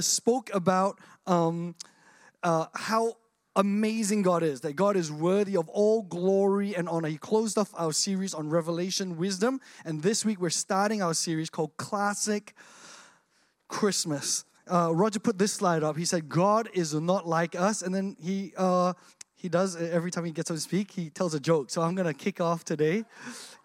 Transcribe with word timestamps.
spoke 0.00 0.48
about 0.54 0.98
um, 1.26 1.74
uh, 2.42 2.64
how 2.72 3.12
amazing 3.56 4.22
God 4.22 4.42
is, 4.42 4.62
that 4.62 4.74
God 4.74 4.96
is 4.96 5.12
worthy 5.12 5.54
of 5.54 5.68
all 5.68 6.00
glory 6.00 6.74
and 6.74 6.88
honor. 6.88 7.08
He 7.08 7.18
closed 7.18 7.58
off 7.58 7.74
our 7.76 7.92
series 7.92 8.32
on 8.32 8.48
Revelation 8.48 9.18
Wisdom, 9.18 9.60
and 9.84 10.02
this 10.02 10.24
week 10.24 10.40
we're 10.40 10.48
starting 10.48 11.02
our 11.02 11.12
series 11.12 11.50
called 11.50 11.76
Classic 11.76 12.54
Christmas. 13.68 14.46
Uh, 14.66 14.94
Roger 14.94 15.20
put 15.20 15.36
this 15.36 15.52
slide 15.52 15.82
up. 15.82 15.98
He 15.98 16.06
said, 16.06 16.26
God 16.26 16.70
is 16.72 16.94
not 16.94 17.28
like 17.28 17.54
us, 17.54 17.82
and 17.82 17.94
then 17.94 18.16
he. 18.18 18.54
Uh, 18.56 18.94
he 19.42 19.48
does 19.48 19.76
every 19.76 20.10
time 20.10 20.24
he 20.24 20.32
gets 20.32 20.50
up 20.50 20.56
to 20.56 20.60
speak, 20.60 20.92
he 20.92 21.10
tells 21.10 21.34
a 21.34 21.40
joke. 21.40 21.70
So 21.70 21.82
I'm 21.82 21.94
gonna 21.94 22.14
kick 22.14 22.40
off 22.40 22.64
today 22.64 23.04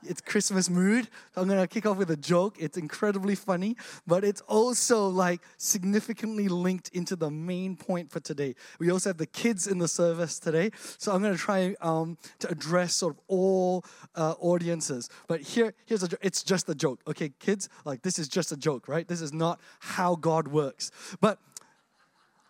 it's 0.06 0.22
Christmas 0.22 0.70
mood. 0.70 1.10
I'm 1.36 1.48
gonna 1.48 1.68
kick 1.68 1.86
off 1.86 1.98
with 1.98 2.12
a 2.12 2.18
joke. 2.18 2.56
It's 2.60 2.78
incredibly 2.78 3.36
funny, 3.36 3.76
but 4.06 4.24
it's 4.24 4.42
also 4.42 5.08
like 5.08 5.42
significantly 5.58 6.48
linked 6.48 6.90
into 6.90 7.16
the 7.16 7.32
main 7.32 7.76
point 7.76 8.12
for 8.12 8.20
today. 8.20 8.56
We 8.80 8.92
also 8.92 9.10
have 9.10 9.18
the 9.18 9.26
kids 9.26 9.68
in 9.68 9.80
the 9.80 9.88
service 9.88 10.40
today, 10.40 10.72
so 10.98 11.12
I'm 11.12 11.22
gonna 11.22 11.36
try 11.36 11.76
um, 11.82 12.18
to 12.40 12.50
address 12.50 12.96
sort 12.96 13.16
of 13.16 13.22
all 13.28 13.86
uh, 14.16 14.36
audiences. 14.40 15.10
But 15.28 15.42
here, 15.42 15.74
here's 15.86 16.04
a. 16.04 16.10
It's 16.22 16.44
just 16.44 16.70
a 16.70 16.76
joke, 16.76 17.02
okay, 17.08 17.32
kids. 17.40 17.70
Like 17.84 18.02
this 18.04 18.20
is 18.20 18.28
just 18.28 18.52
a 18.52 18.58
joke, 18.58 18.88
right? 18.88 19.08
This 19.08 19.22
is 19.22 19.34
not 19.34 19.60
how 19.80 20.16
God 20.16 20.48
works. 20.48 20.92
But 21.20 21.40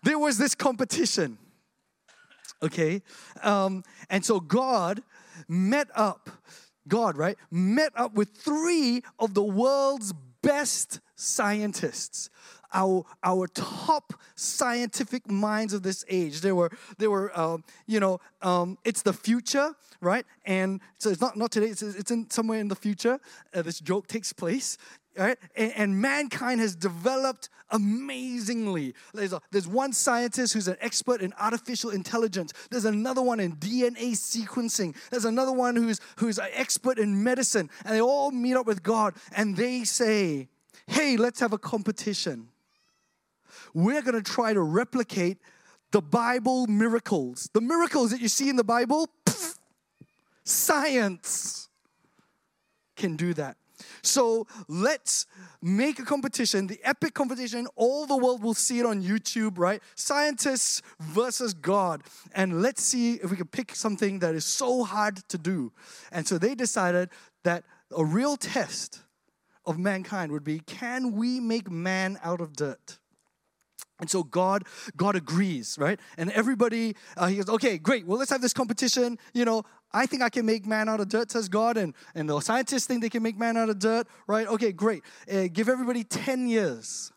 there 0.03 0.19
was 0.19 0.37
this 0.37 0.53
competition 0.53 1.37
okay? 2.61 3.01
Um, 3.43 3.83
and 4.09 4.23
so 4.25 4.39
God 4.39 5.01
met 5.47 5.87
up 5.95 6.29
God, 6.87 7.17
right, 7.17 7.37
met 7.51 7.91
up 7.95 8.13
with 8.13 8.29
three 8.29 9.03
of 9.19 9.33
the 9.33 9.43
world's 9.43 10.13
best 10.41 10.99
scientists. 11.15 12.29
Our, 12.73 13.05
our 13.23 13.47
top 13.47 14.13
scientific 14.35 15.31
minds 15.31 15.73
of 15.73 15.83
this 15.83 16.03
age. 16.09 16.41
They 16.41 16.51
were, 16.51 16.69
they 16.97 17.07
were 17.07 17.31
uh, 17.33 17.59
you 17.87 18.01
know, 18.01 18.19
um, 18.41 18.77
it's 18.83 19.03
the 19.03 19.13
future, 19.13 19.73
right? 20.01 20.25
And 20.45 20.81
so 20.97 21.09
it's 21.09 21.21
not, 21.21 21.37
not 21.37 21.51
today, 21.51 21.67
it's, 21.67 21.81
it's 21.81 22.11
in 22.11 22.29
somewhere 22.29 22.59
in 22.59 22.67
the 22.67 22.75
future. 22.75 23.19
Uh, 23.53 23.61
this 23.61 23.79
joke 23.79 24.07
takes 24.07 24.33
place 24.33 24.77
right? 25.17 25.37
And, 25.55 25.73
and, 25.75 26.01
mankind 26.01 26.61
has 26.61 26.75
developed 26.75 27.49
amazingly. 27.71 28.93
There's, 29.13 29.33
a, 29.33 29.41
there's 29.51 29.67
one 29.67 29.93
scientist 29.93 30.53
who's 30.53 30.67
an 30.67 30.77
expert 30.79 31.21
in 31.21 31.33
artificial 31.39 31.89
intelligence. 31.89 32.53
There's 32.69 32.85
another 32.85 33.21
one 33.21 33.39
in 33.39 33.55
DNA 33.55 34.11
sequencing. 34.11 34.95
There's 35.09 35.25
another 35.25 35.51
one 35.51 35.75
who's, 35.75 35.99
who's 36.17 36.37
an 36.37 36.49
expert 36.53 36.99
in 36.99 37.23
medicine. 37.23 37.69
And 37.85 37.95
they 37.95 38.01
all 38.01 38.31
meet 38.31 38.55
up 38.55 38.67
with 38.67 38.83
God 38.83 39.15
and 39.35 39.57
they 39.57 39.83
say, 39.83 40.49
hey, 40.87 41.17
let's 41.17 41.39
have 41.39 41.53
a 41.53 41.57
competition. 41.57 42.49
We're 43.73 44.01
going 44.01 44.21
to 44.21 44.31
try 44.31 44.53
to 44.53 44.61
replicate 44.61 45.39
the 45.91 46.01
Bible 46.01 46.67
miracles. 46.67 47.49
The 47.53 47.61
miracles 47.61 48.11
that 48.11 48.21
you 48.21 48.27
see 48.27 48.49
in 48.49 48.55
the 48.55 48.63
Bible, 48.63 49.09
pff, 49.25 49.57
science 50.43 51.69
can 52.95 53.15
do 53.15 53.33
that. 53.35 53.57
So 54.01 54.47
let's 54.67 55.25
make 55.61 55.99
a 55.99 56.05
competition, 56.05 56.67
the 56.67 56.79
epic 56.83 57.13
competition. 57.13 57.67
All 57.75 58.05
the 58.05 58.17
world 58.17 58.43
will 58.43 58.53
see 58.53 58.79
it 58.79 58.85
on 58.85 59.03
YouTube, 59.03 59.57
right? 59.57 59.81
Scientists 59.95 60.81
versus 60.99 61.53
God. 61.53 62.03
And 62.33 62.61
let's 62.61 62.83
see 62.83 63.15
if 63.15 63.31
we 63.31 63.37
can 63.37 63.47
pick 63.47 63.75
something 63.75 64.19
that 64.19 64.35
is 64.35 64.45
so 64.45 64.83
hard 64.83 65.17
to 65.29 65.37
do. 65.37 65.71
And 66.11 66.27
so 66.27 66.37
they 66.37 66.55
decided 66.55 67.09
that 67.43 67.63
a 67.95 68.03
real 68.03 68.37
test 68.37 69.01
of 69.65 69.77
mankind 69.77 70.31
would 70.31 70.43
be 70.43 70.59
can 70.59 71.13
we 71.13 71.39
make 71.39 71.69
man 71.69 72.17
out 72.23 72.41
of 72.41 72.53
dirt? 72.53 72.99
And 73.99 74.09
so 74.09 74.23
God, 74.23 74.63
God 74.95 75.15
agrees, 75.15 75.75
right? 75.79 75.99
And 76.17 76.31
everybody, 76.31 76.95
uh, 77.15 77.27
he 77.27 77.37
goes, 77.37 77.49
okay, 77.49 77.79
great. 77.79 78.05
Well, 78.05 78.19
let's 78.19 78.29
have 78.29 78.41
this 78.41 78.53
competition. 78.53 79.17
You 79.33 79.45
know, 79.45 79.63
I 79.91 80.05
think 80.05 80.21
I 80.21 80.29
can 80.29 80.45
make 80.45 80.65
man 80.65 80.89
out 80.89 80.99
of 80.99 81.09
dirt, 81.09 81.31
says 81.31 81.47
God, 81.47 81.77
and, 81.77 81.93
and 82.13 82.29
the 82.29 82.39
scientists 82.41 82.85
think 82.85 83.01
they 83.01 83.09
can 83.09 83.23
make 83.23 83.37
man 83.37 83.57
out 83.57 83.69
of 83.69 83.79
dirt, 83.79 84.07
right? 84.27 84.47
Okay, 84.47 84.71
great. 84.71 85.03
Uh, 85.31 85.47
give 85.51 85.69
everybody 85.69 86.03
10 86.03 86.47
years 86.47 87.11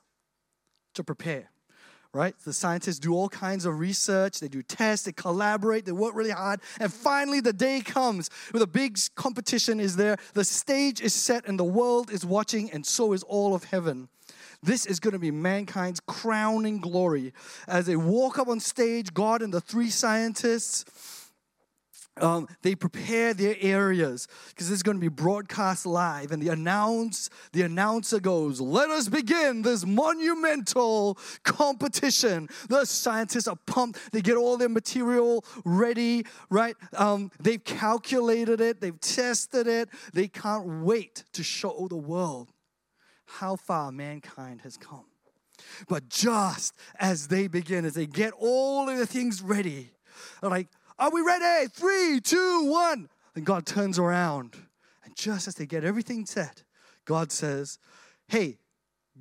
to 0.94 1.02
prepare, 1.02 1.50
right? 2.12 2.34
The 2.44 2.52
scientists 2.52 2.98
do 2.98 3.12
all 3.12 3.28
kinds 3.28 3.64
of 3.64 3.78
research, 3.78 4.40
they 4.40 4.48
do 4.48 4.62
tests, 4.62 5.06
they 5.06 5.12
collaborate, 5.12 5.84
they 5.84 5.92
work 5.92 6.14
really 6.14 6.30
hard, 6.30 6.60
and 6.78 6.92
finally 6.92 7.40
the 7.40 7.52
day 7.52 7.80
comes 7.80 8.30
where 8.52 8.60
the 8.60 8.66
big 8.66 8.98
competition 9.16 9.80
is 9.80 9.96
there, 9.96 10.16
the 10.34 10.44
stage 10.44 11.00
is 11.00 11.14
set, 11.14 11.46
and 11.46 11.58
the 11.58 11.64
world 11.64 12.10
is 12.10 12.24
watching, 12.24 12.70
and 12.70 12.86
so 12.86 13.12
is 13.12 13.22
all 13.24 13.54
of 13.54 13.64
heaven. 13.64 14.08
This 14.62 14.84
is 14.84 15.00
going 15.00 15.12
to 15.12 15.18
be 15.18 15.30
mankind's 15.30 16.00
crowning 16.00 16.80
glory. 16.80 17.32
As 17.66 17.86
they 17.86 17.96
walk 17.96 18.38
up 18.38 18.48
on 18.48 18.60
stage, 18.60 19.14
God 19.14 19.42
and 19.42 19.52
the 19.52 19.60
three 19.60 19.88
scientists, 19.88 20.84
um, 22.22 22.48
they 22.62 22.74
prepare 22.74 23.34
their 23.34 23.56
areas 23.60 24.28
because 24.48 24.70
is 24.70 24.82
going 24.82 24.96
to 24.96 25.00
be 25.00 25.08
broadcast 25.08 25.86
live 25.86 26.32
and 26.32 26.42
the 26.42 26.48
announce 26.48 27.30
the 27.52 27.62
announcer 27.62 28.20
goes 28.20 28.60
let 28.60 28.90
us 28.90 29.08
begin 29.08 29.62
this 29.62 29.84
monumental 29.84 31.18
competition. 31.42 32.48
The 32.68 32.84
scientists 32.84 33.48
are 33.48 33.58
pumped. 33.66 34.12
They 34.12 34.20
get 34.20 34.36
all 34.36 34.56
their 34.56 34.68
material 34.68 35.44
ready 35.64 36.24
right? 36.48 36.76
Um, 36.96 37.30
they've 37.40 37.62
calculated 37.62 38.60
it. 38.60 38.80
They've 38.80 39.00
tested 39.00 39.66
it. 39.66 39.88
They 40.12 40.28
can't 40.28 40.82
wait 40.82 41.24
to 41.32 41.42
show 41.42 41.86
the 41.88 41.96
world 41.96 42.52
how 43.26 43.56
far 43.56 43.92
mankind 43.92 44.62
has 44.62 44.76
come. 44.76 45.04
But 45.88 46.08
just 46.08 46.74
as 46.98 47.28
they 47.28 47.46
begin 47.46 47.84
as 47.84 47.94
they 47.94 48.06
get 48.06 48.32
all 48.38 48.88
of 48.88 48.98
the 48.98 49.06
things 49.06 49.42
ready 49.42 49.92
like 50.42 50.68
are 51.00 51.10
we 51.10 51.22
ready? 51.22 51.68
Three, 51.68 52.20
two, 52.20 52.70
one. 52.70 53.08
And 53.34 53.44
God 53.44 53.64
turns 53.64 53.98
around. 53.98 54.54
And 55.02 55.16
just 55.16 55.48
as 55.48 55.54
they 55.54 55.66
get 55.66 55.82
everything 55.82 56.26
set, 56.26 56.62
God 57.06 57.32
says, 57.32 57.78
Hey, 58.28 58.58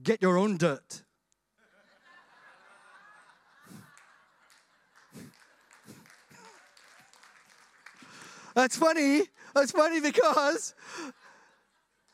get 0.04 0.22
your 0.22 0.38
own 0.38 0.58
dirt. 0.58 1.04
That's 8.56 8.76
funny. 8.76 9.24
That's 9.56 9.72
funny 9.72 10.02
because 10.02 10.76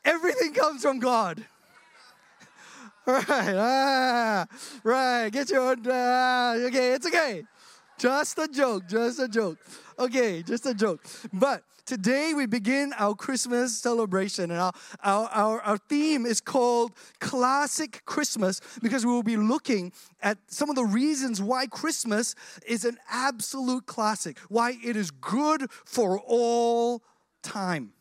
everything 0.05 0.53
comes 0.53 0.83
from 0.83 0.99
God. 0.99 1.43
Right, 3.07 3.23
ah, 3.29 4.47
right. 4.83 5.29
Get 5.29 5.51
your 5.51 5.61
own. 5.61 5.85
Ah, 5.87 6.55
okay, 6.55 6.93
it's 6.93 7.05
okay. 7.05 7.43
Just 7.97 8.37
a 8.37 8.47
joke, 8.47 8.87
just 8.87 9.19
a 9.19 9.27
joke. 9.27 9.57
Okay, 9.97 10.43
just 10.43 10.65
a 10.65 10.73
joke. 10.73 11.05
But 11.31 11.63
today 11.85 12.33
we 12.35 12.45
begin 12.45 12.91
our 12.97 13.15
Christmas 13.15 13.77
celebration, 13.77 14.51
and 14.51 14.59
our, 14.59 14.73
our, 15.01 15.29
our, 15.29 15.61
our, 15.61 15.77
theme 15.77 16.25
is 16.25 16.41
called 16.41 16.91
Classic 17.19 18.01
Christmas 18.05 18.59
because 18.81 19.05
we 19.05 19.13
will 19.13 19.23
be 19.23 19.37
looking 19.37 19.93
at 20.21 20.37
some 20.47 20.69
of 20.69 20.75
the 20.75 20.83
reasons 20.83 21.41
why 21.41 21.67
Christmas 21.67 22.35
is 22.67 22.83
an 22.83 22.97
absolute 23.09 23.85
classic, 23.85 24.39
why 24.49 24.77
it 24.83 24.97
is 24.97 25.09
good 25.09 25.71
for 25.85 26.19
all 26.19 27.01
time. 27.43 27.94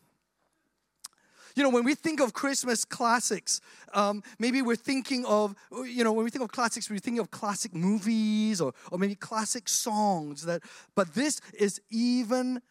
You 1.55 1.63
know, 1.63 1.69
when 1.69 1.85
we 1.85 1.95
think 1.95 2.19
of 2.19 2.33
Christmas 2.33 2.83
classics, 2.83 3.61
um, 3.93 4.23
maybe 4.39 4.61
we're 4.61 4.75
thinking 4.75 5.25
of, 5.25 5.55
you 5.71 6.03
know, 6.03 6.11
when 6.11 6.25
we 6.25 6.29
think 6.29 6.43
of 6.43 6.51
classics, 6.51 6.89
we're 6.89 6.99
thinking 6.99 7.19
of 7.19 7.31
classic 7.31 7.73
movies 7.73 8.59
or, 8.59 8.73
or 8.91 8.99
maybe 8.99 9.15
classic 9.15 9.69
songs. 9.69 10.45
That, 10.45 10.61
but 10.95 11.13
this 11.13 11.39
is 11.57 11.79
even 11.89 12.61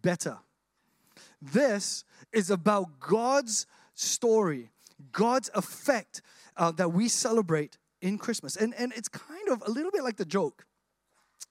better. 0.00 0.38
This 1.42 2.04
is 2.32 2.50
about 2.50 2.98
God's 2.98 3.66
story, 3.94 4.70
God's 5.12 5.50
effect 5.54 6.22
uh, 6.56 6.70
that 6.72 6.92
we 6.92 7.08
celebrate 7.08 7.76
in 8.00 8.16
Christmas. 8.16 8.56
And, 8.56 8.74
and 8.78 8.90
it's 8.96 9.08
kind 9.08 9.48
of 9.50 9.62
a 9.66 9.70
little 9.70 9.90
bit 9.90 10.02
like 10.02 10.16
the 10.16 10.24
joke. 10.24 10.64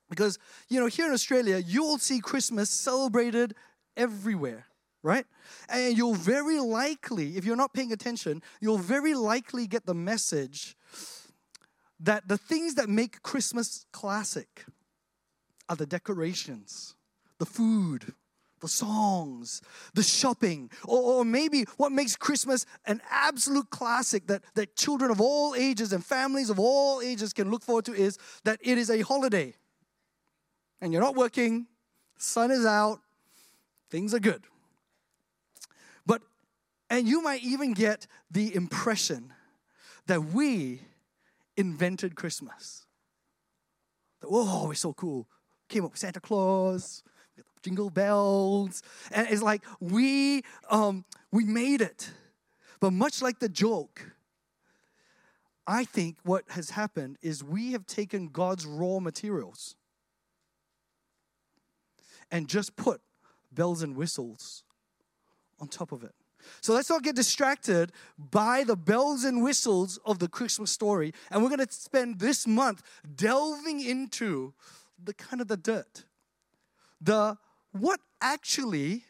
Because, 0.10 0.40
you 0.69 0.80
know, 0.80 0.88
here 0.88 1.06
in 1.06 1.14
Australia, 1.14 1.58
you'll 1.58 2.00
see 2.00 2.19
Christmas 2.19 2.72
celebrated 2.72 3.54
everywhere 3.96 4.66
right? 5.04 5.26
And 5.70 5.98
you'll 5.98 6.16
very 6.16 6.60
likely, 6.60 7.38
if 7.38 7.46
you're 7.46 7.58
not 7.58 7.74
paying 7.74 7.92
attention, 7.92 8.42
you'll 8.62 8.78
very 8.78 9.14
likely 9.14 9.68
get 9.68 9.86
the 9.86 9.94
message 9.94 10.76
that 12.00 12.28
the 12.28 12.38
things 12.38 12.76
that 12.76 12.90
make 12.90 13.22
Christmas 13.22 13.86
classic 13.92 14.66
are 15.70 15.76
the 15.76 15.86
decorations, 15.86 16.96
the 17.38 17.46
food, 17.46 18.14
the 18.62 18.68
songs, 18.70 19.62
the 19.94 20.02
shopping, 20.02 20.70
or, 20.86 21.02
or, 21.02 21.26
maybe 21.26 21.66
what 21.76 21.92
makes 21.92 22.16
Christmas 22.16 22.66
an 22.86 23.02
absolute 23.10 23.70
classic 23.70 24.26
that, 24.28 24.42
that 24.56 24.78
children 24.78 25.12
of 25.12 25.20
all 25.20 25.54
ages 25.54 25.92
and 25.92 26.04
families 26.04 26.50
of 26.50 26.60
all 26.60 27.02
ages 27.02 27.34
can 27.34 27.52
look 27.52 27.62
forward 27.62 27.84
to 27.86 27.94
is 27.94 28.18
that 28.46 28.60
it 28.62 28.78
is 28.78 28.90
a 28.90 29.02
holiday. 29.02 29.54
And 30.80 30.94
you're 30.94 31.02
not 31.02 31.16
working, 31.16 31.68
sun 32.18 32.52
is 32.52 32.66
out, 32.66 33.02
things 33.90 34.14
are 34.14 34.20
good. 34.20 34.44
And 36.94 37.07
you 37.07 37.24
might 37.24 37.42
even 37.42 37.74
get 37.74 38.06
the 38.30 38.54
impression 38.54 39.34
that 40.06 40.25
we 40.25 40.81
invented 41.57 42.13
Christmas. 42.13 42.86
Oh, 44.24 44.68
we're 44.68 44.75
so 44.75 44.94
cool. 44.94 45.28
Came 45.69 45.86
up 45.86 45.94
with 45.94 46.00
Santa 46.00 46.19
Claus, 46.19 47.04
jingle 47.63 47.90
bells. 47.90 48.84
And 49.12 49.28
it's 49.28 49.42
like 49.42 49.63
we 49.80 50.44
um, 50.69 51.04
we 51.31 51.45
made 51.45 51.81
it. 51.81 52.12
But 52.80 52.94
much 52.94 53.24
like 53.24 53.40
the 53.40 53.50
joke, 53.50 54.12
I 55.66 55.86
think 55.86 56.18
what 56.22 56.44
has 56.50 56.69
happened 56.69 57.18
is 57.24 57.44
we 57.44 57.72
have 57.72 57.88
taken 57.88 58.28
God's 58.28 58.68
raw 58.68 59.00
materials 59.00 59.75
and 62.30 62.48
just 62.48 62.75
put 62.75 63.01
bells 63.51 63.81
and 63.81 63.95
whistles 63.95 64.63
on 65.60 65.68
top 65.68 65.92
of 65.92 66.04
it. 66.04 66.13
So 66.62 66.74
let's 66.74 66.90
not 66.90 67.04
get 67.04 67.16
distracted 67.16 67.92
by 68.18 68.63
the 68.63 68.75
bells 68.75 69.24
and 69.24 69.44
whistles 69.44 70.00
of 70.06 70.19
the 70.19 70.28
Christmas 70.28 70.72
story. 70.72 71.13
And 71.31 71.42
we're 71.42 71.50
going 71.50 71.66
to 71.66 71.72
spend 71.72 72.19
this 72.19 72.48
month 72.48 72.81
delving 73.16 73.81
into 73.81 74.54
the 75.04 75.13
kind 75.13 75.42
of 75.42 75.48
the 75.48 75.57
dirt. 75.57 76.06
The 77.01 77.38
what 77.72 78.00
actually 78.22 79.04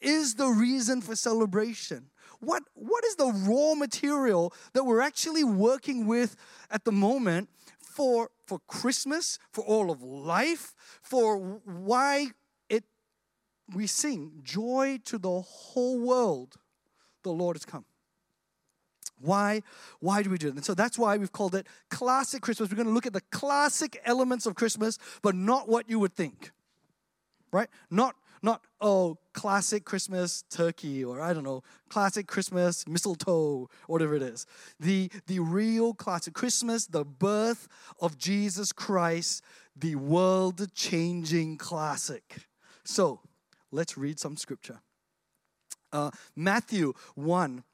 is 0.00 0.34
the 0.34 0.48
reason 0.48 1.00
for 1.02 1.14
celebration? 1.14 2.10
What, 2.40 2.62
what 2.74 3.04
is 3.04 3.16
the 3.16 3.32
raw 3.46 3.74
material 3.74 4.54
that 4.72 4.84
we're 4.84 5.02
actually 5.02 5.44
working 5.44 6.06
with 6.06 6.36
at 6.70 6.84
the 6.84 6.92
moment 6.92 7.50
for, 7.78 8.30
for 8.46 8.60
Christmas, 8.66 9.38
for 9.52 9.62
all 9.64 9.90
of 9.90 10.02
life, 10.02 10.74
for 11.02 11.60
why 11.64 12.28
we 13.74 13.86
sing, 13.86 14.40
Joy 14.42 14.98
to 15.06 15.18
the 15.18 15.40
whole 15.40 16.00
world, 16.00 16.56
the 17.22 17.32
Lord 17.32 17.56
has 17.56 17.64
come. 17.64 17.84
Why? 19.20 19.62
Why 20.00 20.22
do 20.22 20.30
we 20.30 20.38
do 20.38 20.48
it? 20.48 20.54
And 20.54 20.64
so 20.64 20.74
that's 20.74 20.98
why 20.98 21.16
we've 21.16 21.32
called 21.32 21.54
it 21.54 21.66
Classic 21.90 22.40
Christmas. 22.40 22.70
We're 22.70 22.76
going 22.76 22.86
to 22.86 22.92
look 22.92 23.06
at 23.06 23.12
the 23.12 23.20
classic 23.30 24.00
elements 24.04 24.46
of 24.46 24.54
Christmas, 24.54 24.98
but 25.22 25.34
not 25.34 25.68
what 25.68 25.90
you 25.90 25.98
would 25.98 26.14
think. 26.14 26.52
Right? 27.52 27.68
Not 27.90 28.16
not 28.42 28.62
oh 28.80 29.18
classic 29.34 29.84
Christmas 29.84 30.44
turkey 30.48 31.04
or 31.04 31.20
I 31.20 31.34
don't 31.34 31.44
know 31.44 31.62
classic 31.90 32.26
Christmas 32.26 32.88
mistletoe 32.88 33.68
whatever 33.86 34.14
it 34.14 34.22
is. 34.22 34.46
The 34.78 35.10
the 35.26 35.40
real 35.40 35.92
classic 35.92 36.32
Christmas, 36.32 36.86
the 36.86 37.04
birth 37.04 37.68
of 38.00 38.16
Jesus 38.16 38.72
Christ, 38.72 39.42
the 39.76 39.96
world 39.96 40.66
changing 40.74 41.58
classic. 41.58 42.46
So 42.84 43.20
Let's 43.72 43.96
read 43.96 44.18
some 44.18 44.36
scripture. 44.36 44.80
Uh, 45.92 46.10
Matthew 46.36 46.92
1 47.14 47.64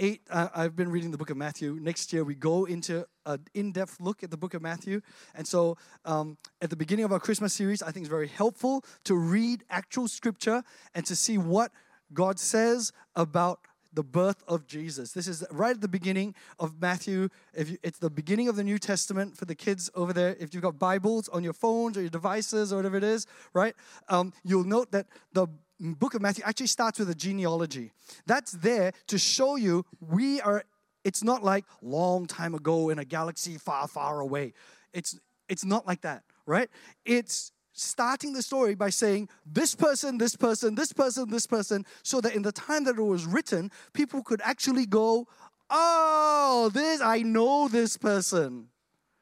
8. 0.00 0.20
Uh, 0.30 0.48
I've 0.54 0.76
been 0.76 0.90
reading 0.90 1.10
the 1.10 1.18
book 1.18 1.30
of 1.30 1.36
Matthew. 1.36 1.78
Next 1.80 2.12
year, 2.12 2.22
we 2.22 2.34
go 2.34 2.64
into 2.64 3.06
an 3.26 3.44
in 3.54 3.72
depth 3.72 4.00
look 4.00 4.22
at 4.22 4.30
the 4.30 4.36
book 4.36 4.54
of 4.54 4.62
Matthew. 4.62 5.00
And 5.34 5.46
so, 5.46 5.76
um, 6.04 6.38
at 6.62 6.70
the 6.70 6.76
beginning 6.76 7.04
of 7.04 7.12
our 7.12 7.18
Christmas 7.18 7.52
series, 7.52 7.82
I 7.82 7.90
think 7.90 8.04
it's 8.04 8.10
very 8.10 8.28
helpful 8.28 8.84
to 9.04 9.16
read 9.16 9.64
actual 9.70 10.06
scripture 10.06 10.62
and 10.94 11.04
to 11.06 11.16
see 11.16 11.36
what 11.36 11.72
God 12.12 12.38
says 12.38 12.92
about 13.16 13.60
the 13.92 14.02
birth 14.02 14.42
of 14.46 14.66
Jesus. 14.66 15.12
This 15.12 15.28
is 15.28 15.44
right 15.50 15.74
at 15.74 15.80
the 15.80 15.88
beginning 15.88 16.34
of 16.58 16.80
Matthew. 16.80 17.28
If 17.54 17.70
you, 17.70 17.78
it's 17.82 17.98
the 17.98 18.10
beginning 18.10 18.48
of 18.48 18.56
the 18.56 18.64
New 18.64 18.78
Testament 18.78 19.36
for 19.36 19.44
the 19.44 19.54
kids 19.54 19.90
over 19.94 20.12
there. 20.12 20.36
If 20.38 20.54
you've 20.54 20.62
got 20.62 20.78
Bibles 20.78 21.28
on 21.28 21.42
your 21.42 21.52
phones 21.52 21.96
or 21.96 22.00
your 22.00 22.10
devices 22.10 22.72
or 22.72 22.76
whatever 22.76 22.96
it 22.96 23.04
is, 23.04 23.26
right? 23.54 23.74
Um, 24.08 24.32
you'll 24.44 24.64
note 24.64 24.92
that 24.92 25.06
the 25.32 25.46
book 25.80 26.14
of 26.14 26.22
Matthew 26.22 26.44
actually 26.44 26.66
starts 26.66 26.98
with 26.98 27.10
a 27.10 27.14
genealogy. 27.14 27.92
That's 28.26 28.52
there 28.52 28.92
to 29.06 29.18
show 29.18 29.56
you 29.56 29.84
we 30.00 30.40
are. 30.40 30.64
It's 31.04 31.22
not 31.22 31.42
like 31.42 31.64
long 31.80 32.26
time 32.26 32.54
ago 32.54 32.90
in 32.90 32.98
a 32.98 33.04
galaxy 33.04 33.56
far, 33.56 33.88
far 33.88 34.20
away. 34.20 34.52
It's 34.92 35.18
it's 35.48 35.64
not 35.64 35.86
like 35.86 36.02
that, 36.02 36.24
right? 36.46 36.68
It's 37.04 37.52
starting 37.78 38.32
the 38.32 38.42
story 38.42 38.74
by 38.74 38.90
saying 38.90 39.28
this 39.46 39.74
person, 39.74 40.18
this 40.18 40.36
person, 40.36 40.74
this 40.74 40.92
person, 40.92 41.30
this 41.30 41.46
person, 41.46 41.84
so 42.02 42.20
that 42.20 42.34
in 42.34 42.42
the 42.42 42.52
time 42.52 42.84
that 42.84 42.96
it 42.96 43.02
was 43.02 43.26
written, 43.26 43.70
people 43.92 44.22
could 44.22 44.40
actually 44.42 44.86
go, 44.86 45.26
oh, 45.70 46.70
this, 46.72 47.00
I 47.00 47.22
know 47.22 47.68
this 47.68 47.96
person. 47.96 48.68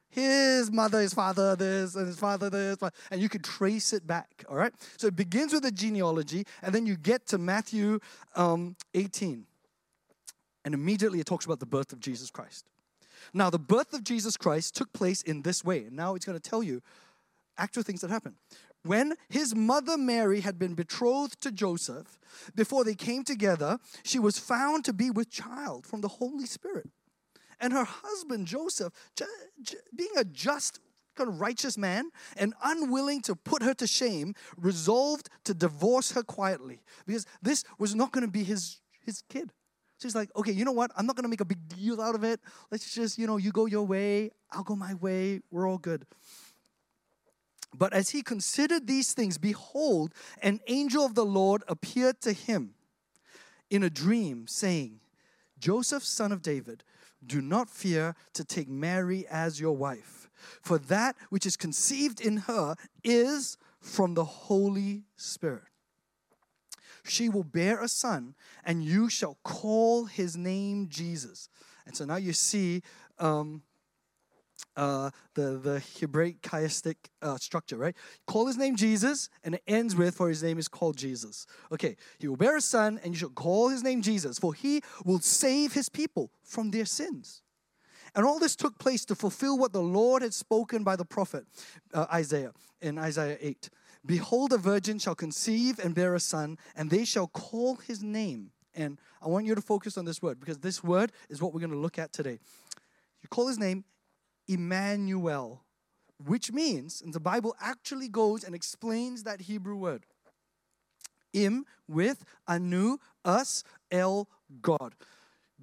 His 0.09 0.71
mother, 0.73 1.01
his 1.01 1.13
father, 1.13 1.57
this, 1.57 1.95
and 1.95 2.07
his 2.07 2.19
father, 2.19 2.49
this, 2.49 2.79
and 3.11 3.21
you 3.21 3.29
could 3.29 3.45
trace 3.45 3.93
it 3.93 4.07
back, 4.07 4.45
all 4.49 4.57
right? 4.57 4.73
So 4.97 5.09
it 5.09 5.17
begins 5.17 5.53
with 5.53 5.65
a 5.67 5.71
genealogy, 5.71 6.47
and 6.63 6.75
then 6.75 6.87
you 6.87 6.97
get 6.97 7.27
to 7.29 7.39
Matthew 7.39 8.01
um, 8.35 8.77
18. 8.95 9.45
And 10.65 10.75
immediately 10.75 11.21
it 11.21 11.27
talks 11.27 11.45
about 11.45 11.61
the 11.61 11.67
birth 11.67 11.93
of 11.93 12.01
Jesus 12.01 12.31
Christ. 12.31 12.67
Now, 13.35 13.51
the 13.51 13.59
birth 13.59 13.93
of 13.93 14.05
Jesus 14.05 14.37
Christ 14.37 14.75
took 14.75 14.93
place 14.93 15.23
in 15.23 15.43
this 15.43 15.65
way. 15.65 15.85
And 15.85 15.93
now 15.93 16.15
it's 16.15 16.25
going 16.25 16.39
to 16.39 16.51
tell 16.51 16.63
you 16.63 16.81
actual 17.59 17.83
things 17.83 18.01
that 18.01 18.11
happened. 18.11 18.37
When 18.83 19.15
his 19.29 19.55
mother 19.55 19.99
Mary 19.99 20.41
had 20.41 20.59
been 20.59 20.75
betrothed 20.75 21.41
to 21.41 21.51
Joseph, 21.51 22.19
before 22.55 22.85
they 22.85 22.95
came 22.95 23.25
together, 23.25 23.79
she 24.05 24.19
was 24.19 24.39
found 24.39 24.85
to 24.85 24.93
be 24.93 25.11
with 25.11 25.31
child 25.31 25.87
from 25.87 26.03
the 26.03 26.09
Holy 26.09 26.47
Spirit. 26.47 26.89
And 27.59 27.73
her 27.73 27.85
husband 27.85 28.47
Joseph, 28.47 28.93
being 29.95 30.11
a 30.17 30.25
just, 30.25 30.81
kind 31.17 31.31
of 31.31 31.41
righteous 31.41 31.79
man 31.79 32.11
and 32.37 32.53
unwilling 32.63 33.23
to 33.23 33.35
put 33.35 33.63
her 33.63 33.75
to 33.75 33.87
shame, 33.87 34.35
resolved 34.57 35.31
to 35.45 35.55
divorce 35.55 36.13
her 36.13 36.23
quietly 36.23 36.81
because 37.07 37.27
this 37.43 37.65
was 37.79 37.95
not 37.95 38.13
going 38.13 38.25
to 38.25 38.31
be 38.31 38.45
his, 38.45 38.81
his 39.01 39.23
kid. 39.29 39.51
So 39.99 40.07
he's 40.07 40.15
like, 40.15 40.31
okay, 40.37 40.53
you 40.53 40.67
know 40.67 40.73
what? 40.73 40.91
I'm 40.95 41.07
not 41.07 41.17
going 41.17 41.25
to 41.25 41.31
make 41.31 41.41
a 41.41 41.47
big 41.47 41.69
deal 41.69 42.03
out 42.03 42.15
of 42.15 42.23
it. 42.23 42.39
Let's 42.71 42.95
just, 42.95 43.17
you 43.17 43.27
know, 43.27 43.39
you 43.39 43.51
go 43.51 43.65
your 43.65 43.85
way, 43.85 44.31
I'll 44.53 44.63
go 44.63 44.77
my 44.77 44.93
way. 44.95 45.41
We're 45.51 45.67
all 45.67 45.79
good. 45.79 46.05
But 47.77 47.93
as 47.93 48.11
he 48.11 48.23
considered 48.23 48.87
these 48.87 49.13
things, 49.13 49.39
behold, 49.39 50.15
an 50.43 50.61
angel 50.67 51.05
of 51.05 51.15
the 51.15 51.25
Lord 51.25 51.63
appeared 51.69 52.21
to 52.23 52.33
him 52.33 52.75
in 53.71 53.83
a 53.83 53.91
dream, 53.91 54.47
saying, 54.47 55.01
Joseph, 55.59 56.05
son 56.05 56.33
of 56.33 56.43
David, 56.43 56.85
do 57.25 57.41
not 57.41 57.69
fear 57.69 58.15
to 58.35 58.45
take 58.45 58.69
Mary 58.69 59.27
as 59.31 59.61
your 59.61 59.77
wife, 59.77 60.29
for 60.63 60.79
that 60.79 61.17
which 61.31 61.47
is 61.47 61.57
conceived 61.57 62.21
in 62.21 62.39
her 62.39 62.77
is 63.03 63.59
from 63.81 64.15
the 64.15 64.25
Holy 64.25 65.05
Spirit. 65.17 65.65
She 67.05 67.29
will 67.29 67.45
bear 67.45 67.83
a 67.83 67.89
son, 67.89 68.35
and 68.65 68.85
you 68.85 69.09
shall 69.09 69.39
call 69.43 70.07
his 70.07 70.37
name 70.37 70.89
Jesus. 70.89 71.49
And 71.87 71.97
so 71.97 72.05
now 72.05 72.17
you 72.17 72.33
see 72.33 72.83
um, 73.19 73.63
uh, 74.77 75.11
the, 75.35 75.59
the 75.59 75.83
Hebraic 76.01 76.43
chiastic 76.43 76.97
uh, 77.23 77.37
structure, 77.39 77.77
right? 77.77 77.97
Call 78.27 78.47
his 78.47 78.57
name 78.57 78.77
Jesus, 78.77 79.29
and 79.43 79.55
it 79.55 79.63
ends 79.67 79.97
with, 79.97 80.15
for 80.15 80.29
his 80.29 80.43
name 80.43 80.59
is 80.59 80.69
called 80.69 80.97
Jesus. 80.97 81.47
Okay, 81.73 81.97
he 82.19 82.29
will 82.29 82.37
bear 82.37 82.57
a 82.57 82.61
son, 82.61 83.01
and 83.03 83.15
you 83.15 83.19
shall 83.19 83.31
call 83.31 83.69
his 83.69 83.83
name 83.83 84.03
Jesus, 84.03 84.39
for 84.39 84.55
he 84.55 84.83
will 85.05 85.21
save 85.21 85.73
his 85.73 85.89
people 85.89 86.31
from 86.43 86.71
their 86.71 86.85
sins. 86.85 87.43
And 88.15 88.25
all 88.25 88.39
this 88.39 88.57
took 88.57 88.79
place 88.79 89.05
to 89.07 89.15
fulfill 89.15 89.59
what 89.59 89.73
the 89.73 89.83
Lord 89.83 90.23
had 90.23 90.33
spoken 90.33 90.83
by 90.85 90.97
the 90.97 91.05
prophet 91.05 91.45
uh, 91.93 92.07
Isaiah 92.13 92.53
in 92.81 92.99
Isaiah 92.99 93.37
8. 93.41 93.69
Behold, 94.07 94.53
a 94.53 94.59
virgin 94.59 94.99
shall 94.99 95.15
conceive 95.15 95.79
and 95.79 95.95
bear 95.95 96.15
a 96.15 96.21
son, 96.21 96.59
and 96.77 96.89
they 96.91 97.05
shall 97.05 97.27
call 97.27 97.77
his 97.77 98.03
name. 98.03 98.53
And 98.75 98.99
I 99.23 99.29
want 99.29 99.47
you 99.47 99.55
to 99.55 99.63
focus 99.63 99.99
on 99.99 100.05
this 100.05 100.23
word 100.23 100.39
because 100.39 100.59
this 100.59 100.85
word 100.85 101.13
is 101.29 101.43
what 101.43 101.53
we're 101.53 101.61
going 101.61 101.73
to 101.73 101.79
look 101.79 101.99
at 101.99 102.13
today. 102.13 102.39
You 103.23 103.29
call 103.29 103.49
his 103.49 103.59
name 103.59 103.85
Emmanuel, 104.49 105.63
which 106.25 106.53
means, 106.53 107.03
and 107.03 107.13
the 107.13 107.21
Bible 107.21 107.55
actually 107.61 108.09
goes 108.09 108.45
and 108.45 108.55
explains 108.55 109.23
that 109.25 109.43
Hebrew 109.43 109.77
word. 109.77 110.07
Im 111.33 111.67
with 111.87 112.25
anu, 112.49 112.99
us, 113.25 113.63
el, 113.91 114.29
God, 114.63 114.95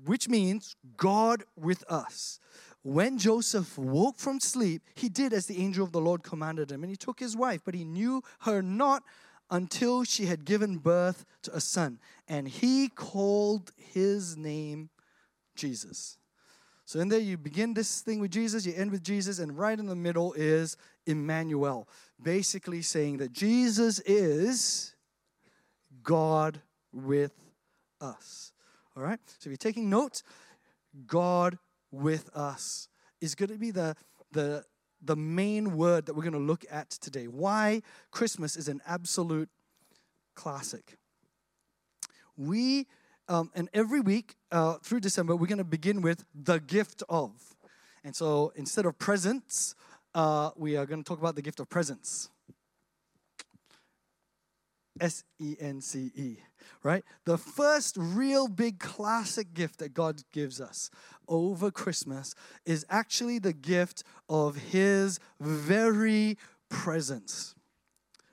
which 0.06 0.30
means 0.30 0.75
God 0.98 1.44
with 1.56 1.84
us. 1.90 2.40
When 2.84 3.18
Joseph 3.18 3.78
woke 3.78 4.18
from 4.18 4.40
sleep, 4.40 4.84
he 4.94 5.08
did 5.08 5.32
as 5.32 5.46
the 5.46 5.62
angel 5.62 5.86
of 5.86 5.94
the 5.94 6.02
Lord 6.02 6.22
commanded 6.22 6.72
him, 6.72 6.84
and 6.84 6.90
he 6.90 6.98
took 6.98 7.20
his 7.20 7.36
wife, 7.36 7.62
but 7.63 7.74
he 7.74 7.86
knew 7.86 8.22
her 8.42 8.62
not 8.62 9.04
until 9.50 10.04
she 10.04 10.25
had 10.25 10.46
given 10.46 10.78
birth 10.78 11.25
to 11.44 11.56
a 11.56 11.62
son, 11.62 12.00
and 12.28 12.48
he 12.48 12.90
called 12.90 13.72
his 13.78 14.36
name 14.36 14.90
Jesus. 15.56 16.18
So 16.86 17.00
in 17.00 17.08
there, 17.08 17.20
you 17.20 17.38
begin 17.38 17.74
this 17.74 18.02
thing 18.02 18.20
with 18.20 18.32
Jesus, 18.32 18.66
you 18.66 18.74
end 18.75 18.92
with 18.92 19.04
Jesus, 19.04 19.40
and 19.40 19.58
right 19.58 19.78
in 19.78 19.86
the 19.86 19.96
middle 19.96 20.34
is 20.34 20.75
Emmanuel, 21.06 21.88
basically 22.22 22.82
saying 22.82 23.18
that 23.18 23.32
Jesus 23.32 24.00
is 24.00 24.94
God 26.04 26.62
with 26.92 27.34
us. 28.02 28.52
All 28.96 29.04
right? 29.04 29.20
So 29.25 29.44
if 29.44 29.46
you're 29.48 29.58
taking 29.58 29.90
notes, 29.90 30.24
God 31.08 31.58
with 31.92 32.30
us 32.36 32.90
is 33.22 33.36
going 33.36 33.50
to 33.50 33.58
be 33.58 33.72
the, 33.72 33.96
the, 34.32 34.66
the 35.02 35.16
main 35.16 35.78
word 35.78 36.06
that 36.06 36.16
we're 36.16 36.24
going 36.24 36.34
to 36.34 36.40
look 36.40 36.66
at 36.70 36.90
today. 36.90 37.28
Why 37.28 37.82
Christmas 38.12 38.58
is 38.58 38.68
an 38.68 38.82
absolute 38.86 39.50
classic. 40.36 40.98
We 42.36 42.88
um, 43.27 43.51
and 43.56 43.70
every 43.74 44.01
week 44.01 44.36
uh, 44.51 44.75
through 44.84 45.00
December, 45.00 45.36
we're 45.36 45.48
going 45.48 45.58
to 45.58 45.63
begin 45.63 46.01
with 46.01 46.25
the 46.34 46.60
gift 46.60 47.03
of. 47.10 47.32
And 48.03 48.15
so 48.15 48.51
instead 48.56 48.86
of 48.86 48.98
presents, 48.98 49.75
uh, 50.13 50.51
we 50.56 50.75
are 50.75 50.86
going 50.86 51.03
to 51.03 51.08
talk 51.08 51.20
about 51.20 51.36
the 51.36 51.42
gift 51.42 51.60
of 51.60 51.70
presence. 51.70 52.30
S 55.00 55.24
E 55.39 55.56
N 55.60 55.82
C 55.82 56.12
E, 56.15 56.38
right? 56.84 57.03
The 57.25 57.38
first 57.38 57.96
real 57.98 58.48
big 58.48 58.80
classic 58.80 59.53
gift 59.53 59.80
that 59.80 59.94
God 59.94 60.22
gives 60.32 60.62
us 60.62 60.92
over 61.27 61.72
Christmas 61.72 62.36
is 62.65 62.86
actually 62.89 63.39
the 63.39 63.53
gift 63.53 64.03
of 64.30 64.56
His 64.56 65.20
very 65.39 66.38
presence. 66.70 67.56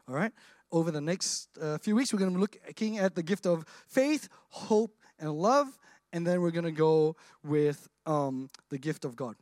All 0.07 0.15
right? 0.15 0.33
Over 0.73 0.91
the 0.91 1.01
next 1.01 1.49
uh, 1.61 1.79
few 1.79 1.97
weeks, 1.97 2.13
we're 2.13 2.21
going 2.21 2.31
to 2.31 2.37
be 2.37 2.41
looking 2.41 2.99
at 2.99 3.15
the 3.15 3.23
gift 3.23 3.45
of 3.45 3.65
faith, 3.89 4.29
hope, 4.51 4.97
and 5.19 5.33
love, 5.33 5.67
and 6.13 6.27
then 6.27 6.41
we're 6.41 6.53
going 6.53 6.65
to 6.65 6.71
go 6.71 7.17
with 7.43 7.89
um, 8.07 8.49
the 8.69 8.79
gift 8.79 9.05
of 9.05 9.17
God 9.17 9.35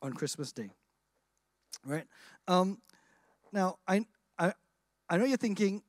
on 0.00 0.12
Christmas 0.12 0.52
Day. 0.52 0.70
Right? 1.84 2.04
Um, 2.46 2.78
now, 3.52 3.78
I, 3.86 4.06
I, 4.38 4.52
I 5.08 5.16
know 5.16 5.24
you're 5.24 5.36
thinking, 5.36 5.82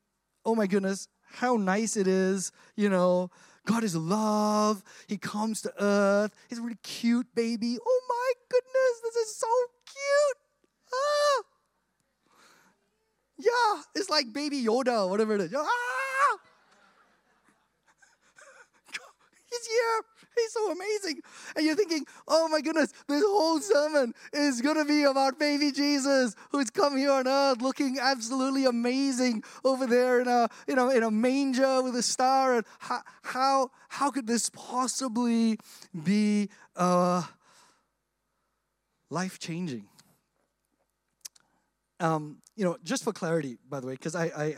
oh 0.46 0.56
my 0.56 0.66
goodness, 0.66 1.08
how 1.22 1.58
nice 1.58 1.96
it 1.96 2.08
is, 2.08 2.52
you 2.76 2.90
know, 2.90 3.30
God 3.68 3.84
is 3.84 3.96
love. 3.96 4.82
He 5.08 5.18
comes 5.18 5.62
to 5.64 5.74
earth. 5.78 6.34
He's 6.50 6.58
a 6.58 6.62
really 6.62 6.80
cute 6.84 7.28
baby. 7.36 7.78
Oh 7.86 8.02
my 8.10 8.32
goodness, 8.50 9.02
this 9.04 9.16
is 9.28 9.36
so 9.36 9.48
cute. 9.86 10.38
Ah. 10.94 11.44
Yeah, 13.38 13.82
it's 13.96 14.10
like 14.10 14.34
baby 14.34 14.64
Yoda, 14.64 15.08
whatever 15.10 15.36
it 15.36 15.42
is. 15.42 15.54
Ah. 15.56 15.64
He's 19.50 19.68
here. 19.68 20.02
He's 20.38 20.52
so 20.52 20.72
amazing. 20.72 21.22
And 21.56 21.66
you're 21.66 21.76
thinking, 21.76 22.06
oh 22.28 22.48
my 22.48 22.62
goodness, 22.62 22.94
this 23.08 23.24
whole 23.24 23.60
sermon 23.60 24.14
is 24.34 24.62
going 24.62 24.78
to 24.78 24.86
be 24.86 25.04
about 25.04 25.40
baby 25.40 25.72
Jesus 25.72 26.36
who's 26.52 26.70
come 26.70 26.96
here 26.98 27.12
on 27.12 27.28
earth 27.28 27.62
looking 27.62 27.98
absolutely 28.00 28.66
amazing 28.66 29.44
over 29.64 29.88
there 29.88 30.22
in 30.22 30.28
a, 30.28 30.48
you 30.68 30.76
know, 30.76 30.90
in 30.90 31.04
a 31.04 31.12
manger 31.12 31.82
with 31.82 31.96
a 31.96 32.04
star. 32.04 32.56
And 32.56 32.66
how, 32.80 33.02
how, 33.24 33.72
how 33.90 34.12
could 34.12 34.28
this 34.28 34.50
possibly 34.52 35.58
be 36.04 36.50
uh, 36.76 37.24
life 39.10 39.40
changing? 39.40 39.86
Um, 42.00 42.38
you 42.56 42.64
know, 42.64 42.78
just 42.84 43.04
for 43.04 43.12
clarity, 43.12 43.58
by 43.70 43.80
the 43.80 43.88
way, 43.88 43.94
because 43.94 44.16
I, 44.16 44.26
I, 44.26 44.56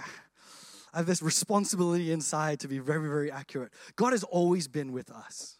I 0.93 0.97
have 0.97 1.05
this 1.05 1.21
responsibility 1.21 2.11
inside 2.11 2.59
to 2.61 2.67
be 2.67 2.79
very, 2.79 3.07
very 3.07 3.31
accurate. 3.31 3.71
God 3.95 4.11
has 4.11 4.23
always 4.23 4.67
been 4.67 4.91
with 4.91 5.09
us 5.11 5.59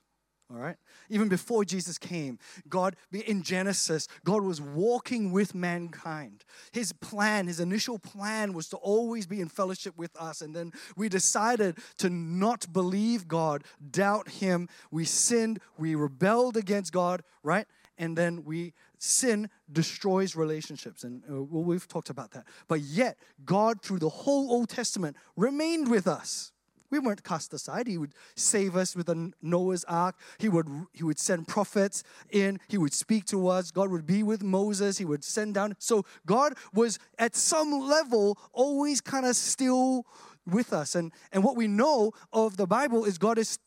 all 0.52 0.58
right? 0.58 0.78
Even 1.10 1.30
before 1.30 1.64
Jesus 1.64 2.00
came, 2.00 2.40
God, 2.68 2.96
in 3.12 3.44
Genesis, 3.44 4.08
God 4.24 4.42
was 4.44 4.60
walking 4.60 5.32
with 5.32 5.54
mankind. 5.54 6.44
His 6.72 6.92
plan, 6.92 7.46
his 7.46 7.60
initial 7.60 8.00
plan 8.00 8.54
was 8.54 8.68
to 8.70 8.78
always 8.78 9.28
be 9.28 9.42
in 9.42 9.48
fellowship 9.48 9.96
with 9.96 10.16
us. 10.20 10.42
And 10.42 10.56
then 10.56 10.72
we 10.98 11.08
decided 11.08 11.78
to 11.98 12.10
not 12.10 12.74
believe 12.74 13.28
God, 13.28 13.64
doubt 13.92 14.30
Him. 14.30 14.68
We 14.90 15.06
sinned, 15.06 15.60
we 15.78 15.94
rebelled 15.94 16.58
against 16.58 16.92
God, 16.92 17.22
right? 17.44 17.68
And 18.00 18.18
then 18.18 18.44
we 18.44 18.74
sin 19.00 19.50
destroys 19.72 20.36
relationships 20.36 21.04
and 21.04 21.24
uh, 21.32 21.42
we've 21.42 21.88
talked 21.88 22.10
about 22.10 22.32
that 22.32 22.46
but 22.68 22.82
yet 22.82 23.18
god 23.46 23.82
through 23.82 24.00
the 24.00 24.10
whole 24.10 24.52
old 24.52 24.70
testament 24.70 25.16
remained 25.36 25.90
with 25.90 26.08
us 26.08 26.52
we 26.92 27.00
weren't 27.00 27.24
cast 27.24 27.54
aside. 27.54 27.88
He 27.88 27.98
would 27.98 28.14
save 28.36 28.76
us 28.76 28.96
with 28.96 29.10
a 29.10 29.32
Noah's 29.42 29.84
ark. 29.86 30.16
He 30.40 30.50
would, 30.50 30.68
he 30.94 31.04
would 31.04 31.20
send 31.20 31.48
prophets 31.48 32.04
in. 32.32 32.60
He 32.68 32.78
would 32.78 32.94
speak 32.94 33.26
to 33.26 33.48
us. 33.48 33.72
God 33.72 33.92
would 33.92 34.06
be 34.06 34.24
with 34.24 34.42
Moses. 34.42 34.98
He 34.98 35.06
would 35.06 35.24
send 35.24 35.54
down. 35.54 35.76
So 35.78 36.06
God 36.26 36.54
was 36.74 36.98
at 37.18 37.36
some 37.36 37.72
level 37.72 38.38
always 38.54 39.02
kind 39.02 39.26
of 39.26 39.36
still 39.36 40.06
with 40.48 40.74
us. 40.74 40.96
And, 40.96 41.12
and 41.32 41.44
what 41.44 41.56
we 41.56 41.68
know 41.68 42.12
of 42.34 42.58
the 42.58 42.68
Bible 42.68 43.06
is 43.06 43.18
God 43.18 43.38
is, 43.38 43.60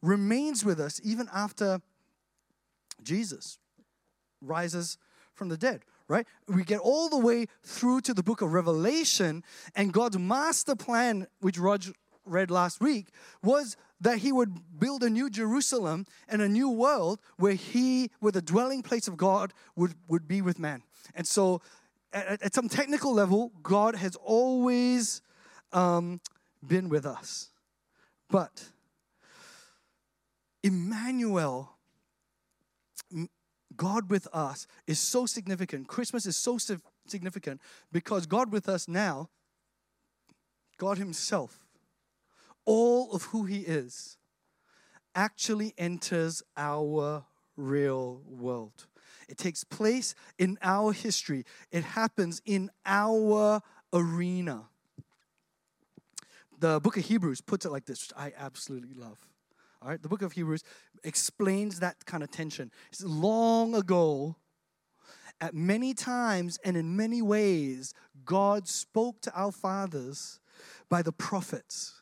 remains 0.00 0.64
with 0.64 0.80
us 0.80 1.00
even 1.04 1.28
after 1.34 1.80
Jesus 3.02 3.58
rises 4.46 4.98
from 5.34 5.48
the 5.48 5.56
dead 5.56 5.82
right? 6.06 6.26
We 6.46 6.64
get 6.64 6.80
all 6.80 7.08
the 7.08 7.16
way 7.16 7.46
through 7.62 8.02
to 8.02 8.12
the 8.12 8.22
book 8.22 8.42
of 8.42 8.52
Revelation, 8.52 9.42
and 9.74 9.90
God's 9.90 10.18
master 10.18 10.76
plan, 10.76 11.26
which 11.40 11.58
Roger, 11.58 11.92
read 12.26 12.50
last 12.50 12.80
week 12.80 13.08
was 13.42 13.76
that 14.00 14.18
he 14.18 14.32
would 14.32 14.78
build 14.78 15.02
a 15.02 15.10
new 15.10 15.30
Jerusalem 15.30 16.06
and 16.28 16.42
a 16.42 16.48
new 16.48 16.70
world 16.70 17.20
where 17.36 17.54
he, 17.54 18.10
where 18.20 18.32
the 18.32 18.42
dwelling 18.42 18.82
place 18.82 19.08
of 19.08 19.16
God 19.16 19.52
would, 19.76 19.94
would 20.08 20.26
be 20.26 20.42
with 20.42 20.58
man. 20.58 20.82
And 21.14 21.26
so, 21.26 21.60
at, 22.12 22.42
at 22.42 22.54
some 22.54 22.68
technical 22.68 23.12
level, 23.12 23.52
God 23.62 23.94
has 23.96 24.16
always 24.16 25.22
um, 25.72 26.20
been 26.66 26.88
with 26.88 27.06
us. 27.06 27.50
But 28.30 28.64
Emmanuel, 30.62 31.73
God 33.76 34.10
with 34.10 34.26
us, 34.32 34.66
is 34.86 34.98
so 34.98 35.26
significant. 35.26 35.88
Christmas 35.88 36.26
is 36.26 36.36
so 36.36 36.58
significant 37.06 37.60
because 37.92 38.26
God 38.26 38.52
with 38.52 38.68
us 38.68 38.88
now, 38.88 39.28
God 40.78 40.98
Himself 40.98 41.64
all 42.64 43.12
of 43.12 43.24
who 43.24 43.44
He 43.44 43.60
is 43.60 44.16
actually 45.14 45.74
enters 45.78 46.42
our 46.56 47.24
real 47.56 48.22
world. 48.26 48.86
It 49.28 49.38
takes 49.38 49.64
place 49.64 50.14
in 50.38 50.58
our 50.62 50.92
history, 50.92 51.44
it 51.70 51.84
happens 51.84 52.42
in 52.44 52.70
our 52.84 53.62
arena. 53.92 54.64
The 56.58 56.80
book 56.80 56.96
of 56.96 57.04
Hebrews 57.04 57.40
puts 57.40 57.66
it 57.66 57.70
like 57.70 57.84
this, 57.84 58.02
which 58.02 58.12
I 58.16 58.32
absolutely 58.38 58.94
love. 58.94 59.18
All 59.82 59.88
right, 59.88 60.00
the 60.00 60.08
book 60.08 60.22
of 60.22 60.32
Hebrews 60.32 60.64
explains 61.04 61.80
that 61.80 62.04
kind 62.06 62.22
of 62.22 62.30
tension. 62.30 62.70
It's 62.90 63.02
long 63.04 63.74
ago, 63.74 64.36
at 65.40 65.54
many 65.54 65.94
times 65.94 66.58
and 66.64 66.76
in 66.76 66.96
many 66.96 67.22
ways, 67.22 67.92
God 68.24 68.68
spoke 68.68 69.20
to 69.22 69.32
our 69.34 69.52
fathers 69.52 70.40
by 70.88 71.02
the 71.02 71.12
prophets 71.12 72.00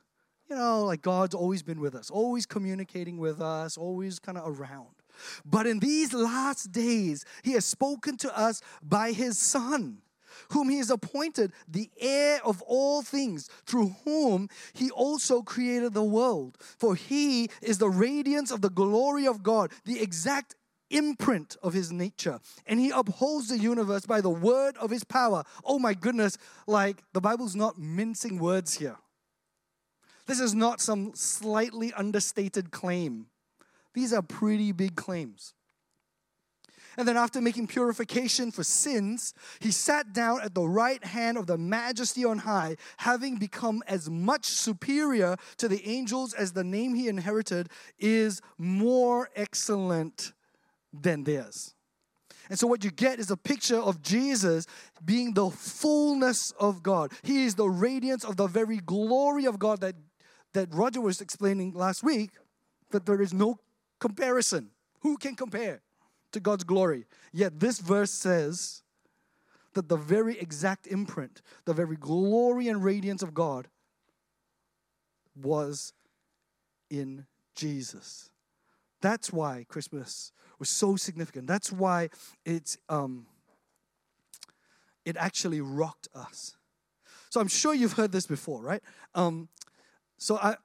you 0.52 0.58
know, 0.58 0.84
like 0.84 1.00
God's 1.00 1.34
always 1.34 1.62
been 1.62 1.80
with 1.80 1.94
us, 1.94 2.10
always 2.10 2.44
communicating 2.44 3.16
with 3.16 3.40
us, 3.40 3.78
always 3.78 4.18
kind 4.18 4.36
of 4.36 4.60
around. 4.60 4.94
But 5.46 5.66
in 5.66 5.78
these 5.78 6.12
last 6.12 6.72
days, 6.72 7.24
He 7.42 7.52
has 7.52 7.64
spoken 7.64 8.18
to 8.18 8.38
us 8.38 8.60
by 8.82 9.12
His 9.12 9.38
Son, 9.38 10.02
whom 10.50 10.68
He 10.68 10.78
has 10.78 10.90
appointed 10.90 11.52
the 11.68 11.90
heir 12.00 12.40
of 12.44 12.62
all 12.62 13.02
things, 13.02 13.48
through 13.66 13.94
whom 14.04 14.48
He 14.72 14.90
also 14.90 15.42
created 15.42 15.94
the 15.94 16.04
world. 16.04 16.58
For 16.78 16.94
He 16.94 17.48
is 17.60 17.78
the 17.78 17.90
radiance 17.90 18.50
of 18.50 18.60
the 18.60 18.70
glory 18.70 19.26
of 19.26 19.42
God, 19.42 19.72
the 19.84 20.00
exact 20.00 20.54
imprint 20.92 21.56
of 21.62 21.72
his 21.72 21.90
nature. 21.90 22.38
And 22.66 22.78
he 22.78 22.90
upholds 22.90 23.48
the 23.48 23.58
universe 23.58 24.06
by 24.06 24.20
the 24.20 24.30
word 24.30 24.76
of 24.76 24.90
his 24.90 25.04
power. 25.04 25.42
Oh 25.64 25.78
my 25.78 25.94
goodness, 25.94 26.38
like 26.66 27.02
the 27.12 27.20
Bible's 27.20 27.56
not 27.56 27.78
mincing 27.78 28.38
words 28.38 28.74
here. 28.74 28.98
This 30.26 30.38
is 30.38 30.54
not 30.54 30.80
some 30.80 31.12
slightly 31.14 31.92
understated 31.94 32.70
claim. 32.70 33.26
These 33.94 34.12
are 34.12 34.22
pretty 34.22 34.72
big 34.72 34.94
claims. 34.94 35.54
And 36.96 37.08
then, 37.08 37.16
after 37.16 37.40
making 37.40 37.68
purification 37.68 38.50
for 38.50 38.64
sins, 38.64 39.34
he 39.60 39.70
sat 39.70 40.12
down 40.12 40.40
at 40.42 40.54
the 40.54 40.66
right 40.66 41.02
hand 41.02 41.38
of 41.38 41.46
the 41.46 41.56
majesty 41.56 42.24
on 42.24 42.38
high, 42.38 42.76
having 42.98 43.36
become 43.36 43.82
as 43.86 44.10
much 44.10 44.46
superior 44.46 45.36
to 45.58 45.68
the 45.68 45.86
angels 45.88 46.34
as 46.34 46.52
the 46.52 46.64
name 46.64 46.94
he 46.94 47.08
inherited 47.08 47.68
is 47.98 48.40
more 48.58 49.30
excellent 49.34 50.32
than 50.92 51.24
theirs. 51.24 51.74
And 52.50 52.58
so, 52.58 52.66
what 52.66 52.84
you 52.84 52.90
get 52.90 53.18
is 53.18 53.30
a 53.30 53.36
picture 53.36 53.78
of 53.78 54.02
Jesus 54.02 54.66
being 55.04 55.32
the 55.32 55.50
fullness 55.50 56.50
of 56.60 56.82
God. 56.82 57.12
He 57.22 57.44
is 57.44 57.54
the 57.54 57.68
radiance 57.68 58.24
of 58.24 58.36
the 58.36 58.46
very 58.46 58.78
glory 58.78 59.46
of 59.46 59.58
God 59.58 59.80
that 59.80 59.94
that 60.52 60.74
Roger 60.74 61.00
was 61.00 61.20
explaining 61.20 61.72
last 61.72 62.02
week 62.02 62.30
that 62.90 63.06
there 63.06 63.22
is 63.22 63.32
no 63.32 63.58
comparison. 63.98 64.70
Who 65.00 65.16
can 65.16 65.34
compare 65.34 65.80
to 66.32 66.40
God's 66.40 66.64
glory? 66.64 67.06
Yet 67.32 67.60
this 67.60 67.78
verse 67.78 68.10
says 68.10 68.82
that 69.74 69.88
the 69.88 69.96
very 69.96 70.38
exact 70.38 70.86
imprint, 70.86 71.42
the 71.64 71.72
very 71.74 71.96
glory 71.96 72.68
and 72.68 72.84
radiance 72.84 73.22
of 73.22 73.34
God 73.34 73.68
was 75.40 75.92
in 76.90 77.26
Jesus. 77.54 78.30
That's 79.00 79.32
why 79.32 79.64
Christmas 79.68 80.32
was 80.58 80.68
so 80.68 80.96
significant. 80.96 81.46
That's 81.46 81.72
why 81.72 82.10
it's 82.44 82.78
um, 82.88 83.26
it 85.04 85.16
actually 85.16 85.60
rocked 85.60 86.08
us. 86.14 86.56
So 87.30 87.40
I'm 87.40 87.48
sure 87.48 87.74
you've 87.74 87.94
heard 87.94 88.12
this 88.12 88.26
before, 88.26 88.62
right? 88.62 88.82
Um, 89.14 89.48
so 90.18 90.36
I, 90.36 90.56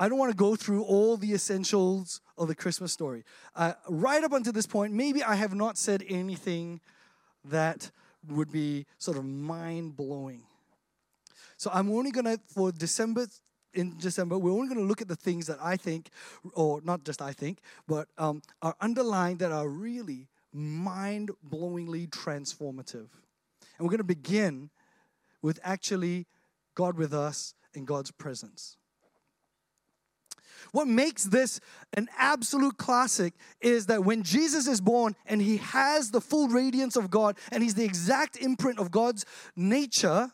I 0.00 0.08
don't 0.08 0.18
want 0.18 0.30
to 0.32 0.36
go 0.36 0.56
through 0.56 0.82
all 0.84 1.18
the 1.18 1.34
essentials 1.34 2.22
of 2.38 2.48
the 2.48 2.54
Christmas 2.54 2.90
story. 2.90 3.22
Uh, 3.54 3.74
right 3.86 4.24
up 4.24 4.32
until 4.32 4.54
this 4.54 4.66
point, 4.66 4.94
maybe 4.94 5.22
I 5.22 5.34
have 5.34 5.54
not 5.54 5.76
said 5.76 6.02
anything 6.08 6.80
that 7.44 7.90
would 8.26 8.50
be 8.50 8.86
sort 8.96 9.18
of 9.18 9.26
mind 9.26 9.96
blowing. 9.96 10.42
So 11.58 11.70
I'm 11.74 11.92
only 11.92 12.12
going 12.12 12.24
to, 12.24 12.40
for 12.46 12.72
December, 12.72 13.26
in 13.74 13.98
December, 13.98 14.38
we're 14.38 14.52
only 14.52 14.68
going 14.68 14.80
to 14.80 14.86
look 14.86 15.02
at 15.02 15.08
the 15.08 15.16
things 15.16 15.46
that 15.48 15.58
I 15.62 15.76
think, 15.76 16.08
or 16.54 16.80
not 16.82 17.04
just 17.04 17.20
I 17.20 17.34
think, 17.34 17.58
but 17.86 18.08
um, 18.16 18.40
are 18.62 18.74
underlined 18.80 19.40
that 19.40 19.52
are 19.52 19.68
really 19.68 20.28
mind 20.50 21.30
blowingly 21.46 22.08
transformative. 22.08 23.08
And 23.76 23.80
we're 23.80 23.90
going 23.90 23.98
to 23.98 24.04
begin 24.04 24.70
with 25.42 25.60
actually 25.62 26.26
God 26.74 26.96
with 26.96 27.12
us 27.12 27.52
in 27.74 27.84
God's 27.84 28.10
presence. 28.10 28.78
What 30.72 30.88
makes 30.88 31.24
this 31.24 31.60
an 31.94 32.08
absolute 32.16 32.78
classic 32.78 33.34
is 33.60 33.86
that 33.86 34.04
when 34.04 34.22
Jesus 34.22 34.66
is 34.66 34.80
born 34.80 35.16
and 35.26 35.40
he 35.40 35.58
has 35.58 36.10
the 36.10 36.20
full 36.20 36.48
radiance 36.48 36.96
of 36.96 37.10
God 37.10 37.38
and 37.50 37.62
he's 37.62 37.74
the 37.74 37.84
exact 37.84 38.36
imprint 38.36 38.78
of 38.78 38.90
God's 38.90 39.24
nature, 39.56 40.32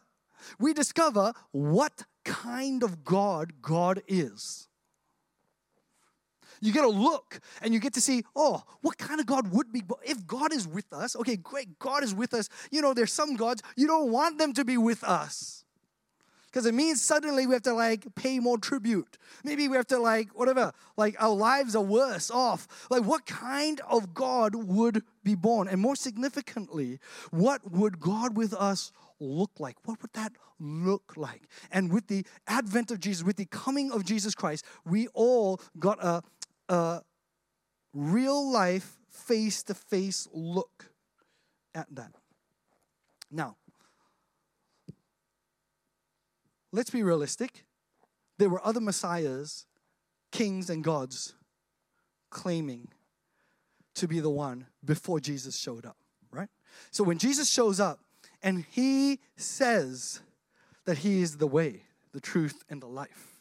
we 0.59 0.73
discover 0.73 1.33
what 1.53 2.05
kind 2.25 2.83
of 2.83 3.05
God 3.05 3.63
God 3.63 4.03
is. 4.09 4.69
You 6.61 6.73
get 6.73 6.85
a 6.85 6.89
look 6.89 7.41
and 7.61 7.75
you 7.75 7.81
get 7.81 7.95
to 7.95 8.01
see, 8.01 8.25
oh, 8.35 8.63
what 8.81 8.97
kind 8.97 9.21
of 9.21 9.27
God 9.27 9.53
would 9.53 9.73
be? 9.73 9.83
If 10.05 10.27
God 10.27 10.53
is 10.55 10.67
with 10.67 10.91
us, 10.93 11.15
okay, 11.17 11.37
great, 11.37 11.79
God 11.79 12.03
is 12.03 12.15
with 12.15 12.33
us. 12.33 12.49
You 12.71 12.81
know, 12.81 12.95
there's 12.95 13.13
some 13.13 13.37
gods, 13.37 13.63
you 13.77 13.87
don't 13.87 14.11
want 14.11 14.39
them 14.39 14.55
to 14.55 14.65
be 14.65 14.79
with 14.79 15.05
us 15.05 15.66
because 16.57 16.65
it 16.65 16.75
means 16.75 17.03
suddenly 17.03 17.47
we 17.47 17.53
have 17.53 17.65
to 17.65 17.75
like 17.75 18.07
pay 18.15 18.39
more 18.39 18.57
tribute. 18.57 19.19
Maybe 19.45 19.69
we 19.69 19.77
have 19.77 19.89
to 19.89 19.99
like 19.99 20.31
whatever, 20.35 20.73
like 20.97 21.15
our 21.23 21.35
lives 21.35 21.77
are 21.77 21.83
worse 21.83 22.31
off. 22.31 22.67
Like 22.89 23.03
what 23.03 23.27
kind 23.27 23.79
of 23.87 24.15
God 24.15 24.55
would 24.55 25.03
be 25.23 25.35
born? 25.35 25.69
And 25.69 25.83
more 25.83 25.95
significantly, 25.97 26.99
what 27.31 27.71
would 27.71 28.01
God 28.01 28.39
with 28.39 28.55
us 28.55 28.91
look 29.21 29.51
like? 29.59 29.77
What 29.85 30.01
would 30.01 30.15
that 30.15 30.33
look 30.59 31.13
like? 31.15 31.43
And 31.71 31.93
with 31.93 32.07
the 32.07 32.25
advent 32.47 32.91
of 32.91 33.01
Jesus, 33.01 33.23
with 33.23 33.37
the 33.37 33.45
coming 33.45 33.93
of 33.93 34.07
Jesus 34.07 34.35
Christ, 34.35 34.65
we 34.83 35.09
all 35.09 35.61
got 35.79 36.03
a, 36.03 36.23
a 36.71 37.03
real 37.93 38.51
life, 38.51 38.97
face 39.11 39.63
to 39.65 39.75
face 39.75 40.27
look 40.33 40.87
at 41.75 41.95
that. 41.95 42.13
Now, 43.31 43.57
let's 46.73 46.91
be 46.91 47.03
realistic. 47.03 47.65
There 48.39 48.51
were 48.51 48.65
other 48.65 48.81
messiahs, 48.81 49.67
kings, 50.33 50.69
and 50.69 50.85
gods 50.85 51.35
claiming 52.31 52.89
to 53.95 54.07
be 54.07 54.21
the 54.21 54.31
one 54.31 54.67
before 54.85 55.21
Jesus 55.21 55.57
showed 55.57 55.87
up, 55.87 55.97
right? 56.31 56.49
So 56.91 57.03
when 57.03 57.19
Jesus 57.19 57.49
shows 57.49 57.81
up 57.81 58.01
and 58.43 58.65
he 58.71 59.21
says 59.37 60.21
that 60.85 60.99
he 60.99 61.23
is 61.23 61.39
the 61.39 61.47
way, 61.47 61.83
the 62.13 62.21
truth, 62.21 62.63
and 62.69 62.83
the 62.83 62.87
life, 62.87 63.41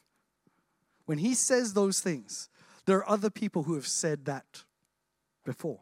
when 1.05 1.17
he 1.17 1.33
says 1.33 1.73
those 1.73 1.99
things, 1.99 2.49
there 2.85 2.97
are 2.97 3.09
other 3.09 3.29
people 3.29 3.63
who 3.63 3.75
have 3.75 3.87
said 3.87 4.25
that 4.25 4.63
before. 5.43 5.79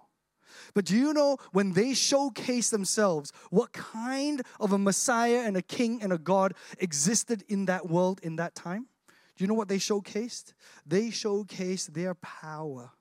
But 0.73 0.85
do 0.85 0.95
you 0.95 1.13
know 1.13 1.37
when 1.51 1.73
they 1.73 1.93
showcase 1.93 2.69
themselves, 2.69 3.31
what 3.49 3.73
kind 3.73 4.41
of 4.59 4.71
a 4.71 4.77
Messiah 4.77 5.43
and 5.45 5.57
a 5.57 5.61
king 5.61 6.01
and 6.01 6.13
a 6.13 6.17
God 6.17 6.53
existed 6.79 7.43
in 7.47 7.65
that 7.65 7.89
world 7.89 8.19
in 8.23 8.35
that 8.37 8.55
time? 8.55 8.87
Do 9.35 9.43
you 9.43 9.47
know 9.47 9.53
what 9.53 9.67
they 9.67 9.77
showcased? 9.77 10.53
They 10.85 11.07
showcased 11.07 11.93
their 11.93 12.13
power. 12.15 12.91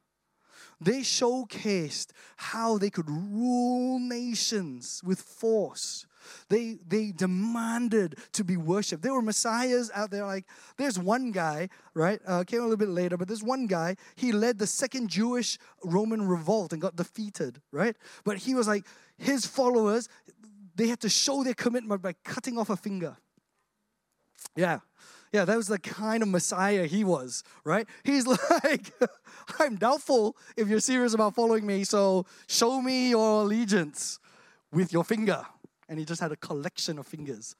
They 0.81 1.01
showcased 1.01 2.09
how 2.37 2.79
they 2.79 2.91
could 2.91 3.09
rule 3.09 3.99
nations 3.99 5.01
with 5.05 5.21
force. 5.21 6.07
They, 6.49 6.79
they 6.87 7.12
demanded 7.12 8.17
to 8.33 8.45
be 8.45 8.57
worshiped. 8.57 9.03
There 9.03 9.14
were 9.14 9.23
messiahs 9.23 9.90
out 9.94 10.11
there. 10.11 10.25
Like, 10.25 10.47
there's 10.77 10.99
one 10.99 11.33
guy, 11.33 11.68
right? 11.94 12.20
Uh, 12.27 12.44
came 12.44 12.61
a 12.61 12.62
little 12.62 12.77
bit 12.77 12.88
later, 12.88 13.16
but 13.16 13.29
there's 13.29 13.42
one 13.42 13.66
guy. 13.66 13.97
He 14.14 14.33
led 14.33 14.59
the 14.59 14.66
second 14.66 15.09
Jewish 15.09 15.59
Roman 15.85 16.27
revolt 16.27 16.73
and 16.73 16.81
got 16.81 16.97
defeated, 16.97 17.61
right? 17.70 17.97
But 18.25 18.38
he 18.38 18.55
was 18.55 18.66
like, 18.68 18.85
his 19.18 19.47
followers, 19.47 20.09
they 20.75 20.88
had 20.88 21.01
to 21.01 21.09
show 21.09 21.44
their 21.44 21.55
commitment 21.55 22.03
by 22.03 22.14
cutting 22.25 22.59
off 22.59 22.70
a 22.70 22.77
finger. 22.77 23.16
Yeah. 24.57 24.81
Yeah, 25.33 25.47
that 25.47 25.57
was 25.57 25.68
the 25.68 25.79
kind 25.79 26.23
of 26.23 26.29
Messiah 26.29 26.87
he 26.87 27.05
was, 27.05 27.42
right? 27.64 27.87
He's 28.05 28.27
like, 28.64 28.92
I'm 29.59 29.77
doubtful 29.77 30.37
if 30.57 30.68
you're 30.68 30.81
serious 30.81 31.14
about 31.14 31.35
following 31.35 31.66
me, 31.66 31.85
so 31.85 32.27
show 32.49 32.83
me 32.83 33.11
your 33.11 33.42
allegiance 33.42 34.18
with 34.70 34.92
your 34.92 35.05
finger, 35.05 35.44
and 35.88 35.99
he 35.99 36.05
just 36.05 36.21
had 36.21 36.33
a 36.33 36.37
collection 36.37 36.99
of 36.99 37.07
fingers. 37.07 37.55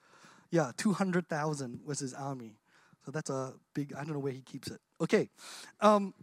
Yeah, 0.51 0.73
200,000 0.77 1.81
was 1.85 1.99
his 1.99 2.15
army. 2.15 2.59
So 3.05 3.11
that's 3.11 3.31
a 3.31 3.55
big, 3.75 3.95
I 3.95 4.05
don't 4.05 4.15
know 4.15 4.19
where 4.21 4.33
he 4.33 4.43
keeps 4.43 4.69
it. 4.69 4.81
Okay. 5.01 5.29
Um, 5.81 6.15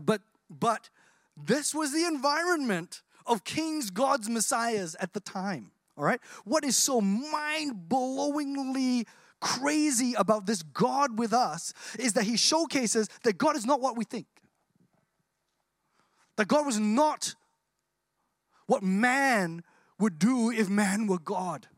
but, 0.00 0.20
but 0.48 0.90
this 1.36 1.74
was 1.74 1.92
the 1.92 2.04
environment 2.04 3.02
of 3.26 3.44
kings, 3.44 3.90
gods, 3.90 4.28
messiahs 4.28 4.94
at 5.00 5.12
the 5.12 5.20
time. 5.20 5.72
All 5.96 6.04
right? 6.04 6.20
What 6.44 6.64
is 6.64 6.76
so 6.76 7.00
mind 7.00 7.88
blowingly 7.88 9.06
crazy 9.40 10.14
about 10.14 10.46
this 10.46 10.62
God 10.62 11.18
with 11.18 11.32
us 11.32 11.72
is 11.98 12.12
that 12.12 12.24
he 12.24 12.36
showcases 12.36 13.08
that 13.24 13.38
God 13.38 13.56
is 13.56 13.66
not 13.66 13.80
what 13.80 13.96
we 13.96 14.04
think. 14.04 14.26
That 16.36 16.48
God 16.48 16.64
was 16.64 16.78
not 16.78 17.34
what 18.66 18.82
man 18.82 19.62
would 20.00 20.18
do 20.18 20.50
if 20.50 20.68
man 20.68 21.06
were 21.06 21.18
God. 21.18 21.68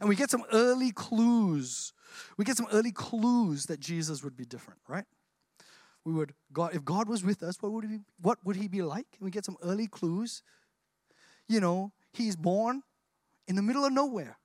And 0.00 0.08
we 0.08 0.16
get 0.16 0.30
some 0.30 0.44
early 0.52 0.92
clues. 0.92 1.92
We 2.36 2.44
get 2.44 2.56
some 2.56 2.68
early 2.72 2.92
clues 2.92 3.66
that 3.66 3.80
Jesus 3.80 4.22
would 4.22 4.36
be 4.36 4.44
different, 4.44 4.80
right? 4.88 5.04
We 6.04 6.12
would 6.12 6.34
God 6.52 6.74
if 6.74 6.84
God 6.84 7.08
was 7.08 7.24
with 7.24 7.42
us, 7.42 7.60
what 7.60 7.72
would 7.72 7.84
he 7.84 7.98
what 8.20 8.38
would 8.44 8.56
he 8.56 8.68
be 8.68 8.82
like? 8.82 9.06
And 9.18 9.24
we 9.24 9.30
get 9.30 9.44
some 9.44 9.56
early 9.62 9.86
clues. 9.86 10.42
You 11.48 11.60
know, 11.60 11.92
he's 12.12 12.36
born 12.36 12.82
in 13.46 13.56
the 13.56 13.62
middle 13.62 13.84
of 13.84 13.92
nowhere. 13.92 14.38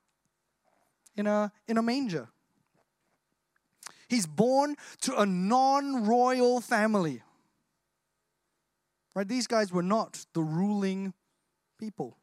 In 1.16 1.26
a 1.26 1.52
in 1.68 1.78
a 1.78 1.82
manger. 1.82 2.28
He's 4.08 4.26
born 4.26 4.76
to 5.02 5.18
a 5.18 5.24
non-royal 5.24 6.60
family. 6.60 7.22
Right? 9.14 9.26
These 9.26 9.46
guys 9.46 9.72
were 9.72 9.82
not 9.82 10.26
the 10.34 10.42
ruling 10.42 11.14
people. 11.78 12.16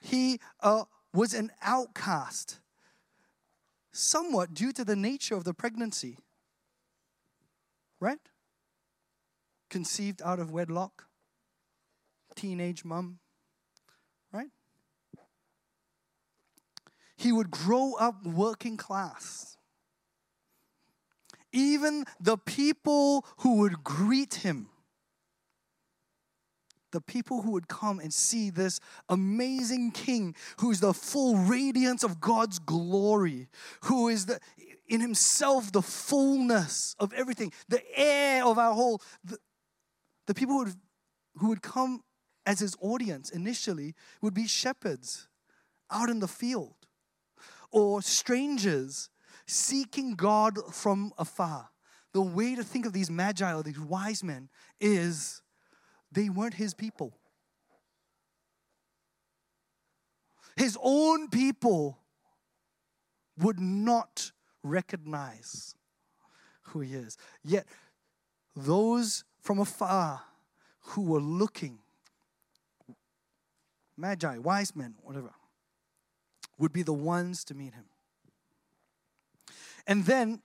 He 0.00 0.40
uh, 0.60 0.84
was 1.12 1.34
an 1.34 1.50
outcast, 1.62 2.58
somewhat 3.92 4.54
due 4.54 4.72
to 4.72 4.84
the 4.84 4.96
nature 4.96 5.34
of 5.34 5.44
the 5.44 5.54
pregnancy. 5.54 6.18
Right? 8.00 8.18
Conceived 9.68 10.22
out 10.24 10.38
of 10.38 10.50
wedlock, 10.50 11.06
teenage 12.34 12.84
mom, 12.84 13.18
right? 14.32 14.48
He 17.16 17.30
would 17.30 17.50
grow 17.50 17.94
up 18.00 18.24
working 18.24 18.78
class. 18.78 19.58
Even 21.52 22.04
the 22.18 22.38
people 22.38 23.26
who 23.38 23.58
would 23.58 23.84
greet 23.84 24.36
him 24.36 24.68
the 26.92 27.00
people 27.00 27.42
who 27.42 27.52
would 27.52 27.68
come 27.68 28.00
and 28.00 28.12
see 28.12 28.50
this 28.50 28.80
amazing 29.08 29.92
king 29.92 30.34
who 30.58 30.70
is 30.70 30.80
the 30.80 30.94
full 30.94 31.36
radiance 31.36 32.02
of 32.02 32.20
God's 32.20 32.58
glory, 32.58 33.48
who 33.84 34.08
is 34.08 34.26
the 34.26 34.40
in 34.88 35.00
himself 35.00 35.70
the 35.70 35.82
fullness 35.82 36.96
of 36.98 37.12
everything, 37.12 37.52
the 37.68 37.80
heir 37.96 38.44
of 38.44 38.58
our 38.58 38.74
whole 38.74 39.00
the, 39.24 39.38
the 40.26 40.34
people 40.34 40.54
who 40.54 40.64
would, 40.64 40.74
who 41.36 41.48
would 41.48 41.62
come 41.62 42.02
as 42.44 42.58
his 42.58 42.76
audience 42.80 43.30
initially 43.30 43.94
would 44.20 44.34
be 44.34 44.46
shepherds 44.46 45.28
out 45.90 46.08
in 46.08 46.18
the 46.18 46.28
field 46.28 46.74
or 47.70 48.02
strangers 48.02 49.10
seeking 49.46 50.14
God 50.14 50.58
from 50.72 51.12
afar. 51.18 51.70
The 52.12 52.22
way 52.22 52.56
to 52.56 52.64
think 52.64 52.86
of 52.86 52.92
these 52.92 53.10
magi 53.10 53.54
or 53.54 53.62
these 53.62 53.78
wise 53.78 54.24
men 54.24 54.48
is 54.80 55.42
they 56.12 56.28
weren't 56.28 56.54
his 56.54 56.74
people. 56.74 57.12
His 60.56 60.76
own 60.82 61.28
people 61.28 61.98
would 63.38 63.58
not 63.58 64.32
recognize 64.62 65.74
who 66.62 66.80
he 66.80 66.94
is. 66.94 67.16
Yet, 67.42 67.66
those 68.54 69.24
from 69.40 69.58
afar 69.58 70.22
who 70.80 71.02
were 71.02 71.20
looking, 71.20 71.78
magi, 73.96 74.38
wise 74.38 74.74
men, 74.76 74.94
whatever, 75.02 75.30
would 76.58 76.72
be 76.72 76.82
the 76.82 76.92
ones 76.92 77.44
to 77.44 77.54
meet 77.54 77.74
him. 77.74 77.86
And 79.86 80.04
then 80.04 80.42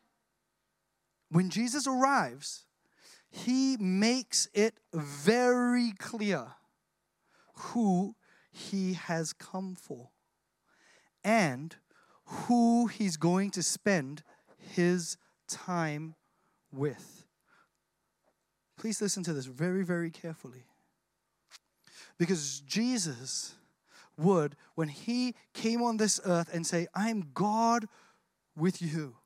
when 1.30 1.49
Jesus 1.49 1.88
arrives, 1.88 2.64
he 3.36 3.76
makes 3.78 4.48
it 4.54 4.80
very 4.93 5.91
clear 6.00 6.48
who 7.54 8.15
he 8.50 8.93
has 8.93 9.34
come 9.34 9.76
for 9.76 10.10
and 11.21 11.76
who 12.24 12.88
he's 12.88 13.17
going 13.17 13.52
to 13.52 13.62
spend 13.62 14.24
his 14.58 15.17
time 15.50 16.15
with. 16.71 17.26
Please 18.78 19.02
listen 19.02 19.21
to 19.24 19.34
this 19.34 19.48
very, 19.48 19.84
very 19.84 20.12
carefully. 20.12 20.63
Because 22.17 22.62
Jesus 22.62 23.56
would, 24.17 24.56
when 24.76 24.88
he 24.88 25.36
came 25.54 25.82
on 25.82 25.98
this 25.98 26.21
earth 26.26 26.50
and 26.54 26.65
say, 26.65 26.88
I'm 26.95 27.32
God 27.34 27.88
with 28.56 28.82
you, 28.82 29.17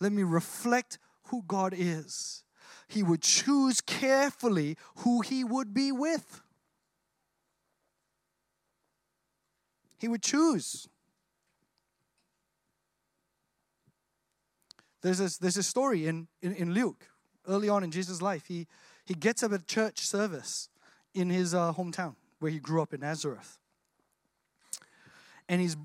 let 0.00 0.10
me 0.10 0.24
reflect 0.24 0.98
who 1.26 1.44
God 1.46 1.72
is. 1.76 2.42
He 2.88 3.02
would 3.02 3.22
choose 3.22 3.80
carefully 3.80 4.76
who 4.98 5.20
he 5.20 5.44
would 5.44 5.74
be 5.74 5.92
with. 5.92 6.40
He 9.98 10.08
would 10.08 10.22
choose. 10.22 10.88
There's 15.02 15.18
this, 15.18 15.38
there's 15.38 15.56
a 15.56 15.62
story 15.62 16.06
in, 16.06 16.28
in, 16.42 16.54
in 16.54 16.72
Luke, 16.72 17.06
early 17.48 17.68
on 17.68 17.84
in 17.84 17.90
Jesus' 17.90 18.20
life. 18.20 18.46
He, 18.46 18.66
he 19.04 19.14
gets 19.14 19.42
up 19.42 19.52
at 19.52 19.66
church 19.66 20.00
service 20.00 20.68
in 21.14 21.30
his 21.30 21.54
uh, 21.54 21.72
hometown 21.72 22.16
where 22.40 22.50
he 22.50 22.58
grew 22.58 22.82
up 22.82 22.92
in 22.92 23.00
Nazareth. 23.00 23.58
And 25.48 25.60
he's, 25.60 25.76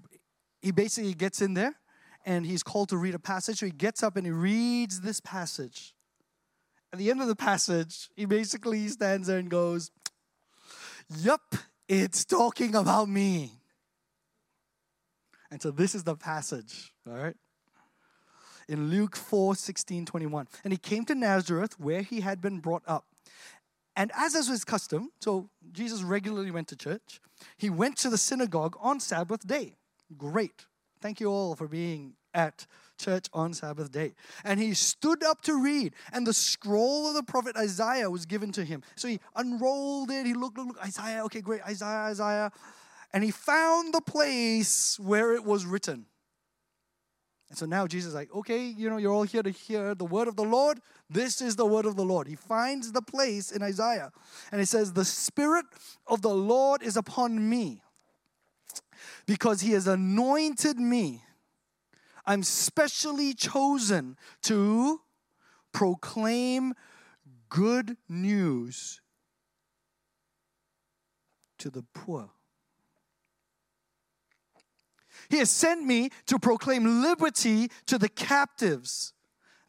he 0.62 0.72
basically 0.72 1.14
gets 1.14 1.42
in 1.42 1.54
there 1.54 1.76
and 2.26 2.46
he's 2.46 2.64
called 2.64 2.90
to 2.90 2.98
read 2.98 3.16
a 3.16 3.20
passage. 3.20 3.60
So 3.60 3.66
he 3.66 3.72
gets 3.72 4.04
up 4.04 4.18
and 4.18 4.26
he 4.26 4.32
reads 4.32 5.02
this 5.02 5.20
passage. 5.20 5.94
At 6.94 7.00
the 7.00 7.10
end 7.10 7.22
of 7.22 7.28
the 7.28 7.36
passage, 7.36 8.10
he 8.16 8.26
basically 8.26 8.88
stands 8.90 9.28
there 9.28 9.38
and 9.38 9.50
goes, 9.50 9.92
Yup, 11.20 11.56
it's 11.88 12.26
talking 12.26 12.76
about 12.76 13.10
me. 13.10 13.52
And 15.50 15.62
so 15.62 15.72
this 15.72 15.96
is 15.96 16.04
the 16.04 16.16
passage, 16.16 16.94
all 17.08 17.16
right? 17.16 17.36
In 18.68 18.90
Luke 18.90 19.16
4 19.16 19.56
16, 19.56 20.06
21. 20.06 20.48
And 20.64 20.72
he 20.72 20.78
came 20.78 21.04
to 21.06 21.16
Nazareth 21.16 21.80
where 21.80 22.02
he 22.02 22.22
had 22.22 22.42
been 22.42 22.60
brought 22.60 22.84
up. 22.88 23.06
And 23.96 24.12
as 24.16 24.36
is 24.36 24.48
his 24.48 24.64
custom, 24.64 25.10
so 25.20 25.50
Jesus 25.74 26.02
regularly 26.02 26.52
went 26.52 26.70
to 26.70 26.78
church, 26.78 27.20
he 27.58 27.70
went 27.70 27.98
to 27.98 28.10
the 28.10 28.18
synagogue 28.18 28.78
on 28.80 29.00
Sabbath 29.00 29.46
day. 29.46 29.76
Great. 30.18 30.66
Thank 31.02 31.20
you 31.20 31.28
all 31.28 31.56
for 31.56 31.68
being 31.68 32.14
at 32.34 32.66
church 33.02 33.28
on 33.34 33.54
Sabbath 33.54 33.92
day. 33.92 34.14
And 34.44 34.60
he 34.60 34.74
stood 34.74 35.24
up 35.24 35.42
to 35.44 35.62
read, 35.62 35.94
and 36.14 36.26
the 36.26 36.34
scroll 36.34 37.08
of 37.08 37.16
the 37.16 37.24
prophet 37.24 37.56
Isaiah 37.58 38.10
was 38.10 38.26
given 38.26 38.52
to 38.54 38.64
him. 38.64 38.84
So 38.96 39.08
he 39.08 39.20
unrolled 39.36 40.12
it, 40.12 40.26
he 40.26 40.34
looked, 40.34 40.58
looked, 40.58 40.70
looked 40.70 40.86
Isaiah, 40.86 41.24
okay, 41.26 41.42
great, 41.42 41.62
Isaiah, 41.64 42.10
Isaiah 42.12 42.52
and 43.14 43.24
he 43.24 43.32
found 43.32 43.94
the 43.94 44.02
place 44.02 45.00
where 45.00 45.34
it 45.34 45.44
was 45.44 45.66
written. 45.66 46.06
And 47.50 47.58
so 47.58 47.66
now 47.66 47.86
Jesus 47.86 48.10
is 48.10 48.16
like, 48.16 48.34
okay, 48.34 48.64
you 48.64 48.90
know, 48.90 48.96
you're 48.96 49.12
all 49.12 49.24
here 49.24 49.44
to 49.44 49.50
hear 49.50 49.94
the 49.94 50.06
word 50.06 50.30
of 50.30 50.38
the 50.38 50.44
Lord. 50.44 50.80
This 51.10 51.42
is 51.42 51.58
the 51.58 51.66
word 51.66 51.86
of 51.86 51.98
the 51.98 52.06
Lord. 52.06 52.28
He 52.28 52.36
finds 52.36 52.94
the 52.94 53.02
place 53.02 53.52
in 53.52 53.62
Isaiah 53.62 54.12
and 54.52 54.62
he 54.62 54.66
says, 54.66 54.94
The 54.94 55.04
Spirit 55.04 55.66
of 56.08 56.22
the 56.22 56.34
Lord 56.34 56.82
is 56.82 56.96
upon 56.96 57.50
me 57.50 57.82
because 59.26 59.62
he 59.62 59.74
has 59.74 59.88
anointed 59.88 60.80
me. 60.80 61.24
I'm 62.26 62.44
specially 62.44 63.34
chosen 63.34 64.18
to 64.44 65.02
proclaim 65.72 66.74
good 67.50 67.98
news 68.08 69.02
to 71.58 71.70
the 71.70 71.84
poor. 71.94 72.30
He 75.30 75.38
has 75.38 75.50
sent 75.50 75.86
me 75.86 76.10
to 76.26 76.40
proclaim 76.40 77.02
liberty 77.02 77.70
to 77.86 77.98
the 77.98 78.10
captives, 78.10 79.14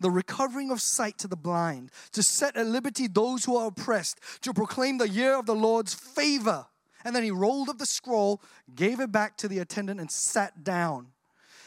the 0.01 0.11
recovering 0.11 0.71
of 0.71 0.81
sight 0.81 1.19
to 1.19 1.29
the 1.29 1.37
blind, 1.37 1.91
to 2.13 2.23
set 2.23 2.57
at 2.57 2.67
liberty 2.67 3.07
those 3.07 3.45
who 3.45 3.57
are 3.57 3.69
oppressed, 3.69 4.19
to 4.41 4.53
proclaim 4.53 4.99
the 4.99 5.09
year 5.09 5.39
of 5.39 5.47
the 5.47 5.55
Lord's 5.55 5.95
favor. 5.95 6.67
And 7.05 7.15
then 7.15 7.23
he 7.23 7.31
rolled 7.31 7.69
up 7.69 7.79
the 7.79 7.87
scroll, 7.87 8.43
gave 8.75 8.99
it 9.01 9.13
back 9.13 9.37
to 9.39 9.49
the 9.49 9.59
attendant, 9.59 10.01
and 10.01 10.11
sat 10.11 10.65
down. 10.65 11.09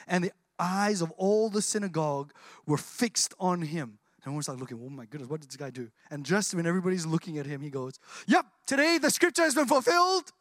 And 0.08 0.24
the 0.24 0.32
eyes 0.60 1.02
of 1.02 1.12
all 1.12 1.50
the 1.50 1.62
synagogue 1.62 2.32
were 2.66 2.78
fixed 2.78 3.34
on 3.40 3.62
him. 3.62 4.00
And 4.18 4.28
everyone's 4.28 4.48
like 4.48 4.60
looking, 4.60 4.80
oh 4.84 4.90
my 4.90 5.06
goodness, 5.06 5.30
what 5.30 5.42
did 5.42 5.50
this 5.50 5.58
guy 5.58 5.70
do? 5.70 5.90
And 6.10 6.26
just 6.26 6.54
when 6.54 6.66
everybody's 6.66 7.06
looking 7.06 7.38
at 7.38 7.46
him, 7.46 7.62
he 7.62 7.70
goes, 7.70 8.00
Yep, 8.28 8.46
today 8.66 8.98
the 8.98 9.12
scripture 9.12 9.44
has 9.44 9.54
been 9.56 9.68
fulfilled 9.68 10.32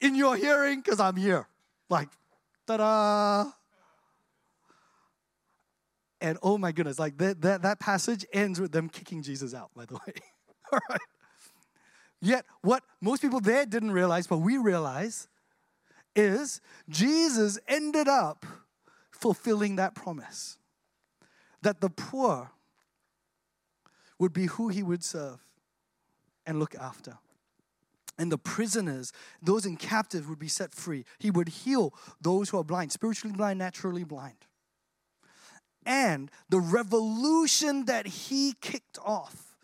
in 0.00 0.14
your 0.14 0.36
hearing 0.36 0.80
because 0.80 1.00
I'm 1.00 1.16
here. 1.16 1.48
Like, 1.88 2.08
ta 2.66 2.76
da! 2.76 3.50
And 6.20 6.38
oh 6.42 6.56
my 6.56 6.72
goodness, 6.72 6.98
like 6.98 7.18
that, 7.18 7.42
that, 7.42 7.62
that 7.62 7.80
passage 7.80 8.24
ends 8.32 8.60
with 8.60 8.72
them 8.72 8.88
kicking 8.88 9.22
Jesus 9.22 9.54
out, 9.54 9.70
by 9.74 9.84
the 9.84 9.94
way. 10.06 10.14
All 10.72 10.80
right. 10.88 11.00
Yet, 12.20 12.46
what 12.62 12.82
most 13.02 13.20
people 13.20 13.40
there 13.40 13.66
didn't 13.66 13.90
realize, 13.90 14.26
but 14.26 14.38
we 14.38 14.56
realize, 14.56 15.28
is 16.16 16.62
Jesus 16.88 17.58
ended 17.68 18.08
up 18.08 18.46
fulfilling 19.24 19.76
that 19.76 19.94
promise 19.94 20.58
that 21.62 21.80
the 21.80 21.88
poor 21.88 22.50
would 24.18 24.34
be 24.34 24.44
who 24.44 24.68
he 24.68 24.82
would 24.82 25.02
serve 25.02 25.40
and 26.44 26.58
look 26.58 26.74
after 26.74 27.16
and 28.18 28.30
the 28.30 28.36
prisoners, 28.36 29.12
those 29.42 29.64
in 29.64 29.76
captive, 29.76 30.28
would 30.28 30.38
be 30.38 30.48
set 30.48 30.74
free. 30.74 31.06
He 31.18 31.30
would 31.30 31.48
heal 31.48 31.94
those 32.20 32.50
who 32.50 32.58
are 32.58 32.64
blind, 32.64 32.92
spiritually 32.92 33.34
blind, 33.34 33.58
naturally 33.58 34.04
blind. 34.04 34.36
And 35.86 36.30
the 36.50 36.60
revolution 36.60 37.86
that 37.86 38.06
he 38.06 38.54
kicked 38.60 38.98
off 39.02 39.56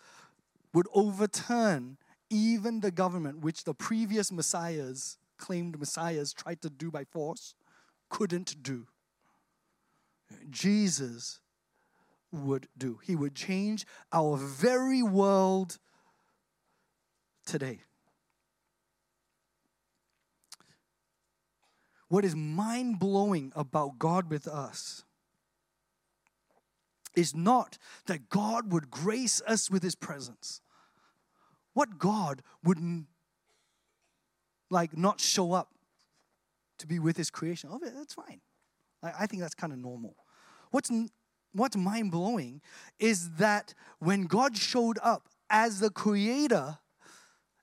would 0.72 0.88
overturn 0.94 1.98
even 2.30 2.80
the 2.80 2.90
government, 2.90 3.40
which 3.40 3.64
the 3.64 3.74
previous 3.74 4.32
messiahs, 4.32 5.18
claimed 5.36 5.78
messiahs, 5.78 6.32
tried 6.32 6.62
to 6.62 6.70
do 6.70 6.90
by 6.90 7.04
force, 7.04 7.54
couldn't 8.08 8.62
do. 8.62 8.86
Jesus 10.50 11.40
would 12.32 12.68
do. 12.76 12.98
He 13.02 13.16
would 13.16 13.34
change 13.34 13.86
our 14.12 14.36
very 14.36 15.02
world 15.02 15.78
today. 17.46 17.80
what 22.10 22.24
is 22.24 22.34
mind 22.34 22.98
blowing 22.98 23.52
about 23.54 23.98
God 23.98 24.28
with 24.28 24.48
us 24.48 25.04
is 27.14 27.36
not 27.36 27.78
that 28.06 28.28
God 28.28 28.72
would 28.72 28.90
grace 28.90 29.40
us 29.46 29.70
with 29.70 29.84
his 29.84 29.94
presence. 29.94 30.60
What 31.72 31.98
God 31.98 32.42
wouldn't 32.64 33.06
like 34.70 34.96
not 34.96 35.20
show 35.20 35.52
up 35.52 35.68
to 36.78 36.86
be 36.88 36.98
with 36.98 37.16
his 37.16 37.30
creation? 37.30 37.70
Oh, 37.72 37.78
that's 37.80 38.14
fine. 38.14 38.40
I, 39.02 39.26
think 39.26 39.40
that's 39.42 39.54
kind 39.54 39.72
of 39.72 39.78
normal. 39.78 40.14
What's 40.70 40.90
what's 41.52 41.76
mind 41.76 42.10
blowing 42.10 42.60
is 42.98 43.30
that 43.32 43.74
when 43.98 44.26
God 44.26 44.56
showed 44.56 44.98
up 45.02 45.28
as 45.48 45.80
the 45.80 45.90
creator 45.90 46.78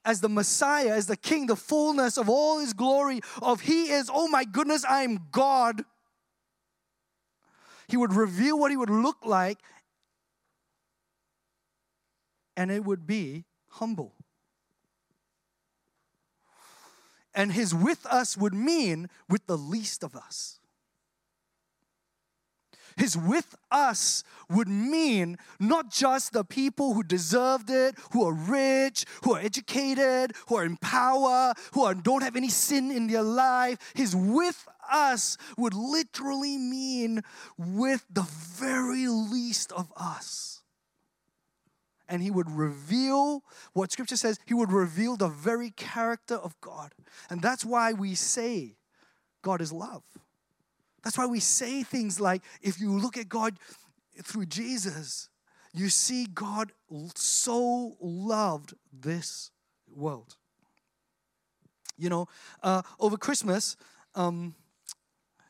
as 0.07 0.21
the 0.21 0.29
Messiah, 0.29 0.95
as 0.95 1.07
the 1.07 1.17
King, 1.17 1.47
the 1.47 1.55
fullness 1.57 2.17
of 2.17 2.29
all 2.29 2.59
His 2.59 2.71
glory, 2.71 3.19
of 3.41 3.59
He 3.59 3.89
is, 3.89 4.09
oh 4.11 4.29
my 4.29 4.45
goodness, 4.45 4.85
I 4.85 5.03
am 5.03 5.27
God. 5.33 5.83
He 7.89 7.97
would 7.97 8.13
reveal 8.13 8.57
what 8.57 8.71
He 8.71 8.77
would 8.77 8.89
look 8.89 9.17
like, 9.25 9.59
and 12.55 12.71
it 12.71 12.85
would 12.85 13.05
be 13.05 13.43
humble. 13.67 14.13
And 17.35 17.51
His 17.51 17.75
with 17.75 18.05
us 18.05 18.37
would 18.37 18.53
mean 18.53 19.09
with 19.27 19.45
the 19.45 19.57
least 19.57 20.05
of 20.05 20.15
us. 20.15 20.56
His 22.97 23.15
with 23.15 23.55
us 23.71 24.23
would 24.49 24.67
mean 24.67 25.37
not 25.59 25.91
just 25.91 26.33
the 26.33 26.43
people 26.43 26.95
who 26.95 27.03
deserved 27.03 27.69
it, 27.69 27.95
who 28.11 28.25
are 28.25 28.33
rich, 28.33 29.05
who 29.23 29.35
are 29.35 29.39
educated, 29.39 30.33
who 30.47 30.55
are 30.55 30.65
in 30.65 30.77
power, 30.77 31.53
who 31.73 31.83
are, 31.83 31.93
don't 31.93 32.23
have 32.23 32.35
any 32.35 32.49
sin 32.49 32.89
in 32.89 33.07
their 33.07 33.21
life. 33.21 33.77
His 33.95 34.15
with 34.15 34.67
us 34.91 35.37
would 35.57 35.75
literally 35.75 36.57
mean 36.57 37.21
with 37.57 38.03
the 38.09 38.27
very 38.27 39.07
least 39.07 39.71
of 39.73 39.93
us. 39.95 40.61
And 42.09 42.23
he 42.23 42.31
would 42.31 42.49
reveal 42.49 43.43
what 43.73 43.91
scripture 43.91 44.15
says, 44.15 44.39
he 44.45 44.53
would 44.53 44.71
reveal 44.71 45.17
the 45.17 45.27
very 45.27 45.69
character 45.71 46.35
of 46.35 46.59
God. 46.61 46.93
And 47.29 47.41
that's 47.41 47.65
why 47.65 47.93
we 47.93 48.15
say 48.15 48.77
God 49.43 49.61
is 49.61 49.71
love. 49.71 50.03
That's 51.07 51.17
why 51.17 51.25
we 51.25 51.39
say 51.39 51.83
things 51.83 52.19
like, 52.19 52.41
if 52.61 52.81
you 52.81 52.91
look 52.91 53.15
at 53.15 53.29
God 53.29 53.57
through 54.23 54.47
Jesus, 54.47 55.29
you 55.73 55.87
see 55.87 56.25
God 56.25 56.73
so 57.15 57.95
loved 58.01 58.73
this 58.91 59.51
world. 59.89 60.35
You 61.97 62.09
know, 62.09 62.27
uh, 62.61 62.81
over 62.99 63.15
Christmas, 63.15 63.77
um, 64.15 64.53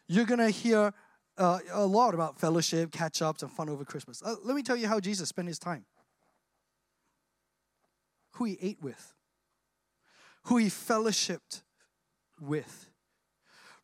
you're 0.07 0.27
going 0.27 0.41
to 0.41 0.51
hear 0.51 0.93
uh, 1.39 1.57
a 1.71 1.87
lot 1.87 2.13
about 2.13 2.39
fellowship, 2.39 2.91
catch 2.91 3.23
ups, 3.23 3.41
and 3.41 3.51
fun 3.51 3.67
over 3.67 3.83
Christmas. 3.83 4.21
Uh, 4.23 4.35
let 4.43 4.55
me 4.55 4.61
tell 4.61 4.77
you 4.77 4.87
how 4.87 4.99
Jesus 4.99 5.27
spent 5.27 5.47
his 5.47 5.57
time 5.57 5.85
who 8.33 8.45
he 8.45 8.59
ate 8.61 8.77
with, 8.79 9.15
who 10.43 10.57
he 10.57 10.67
fellowshipped 10.67 11.63
with. 12.39 12.91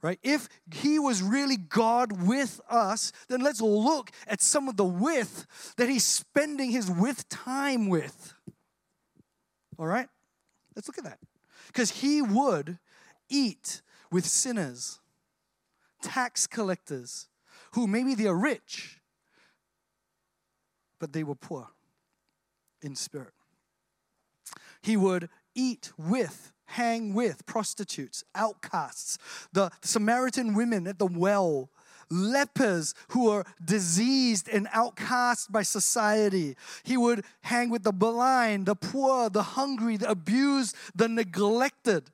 Right? 0.03 0.19
If 0.21 0.49
he 0.69 0.99
was 0.99 1.23
really 1.23 1.55
God 1.55 2.27
with 2.27 2.59
us, 2.69 3.13
then 3.29 3.39
let's 3.39 3.61
look 3.61 4.11
at 4.27 4.41
some 4.41 4.67
of 4.67 4.75
the 4.75 4.83
with 4.83 5.47
that 5.77 5.87
he's 5.87 6.03
spending 6.03 6.71
his 6.71 6.91
with 6.91 7.27
time 7.29 7.87
with. 7.87 8.33
All 9.79 9.87
right? 9.87 10.09
Let's 10.75 10.89
look 10.89 10.97
at 10.97 11.05
that. 11.05 11.19
Because 11.67 11.89
he 11.89 12.21
would 12.21 12.79
eat 13.29 13.81
with 14.11 14.25
sinners, 14.25 14.99
tax 16.01 16.47
collectors, 16.47 17.29
who 17.71 17.87
maybe 17.87 18.13
they 18.13 18.27
are 18.27 18.37
rich, 18.37 18.99
but 20.99 21.13
they 21.13 21.23
were 21.23 21.35
poor 21.35 21.69
in 22.81 22.95
spirit. 22.95 23.33
He 24.81 24.97
would 24.97 25.29
eat 25.55 25.91
with, 25.97 26.52
hang 26.65 27.13
with 27.13 27.45
prostitutes, 27.45 28.23
outcasts, 28.35 29.17
the 29.51 29.71
Samaritan 29.81 30.53
women 30.53 30.87
at 30.87 30.99
the 30.99 31.05
well, 31.05 31.69
lepers 32.09 32.93
who 33.09 33.29
are 33.29 33.45
diseased 33.63 34.47
and 34.49 34.67
outcast 34.71 35.51
by 35.51 35.63
society. 35.63 36.55
He 36.83 36.97
would 36.97 37.25
hang 37.41 37.69
with 37.69 37.83
the 37.83 37.91
blind, 37.91 38.65
the 38.65 38.75
poor, 38.75 39.29
the 39.29 39.43
hungry, 39.43 39.97
the 39.97 40.09
abused, 40.09 40.75
the 40.95 41.07
neglected. 41.07 42.11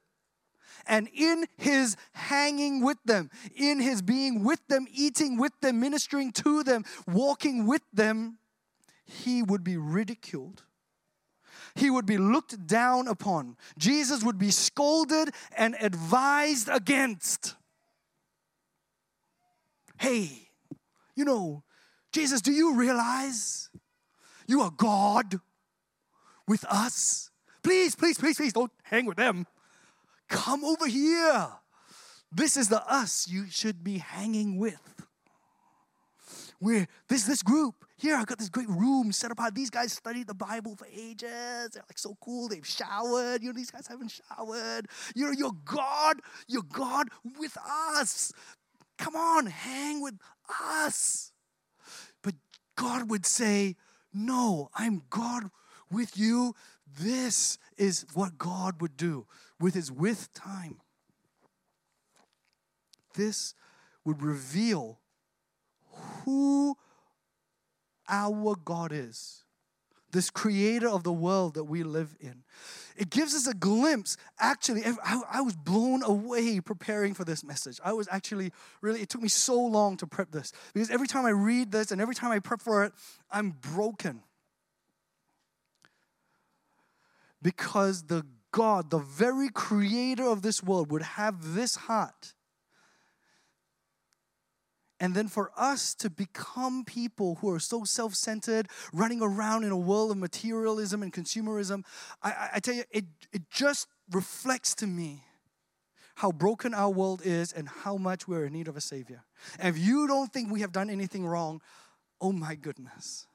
And 0.87 1.07
in 1.13 1.45
his 1.57 1.95
hanging 2.13 2.83
with 2.83 2.97
them, 3.05 3.29
in 3.55 3.79
his 3.79 4.01
being 4.01 4.43
with 4.43 4.65
them, 4.67 4.87
eating 4.91 5.37
with 5.37 5.53
them, 5.61 5.79
ministering 5.79 6.31
to 6.33 6.63
them, 6.63 6.83
walking 7.07 7.67
with 7.67 7.83
them, 7.93 8.39
he 9.05 9.43
would 9.43 9.63
be 9.63 9.77
ridiculed 9.77 10.63
he 11.75 11.89
would 11.89 12.05
be 12.05 12.17
looked 12.17 12.67
down 12.67 13.07
upon. 13.07 13.57
Jesus 13.77 14.23
would 14.23 14.37
be 14.37 14.51
scolded 14.51 15.29
and 15.55 15.75
advised 15.79 16.69
against. 16.69 17.55
Hey, 19.97 20.49
you 21.15 21.25
know, 21.25 21.63
Jesus, 22.11 22.41
do 22.41 22.51
you 22.51 22.75
realize 22.75 23.69
you 24.47 24.61
are 24.61 24.71
God 24.71 25.39
with 26.47 26.65
us? 26.65 27.29
Please, 27.61 27.95
please, 27.95 28.17
please, 28.17 28.37
please 28.37 28.53
don't 28.53 28.71
hang 28.83 29.05
with 29.05 29.17
them. 29.17 29.45
Come 30.29 30.63
over 30.63 30.87
here. 30.87 31.49
This 32.31 32.55
is 32.55 32.69
the 32.69 32.81
us 32.91 33.27
you 33.27 33.47
should 33.49 33.83
be 33.83 33.97
hanging 33.97 34.57
with. 34.57 34.98
We're 36.61 36.87
this 37.07 37.23
this 37.23 37.41
group 37.41 37.75
here, 37.99 38.15
I 38.15 38.23
got 38.23 38.37
this 38.37 38.47
great 38.47 38.69
room 38.69 39.11
set 39.11 39.29
apart. 39.29 39.55
These 39.55 39.69
guys 39.69 39.91
studied 39.91 40.27
the 40.27 40.33
Bible 40.33 40.73
for 40.77 40.87
ages. 40.87 41.71
They're 41.73 41.83
like 41.89 41.97
so 41.97 42.15
cool. 42.21 42.47
They've 42.47 42.65
showered. 42.65 43.41
You 43.41 43.49
know, 43.49 43.53
these 43.53 43.71
guys 43.71 43.87
haven't 43.87 44.11
showered. 44.11 44.87
You're 45.15 45.51
God. 45.65 46.21
You're 46.47 46.63
God 46.63 47.09
with 47.37 47.57
us. 47.97 48.31
Come 48.97 49.17
on, 49.17 49.47
hang 49.47 50.01
with 50.01 50.15
us. 50.63 51.33
But 52.23 52.35
God 52.77 53.09
would 53.09 53.25
say, 53.25 53.75
No, 54.13 54.69
I'm 54.73 55.01
God 55.09 55.51
with 55.91 56.17
you. 56.17 56.55
This 56.87 57.57
is 57.77 58.05
what 58.13 58.37
God 58.37 58.81
would 58.81 58.95
do 58.95 59.27
with 59.59 59.73
his 59.73 59.91
with 59.91 60.33
time. 60.33 60.79
This 63.15 63.55
would 64.05 64.21
reveal 64.21 64.99
who 66.23 66.77
our 68.07 68.55
God 68.55 68.91
is, 68.91 69.43
this 70.11 70.29
creator 70.29 70.89
of 70.89 71.03
the 71.03 71.11
world 71.11 71.53
that 71.53 71.65
we 71.65 71.83
live 71.83 72.15
in. 72.19 72.43
It 72.97 73.09
gives 73.09 73.33
us 73.33 73.47
a 73.47 73.53
glimpse. 73.53 74.17
Actually, 74.39 74.83
I, 75.05 75.41
was 75.41 75.55
blown 75.55 76.03
away 76.03 76.59
preparing 76.59 77.13
for 77.13 77.23
this 77.23 77.43
message. 77.43 77.79
I 77.83 77.93
was 77.93 78.07
actually 78.11 78.51
really, 78.81 79.01
it 79.01 79.09
took 79.09 79.21
me 79.21 79.29
so 79.29 79.59
long 79.59 79.95
to 79.97 80.07
prep 80.07 80.31
this 80.31 80.51
because 80.73 80.89
every 80.89 81.07
time 81.07 81.25
I 81.25 81.29
read 81.29 81.71
this 81.71 81.91
and 81.91 82.01
every 82.01 82.15
time 82.15 82.31
I 82.31 82.39
prep 82.39 82.61
for 82.61 82.83
it, 82.83 82.93
I'm 83.31 83.51
broken. 83.51 84.21
Because 87.41 88.03
the 88.03 88.25
God, 88.51 88.89
the 88.89 88.97
very 88.97 89.49
creator 89.49 90.27
of 90.27 90.41
this 90.41 90.61
world, 90.61 90.91
would 90.91 91.03
have 91.03 91.53
this 91.53 91.75
heart 91.75 92.33
and 94.99 95.15
then 95.15 95.27
for 95.27 95.51
us 95.55 95.93
to 95.95 96.09
become 96.09 96.83
people 96.83 97.35
who 97.35 97.49
are 97.49 97.59
so 97.59 97.83
self 97.83 98.15
centered, 98.15 98.67
running 98.91 99.21
around 99.21 99.63
in 99.63 99.71
a 99.71 99.77
world 99.77 100.11
of 100.11 100.17
materialism 100.17 101.01
and 101.01 101.13
consumerism, 101.13 101.85
I, 102.21 102.49
I, 102.55 102.59
tell 102.59 102.73
you, 102.73 102.83
it, 102.91 103.05
it 103.31 103.49
just 103.49 103.87
reflects 104.11 104.75
to 104.75 104.87
me 104.87 105.23
how 106.15 106.33
broken 106.33 106.73
our 106.73 106.89
world 106.89 107.21
is 107.23 107.53
and 107.53 107.69
how 107.69 107.95
much 107.95 108.27
we're 108.27 108.45
in 108.45 108.53
need 108.53 108.67
of 108.67 108.75
a 108.75 108.81
Savior. 108.81 109.23
And 109.57 109.73
if 109.73 109.81
you 109.81 110.05
don't 110.05 110.33
think 110.33 110.51
we 110.51 110.59
have 110.61 110.73
done 110.73 110.89
anything 110.89 111.25
wrong, 111.25 111.61
oh 112.19 112.33
my 112.33 112.55
goodness. 112.55 113.25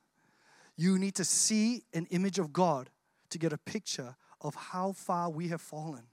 You 0.76 0.98
need 0.98 1.14
to 1.14 1.24
see 1.24 1.84
an 1.94 2.06
image 2.10 2.38
of 2.38 2.52
God 2.52 2.90
to 3.30 3.38
get 3.38 3.54
a 3.54 3.58
picture 3.58 4.16
of 4.40 4.54
how 4.54 4.92
far 4.92 5.30
we 5.30 5.48
have 5.48 5.62
fallen. 5.62 6.04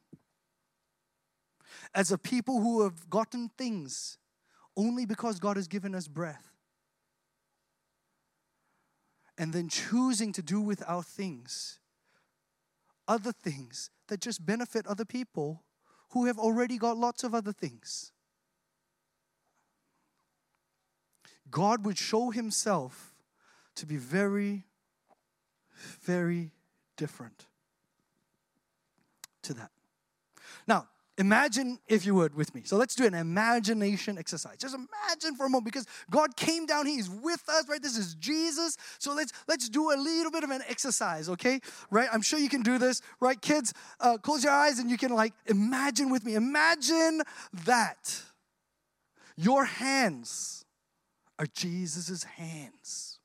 As 1.93 2.11
a 2.11 2.17
people 2.17 2.61
who 2.61 2.83
have 2.83 3.09
gotten 3.09 3.49
things 3.57 4.17
only 4.81 5.05
because 5.05 5.39
God 5.39 5.57
has 5.57 5.67
given 5.67 5.93
us 5.93 6.07
breath. 6.07 6.49
And 9.37 9.53
then 9.53 9.69
choosing 9.69 10.33
to 10.33 10.41
do 10.41 10.61
with 10.61 10.83
our 10.87 11.03
things 11.03 11.79
other 13.07 13.31
things 13.33 13.89
that 14.07 14.21
just 14.21 14.45
benefit 14.45 14.87
other 14.87 15.03
people 15.03 15.63
who 16.11 16.25
have 16.25 16.39
already 16.39 16.77
got 16.77 16.95
lots 16.95 17.25
of 17.25 17.35
other 17.35 17.51
things. 17.51 18.13
God 21.49 21.85
would 21.85 21.97
show 21.97 22.29
himself 22.29 23.13
to 23.75 23.85
be 23.85 23.97
very, 23.97 24.63
very 26.03 26.51
different 26.95 27.47
to 29.41 29.53
that. 29.55 29.71
Now, 30.67 30.87
Imagine, 31.21 31.77
if 31.87 32.03
you 32.03 32.15
would, 32.15 32.33
with 32.33 32.55
me. 32.55 32.63
So 32.65 32.77
let's 32.77 32.95
do 32.95 33.05
an 33.05 33.13
imagination 33.13 34.17
exercise. 34.17 34.57
Just 34.57 34.73
imagine 34.73 35.35
for 35.35 35.45
a 35.45 35.49
moment 35.49 35.65
because 35.65 35.85
God 36.09 36.35
came 36.35 36.65
down, 36.65 36.87
He's 36.87 37.11
with 37.11 37.47
us, 37.47 37.69
right? 37.69 37.79
This 37.79 37.95
is 37.95 38.15
Jesus. 38.15 38.75
So 38.97 39.13
let's 39.13 39.31
let's 39.47 39.69
do 39.69 39.91
a 39.91 39.97
little 39.97 40.31
bit 40.31 40.43
of 40.43 40.49
an 40.49 40.63
exercise, 40.67 41.29
okay? 41.29 41.59
Right? 41.91 42.09
I'm 42.11 42.23
sure 42.23 42.39
you 42.39 42.49
can 42.49 42.63
do 42.63 42.79
this, 42.79 43.03
right? 43.19 43.39
Kids, 43.39 43.71
uh, 43.99 44.17
close 44.17 44.43
your 44.43 44.51
eyes 44.51 44.79
and 44.79 44.89
you 44.89 44.97
can 44.97 45.13
like 45.13 45.33
imagine 45.45 46.09
with 46.09 46.25
me. 46.25 46.33
Imagine 46.33 47.21
that 47.65 48.23
your 49.37 49.65
hands 49.65 50.65
are 51.37 51.45
Jesus's 51.45 52.23
hands, 52.23 53.19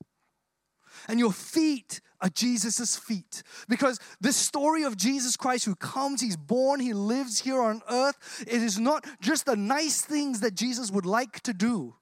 and 1.08 1.18
your 1.18 1.32
feet 1.32 2.02
are 2.20 2.28
Jesus' 2.28 2.96
feet. 2.96 3.42
Because 3.68 3.98
this 4.20 4.36
story 4.36 4.82
of 4.84 4.96
Jesus 4.96 5.36
Christ 5.36 5.64
who 5.64 5.74
comes, 5.74 6.20
he's 6.20 6.36
born, 6.36 6.80
he 6.80 6.92
lives 6.92 7.40
here 7.40 7.60
on 7.60 7.82
earth, 7.90 8.44
it 8.46 8.62
is 8.62 8.78
not 8.78 9.04
just 9.20 9.46
the 9.46 9.56
nice 9.56 10.00
things 10.00 10.40
that 10.40 10.54
Jesus 10.54 10.90
would 10.90 11.06
like 11.06 11.40
to 11.40 11.52
do. 11.52 11.94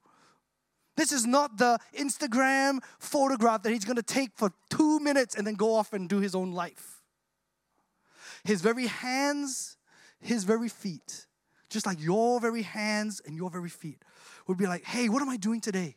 This 0.97 1.11
is 1.13 1.27
not 1.27 1.59
the 1.59 1.79
Instagram 1.99 2.79
photograph 2.99 3.63
that 3.63 3.73
he's 3.73 3.85
going 3.85 3.97
to 3.97 4.03
take 4.03 4.31
for 4.37 4.53
two 4.71 5.01
minutes 5.01 5.35
and 5.35 5.47
then 5.47 5.55
go 5.55 5.75
off 5.75 5.93
and 5.93 6.09
do 6.09 6.21
his 6.21 6.35
own 6.35 6.53
life. 6.53 7.03
His 8.45 8.61
very 8.61 8.87
hands, 8.87 9.77
his 10.21 10.45
very 10.45 10.69
feet, 10.69 11.27
just 11.69 11.87
like 11.87 12.01
your 12.01 12.41
very 12.41 12.63
hands 12.63 13.21
and 13.27 13.37
your 13.37 13.51
very 13.51 13.69
feet, 13.69 14.03
would 14.47 14.59
be 14.59 14.67
like, 14.67 14.85
hey, 14.85 15.09
what 15.09 15.23
am 15.23 15.29
I 15.29 15.37
doing 15.37 15.61
today? 15.61 15.97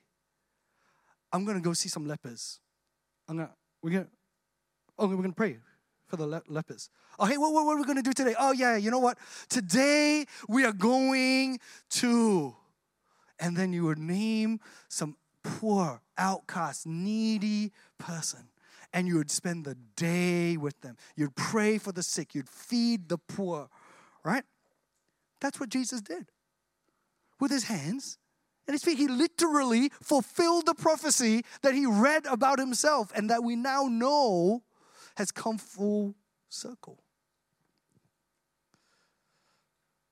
I'm 1.31 1.45
going 1.45 1.57
to 1.57 1.63
go 1.63 1.73
see 1.73 1.89
some 1.89 2.07
lepers. 2.07 2.59
I'm 3.27 3.35
going 3.35 3.49
to 3.49 3.53
we're 3.81 3.91
gonna, 3.91 4.07
oh, 4.97 5.07
we're 5.07 5.15
gonna 5.17 5.31
pray 5.31 5.57
for 6.07 6.17
the 6.17 6.27
le- 6.27 6.43
lepers. 6.47 6.89
Oh, 7.19 7.25
hey, 7.25 7.37
what, 7.37 7.53
what, 7.53 7.65
what 7.65 7.75
are 7.75 7.79
we 7.79 7.83
gonna 7.85 8.01
do 8.01 8.13
today? 8.13 8.35
Oh, 8.37 8.51
yeah, 8.51 8.77
you 8.77 8.91
know 8.91 8.99
what? 8.99 9.17
Today 9.49 10.25
we 10.47 10.65
are 10.65 10.73
going 10.73 11.59
to, 11.89 12.55
and 13.39 13.55
then 13.55 13.73
you 13.73 13.85
would 13.85 13.99
name 13.99 14.59
some 14.89 15.15
poor, 15.43 16.01
outcast, 16.17 16.85
needy 16.85 17.71
person. 17.97 18.49
And 18.93 19.05
you 19.05 19.17
would 19.17 19.29
spend 19.29 19.65
the 19.65 19.75
day 19.95 20.55
with 20.55 20.79
them. 20.79 20.95
You'd 21.15 21.35
pray 21.35 21.77
for 21.77 21.91
the 21.91 22.01
sick. 22.01 22.33
You'd 22.33 22.49
feed 22.49 23.09
the 23.09 23.17
poor, 23.17 23.69
right? 24.23 24.43
That's 25.41 25.59
what 25.59 25.69
Jesus 25.69 26.01
did 26.01 26.31
with 27.39 27.51
his 27.51 27.65
hands 27.65 28.17
and. 28.67 28.95
He 28.95 29.07
literally 29.07 29.89
fulfilled 30.01 30.65
the 30.65 30.75
prophecy 30.75 31.43
that 31.61 31.73
he 31.73 31.85
read 31.85 32.25
about 32.25 32.59
himself 32.59 33.11
and 33.15 33.29
that 33.29 33.43
we 33.43 33.55
now 33.55 33.83
know 33.83 34.63
has 35.15 35.31
come 35.31 35.57
full 35.57 36.15
circle. 36.49 36.99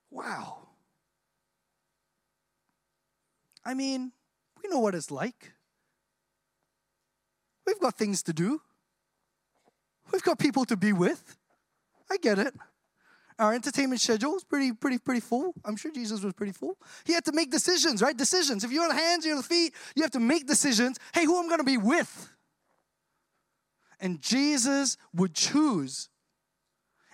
Wow. 0.09 0.59
I 3.65 3.73
mean, 3.73 4.11
we 4.61 4.69
know 4.69 4.79
what 4.79 4.95
it's 4.95 5.11
like. 5.11 5.51
We've 7.65 7.79
got 7.79 7.97
things 7.97 8.23
to 8.23 8.33
do. 8.33 8.61
We've 10.11 10.23
got 10.23 10.37
people 10.37 10.65
to 10.65 10.77
be 10.77 10.93
with. 10.93 11.35
I 12.09 12.17
get 12.17 12.37
it. 12.37 12.53
Our 13.37 13.53
entertainment 13.53 13.99
schedule 13.99 14.35
is 14.35 14.45
pretty, 14.45 14.71
pretty, 14.71 14.97
pretty 14.97 15.19
full. 15.19 15.53
I'm 15.65 15.75
sure 15.75 15.91
Jesus 15.91 16.23
was 16.23 16.33
pretty 16.33 16.53
full. 16.53 16.77
He 17.03 17.13
had 17.13 17.25
to 17.25 17.33
make 17.33 17.51
decisions, 17.51 18.01
right? 18.01 18.15
Decisions. 18.15 18.63
If 18.63 18.71
you're 18.71 18.87
the 18.87 18.93
hands, 18.93 19.25
you're 19.25 19.35
the 19.35 19.43
feet, 19.43 19.73
you 19.95 20.03
have 20.03 20.11
to 20.11 20.21
make 20.21 20.47
decisions. 20.47 20.97
Hey, 21.13 21.25
who 21.25 21.37
am 21.37 21.43
I'm 21.43 21.47
going 21.49 21.59
to 21.59 21.65
be 21.65 21.77
with? 21.77 22.29
And 23.99 24.21
Jesus 24.21 24.97
would 25.13 25.33
choose, 25.33 26.09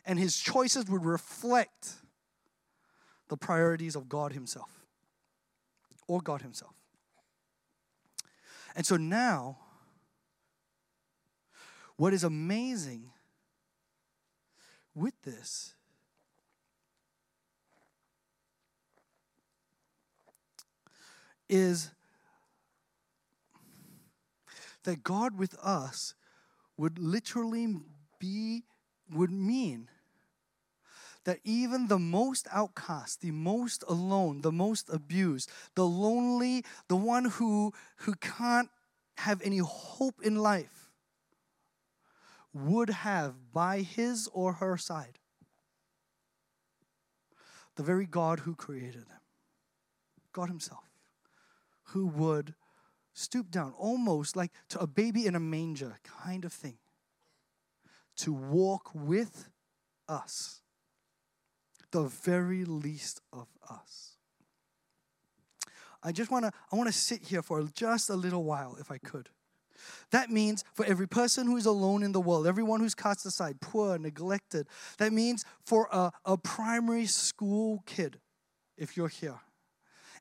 and 0.05 0.19
his 0.19 0.37
choices 0.37 0.85
would 0.87 1.05
reflect 1.05 1.95
the 3.29 3.37
priorities 3.37 3.95
of 3.95 4.09
God 4.09 4.33
Himself 4.33 4.69
or 6.07 6.21
God 6.21 6.41
Himself. 6.41 6.73
And 8.75 8.85
so 8.85 8.97
now, 8.97 9.57
what 11.97 12.13
is 12.13 12.23
amazing 12.23 13.11
with 14.93 15.13
this 15.23 15.73
is 21.51 21.91
that 24.83 25.03
God 25.03 25.37
with 25.37 25.55
us 25.61 26.15
would 26.77 26.97
literally 26.97 27.75
be, 28.19 28.63
would 29.13 29.31
mean 29.31 29.89
that 31.23 31.39
even 31.43 31.87
the 31.87 31.99
most 31.99 32.47
outcast, 32.51 33.21
the 33.21 33.31
most 33.31 33.83
alone, 33.87 34.41
the 34.41 34.51
most 34.51 34.89
abused, 34.89 35.51
the 35.75 35.85
lonely, 35.85 36.65
the 36.87 36.95
one 36.95 37.25
who, 37.25 37.73
who 37.97 38.15
can't 38.15 38.69
have 39.17 39.39
any 39.43 39.59
hope 39.59 40.15
in 40.23 40.37
life, 40.37 40.89
would 42.53 42.89
have 42.89 43.53
by 43.53 43.81
his 43.81 44.27
or 44.33 44.53
her 44.53 44.77
side 44.77 45.19
the 47.75 47.83
very 47.83 48.05
God 48.05 48.41
who 48.41 48.55
created 48.55 49.07
them, 49.07 49.21
God 50.33 50.49
Himself, 50.49 50.90
who 51.91 52.07
would 52.07 52.53
stoop 53.13 53.51
down 53.51 53.73
almost 53.77 54.35
like 54.35 54.51
to 54.69 54.79
a 54.79 54.87
baby 54.87 55.25
in 55.25 55.35
a 55.35 55.39
manger 55.39 55.97
kind 56.23 56.45
of 56.45 56.53
thing 56.53 56.77
to 58.17 58.31
walk 58.31 58.91
with 58.93 59.49
us 60.07 60.61
the 61.91 62.03
very 62.03 62.63
least 62.65 63.21
of 63.33 63.47
us. 63.69 64.15
I 66.03 66.11
just 66.11 66.31
want 66.31 66.45
to 66.45 66.51
I 66.71 66.75
want 66.75 66.87
to 66.87 66.97
sit 66.97 67.23
here 67.23 67.41
for 67.41 67.63
just 67.75 68.09
a 68.09 68.15
little 68.15 68.43
while 68.43 68.77
if 68.79 68.91
I 68.91 68.97
could. 68.97 69.29
That 70.11 70.29
means 70.29 70.63
for 70.73 70.85
every 70.85 71.07
person 71.07 71.47
who 71.47 71.57
is 71.57 71.65
alone 71.65 72.03
in 72.03 72.11
the 72.11 72.21
world, 72.21 72.45
everyone 72.47 72.79
who's 72.79 72.95
cast 72.95 73.25
aside, 73.25 73.59
poor, 73.61 73.97
neglected. 73.97 74.67
That 74.99 75.11
means 75.11 75.43
for 75.65 75.87
a, 75.91 76.11
a 76.23 76.37
primary 76.37 77.07
school 77.07 77.83
kid, 77.85 78.19
if 78.77 78.95
you're 78.95 79.07
here, 79.07 79.39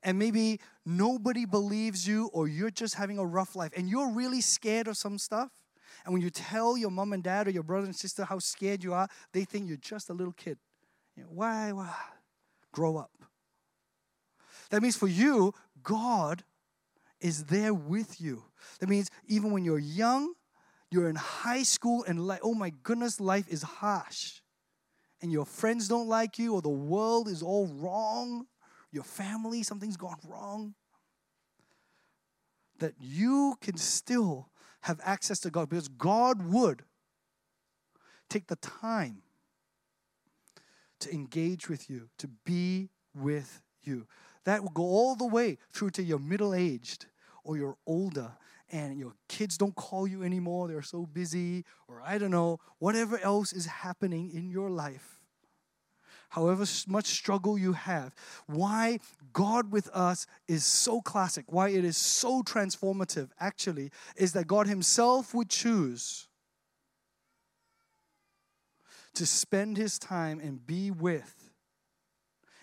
and 0.02 0.18
maybe 0.18 0.60
nobody 0.86 1.44
believes 1.44 2.06
you 2.06 2.30
or 2.32 2.48
you're 2.48 2.70
just 2.70 2.94
having 2.94 3.18
a 3.18 3.26
rough 3.26 3.54
life 3.54 3.72
and 3.76 3.88
you're 3.88 4.10
really 4.10 4.40
scared 4.40 4.88
of 4.88 4.96
some 4.96 5.18
stuff. 5.18 5.50
And 6.04 6.14
when 6.14 6.22
you 6.22 6.30
tell 6.30 6.76
your 6.76 6.90
mom 6.90 7.12
and 7.12 7.22
dad 7.22 7.46
or 7.46 7.50
your 7.50 7.62
brother 7.62 7.84
and 7.84 7.94
sister 7.94 8.24
how 8.24 8.38
scared 8.38 8.82
you 8.82 8.94
are, 8.94 9.08
they 9.32 9.44
think 9.44 9.68
you're 9.68 9.76
just 9.76 10.08
a 10.08 10.14
little 10.14 10.32
kid. 10.32 10.58
You 11.16 11.24
know, 11.24 11.28
why, 11.30 11.72
why? 11.72 11.94
Grow 12.72 12.96
up. 12.96 13.10
That 14.70 14.82
means 14.82 14.96
for 14.96 15.08
you, 15.08 15.52
God 15.82 16.44
is 17.20 17.44
there 17.44 17.74
with 17.74 18.20
you. 18.20 18.44
That 18.78 18.88
means 18.88 19.10
even 19.26 19.50
when 19.52 19.64
you're 19.64 19.78
young, 19.78 20.34
you're 20.90 21.08
in 21.08 21.16
high 21.16 21.62
school, 21.62 22.04
and 22.04 22.26
like, 22.26 22.40
oh 22.42 22.54
my 22.54 22.72
goodness, 22.82 23.20
life 23.20 23.46
is 23.48 23.62
harsh. 23.62 24.40
And 25.22 25.30
your 25.30 25.44
friends 25.44 25.86
don't 25.86 26.08
like 26.08 26.38
you, 26.38 26.54
or 26.54 26.62
the 26.62 26.68
world 26.68 27.28
is 27.28 27.42
all 27.42 27.66
wrong, 27.66 28.46
your 28.92 29.04
family, 29.04 29.62
something's 29.62 29.96
gone 29.96 30.18
wrong. 30.26 30.74
That 32.78 32.94
you 32.98 33.56
can 33.60 33.76
still 33.76 34.48
have 34.82 35.00
access 35.04 35.38
to 35.40 35.50
God 35.50 35.68
because 35.68 35.88
God 35.88 36.42
would 36.50 36.82
take 38.28 38.46
the 38.46 38.56
time 38.56 39.22
to 41.00 41.12
engage 41.12 41.68
with 41.68 41.90
you, 41.90 42.08
to 42.18 42.28
be 42.44 42.90
with 43.14 43.62
you. 43.82 44.06
That 44.44 44.62
will 44.62 44.70
go 44.70 44.82
all 44.82 45.16
the 45.16 45.26
way 45.26 45.58
through 45.72 45.90
to 45.90 46.02
your 46.02 46.18
middle 46.18 46.54
aged 46.54 47.06
or 47.44 47.56
you're 47.56 47.76
older 47.86 48.32
and 48.72 48.98
your 48.98 49.14
kids 49.28 49.58
don't 49.58 49.74
call 49.74 50.06
you 50.06 50.22
anymore, 50.22 50.68
they're 50.68 50.82
so 50.82 51.04
busy, 51.04 51.64
or 51.88 52.02
I 52.06 52.18
don't 52.18 52.30
know, 52.30 52.60
whatever 52.78 53.18
else 53.18 53.52
is 53.52 53.66
happening 53.66 54.30
in 54.32 54.48
your 54.48 54.70
life. 54.70 55.19
However 56.30 56.64
much 56.86 57.06
struggle 57.06 57.58
you 57.58 57.72
have, 57.72 58.14
why 58.46 59.00
God 59.32 59.70
with 59.70 59.88
us 59.92 60.26
is 60.48 60.64
so 60.64 61.00
classic, 61.00 61.44
why 61.48 61.68
it 61.68 61.84
is 61.84 61.96
so 61.96 62.42
transformative, 62.42 63.28
actually, 63.38 63.90
is 64.16 64.32
that 64.32 64.46
God 64.46 64.66
Himself 64.66 65.34
would 65.34 65.48
choose 65.48 66.28
to 69.14 69.26
spend 69.26 69.76
his 69.76 69.98
time 69.98 70.40
and 70.40 70.66
be 70.66 70.90
with 70.90 71.50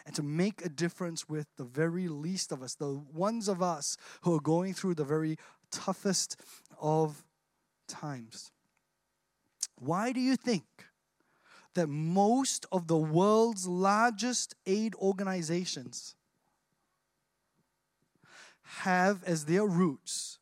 and 0.05 0.15
to 0.15 0.23
make 0.23 0.65
a 0.65 0.69
difference 0.69 1.27
with 1.27 1.47
the 1.57 1.63
very 1.63 2.07
least 2.07 2.51
of 2.51 2.63
us, 2.63 2.75
the 2.75 3.01
ones 3.13 3.47
of 3.47 3.61
us 3.61 3.97
who 4.21 4.35
are 4.35 4.41
going 4.41 4.73
through 4.73 4.95
the 4.95 5.03
very 5.03 5.37
toughest 5.69 6.39
of 6.79 7.25
times. 7.87 8.51
Why 9.75 10.11
do 10.11 10.21
you 10.21 10.35
think 10.35 10.63
that 11.77 11.87
most 11.87 12.65
of 12.71 12.87
the 12.87 12.97
world's 12.97 13.67
largest 13.67 14.55
aid 14.65 14.95
organizations 14.95 16.15
have 18.63 19.23
as 19.23 19.45
their 19.45 19.63
roots 19.63 20.39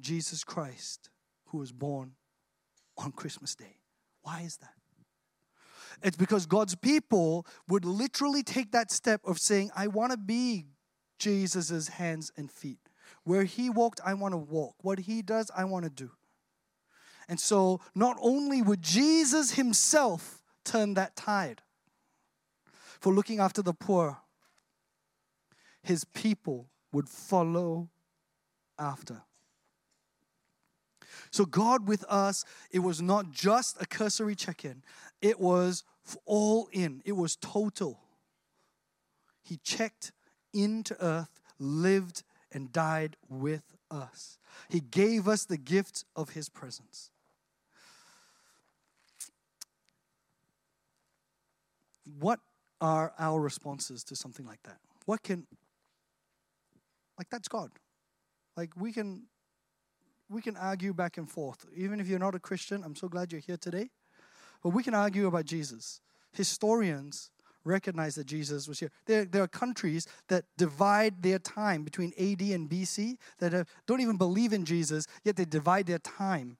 Jesus 0.00 0.44
Christ, 0.44 1.10
who 1.48 1.58
was 1.58 1.72
born 1.72 2.12
on 2.96 3.12
Christmas 3.12 3.54
Day? 3.54 3.76
Why 4.22 4.40
is 4.40 4.56
that? 4.56 4.72
It's 6.02 6.16
because 6.16 6.46
God's 6.46 6.74
people 6.74 7.46
would 7.68 7.84
literally 7.84 8.42
take 8.42 8.72
that 8.72 8.90
step 8.90 9.20
of 9.26 9.38
saying, 9.38 9.70
I 9.76 9.88
want 9.88 10.12
to 10.12 10.18
be 10.18 10.64
Jesus' 11.18 11.88
hands 11.88 12.32
and 12.38 12.50
feet. 12.50 12.78
Where 13.24 13.44
he 13.44 13.68
walked, 13.68 14.00
I 14.04 14.14
want 14.14 14.32
to 14.32 14.38
walk. 14.38 14.76
What 14.80 15.00
he 15.00 15.20
does, 15.20 15.50
I 15.54 15.64
want 15.64 15.84
to 15.84 15.90
do. 15.90 16.10
And 17.28 17.38
so, 17.38 17.80
not 17.94 18.16
only 18.20 18.62
would 18.62 18.82
Jesus 18.82 19.52
himself 19.52 20.42
turn 20.64 20.94
that 20.94 21.16
tide 21.16 21.62
for 23.00 23.12
looking 23.12 23.40
after 23.40 23.62
the 23.62 23.72
poor, 23.72 24.18
his 25.82 26.04
people 26.04 26.68
would 26.92 27.08
follow 27.08 27.88
after. 28.78 29.22
So, 31.30 31.44
God 31.44 31.88
with 31.88 32.04
us, 32.08 32.44
it 32.70 32.80
was 32.80 33.00
not 33.00 33.30
just 33.30 33.80
a 33.80 33.86
cursory 33.86 34.34
check 34.34 34.64
in, 34.64 34.82
it 35.20 35.40
was 35.40 35.84
all 36.26 36.68
in, 36.72 37.02
it 37.04 37.12
was 37.12 37.36
total. 37.36 38.00
He 39.42 39.56
checked 39.56 40.12
into 40.52 40.96
earth, 41.02 41.40
lived, 41.58 42.22
and 42.52 42.72
died 42.72 43.16
with 43.28 43.64
us. 43.90 44.38
He 44.68 44.80
gave 44.80 45.28
us 45.28 45.44
the 45.44 45.56
gift 45.56 46.04
of 46.16 46.30
His 46.30 46.48
presence. 46.48 47.10
What 52.18 52.40
are 52.80 53.12
our 53.18 53.40
responses 53.40 54.02
to 54.04 54.16
something 54.16 54.46
like 54.46 54.62
that? 54.64 54.78
What 55.06 55.22
can, 55.22 55.46
like, 57.18 57.28
that's 57.30 57.48
God. 57.48 57.70
Like, 58.56 58.70
we 58.76 58.92
can 58.92 59.24
we 60.32 60.40
can 60.40 60.56
argue 60.56 60.94
back 60.94 61.18
and 61.18 61.28
forth. 61.28 61.66
Even 61.76 62.00
if 62.00 62.08
you're 62.08 62.18
not 62.18 62.34
a 62.34 62.38
Christian, 62.38 62.82
I'm 62.82 62.96
so 62.96 63.06
glad 63.06 63.30
you're 63.30 63.40
here 63.40 63.58
today. 63.58 63.90
But 64.62 64.70
we 64.70 64.82
can 64.82 64.94
argue 64.94 65.26
about 65.26 65.44
Jesus. 65.44 66.00
Historians 66.32 67.30
recognize 67.64 68.14
that 68.16 68.26
Jesus 68.26 68.68
was 68.68 68.80
here. 68.80 68.90
There, 69.06 69.24
there 69.24 69.42
are 69.42 69.48
countries 69.48 70.06
that 70.28 70.44
divide 70.56 71.22
their 71.22 71.38
time 71.38 71.84
between 71.84 72.12
AD 72.18 72.40
and 72.40 72.68
BC 72.68 73.16
that 73.38 73.52
have, 73.52 73.68
don't 73.86 74.00
even 74.00 74.16
believe 74.16 74.52
in 74.52 74.64
Jesus, 74.64 75.06
yet 75.24 75.36
they 75.36 75.44
divide 75.44 75.86
their 75.86 75.98
time 75.98 76.56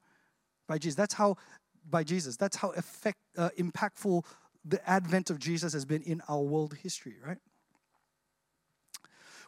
by 0.68 0.78
Jesus. 0.78 0.96
That's 0.96 1.14
how, 1.14 1.36
by 1.88 2.04
Jesus, 2.04 2.36
that's 2.36 2.56
how 2.56 2.70
effect, 2.70 3.18
uh, 3.36 3.50
impactful 3.58 4.24
the 4.64 4.88
advent 4.88 5.30
of 5.30 5.38
Jesus 5.38 5.72
has 5.72 5.84
been 5.84 6.02
in 6.02 6.22
our 6.28 6.40
world 6.40 6.74
history, 6.82 7.16
right? 7.24 7.38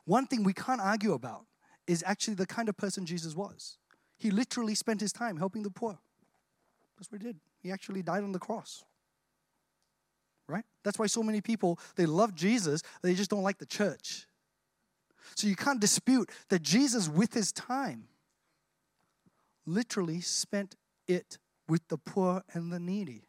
one 0.05 0.26
thing 0.26 0.44
we 0.44 0.52
can't 0.52 0.80
argue 0.80 1.12
about 1.12 1.46
is 1.86 2.02
actually 2.07 2.34
the 2.34 2.46
kind 2.46 2.68
of 2.68 2.76
person 2.76 3.07
Jesus 3.07 3.34
was. 3.34 3.78
He 4.18 4.30
literally 4.30 4.74
spent 4.74 5.00
his 5.00 5.12
time 5.12 5.36
helping 5.36 5.62
the 5.62 5.70
poor. 5.70 5.98
That's 6.96 7.11
what 7.11 7.20
he 7.20 7.28
did. 7.28 7.40
He 7.62 7.70
actually 7.70 8.02
died 8.02 8.22
on 8.22 8.32
the 8.32 8.38
cross. 8.38 8.84
Right? 10.49 10.64
That's 10.82 10.99
why 10.99 11.07
so 11.07 11.22
many 11.22 11.40
people 11.40 11.78
they 11.97 12.07
love 12.07 12.34
Jesus, 12.34 12.82
they 13.03 13.14
just 13.14 13.30
don't 13.30 13.42
like 13.42 13.59
the 13.59 13.66
church. 13.66 14.26
So 15.34 15.47
you 15.47 15.57
can't 15.57 15.80
dispute 15.80 16.30
that 16.51 16.62
Jesus 16.62 17.09
with 17.09 17.32
his 17.32 17.51
time 17.51 18.09
literally 19.66 20.20
spent 20.20 20.76
it 21.09 21.38
with 21.68 21.88
the 21.88 21.97
poor 21.97 22.42
and 22.53 22.72
the 22.72 22.78
needy. 22.78 23.22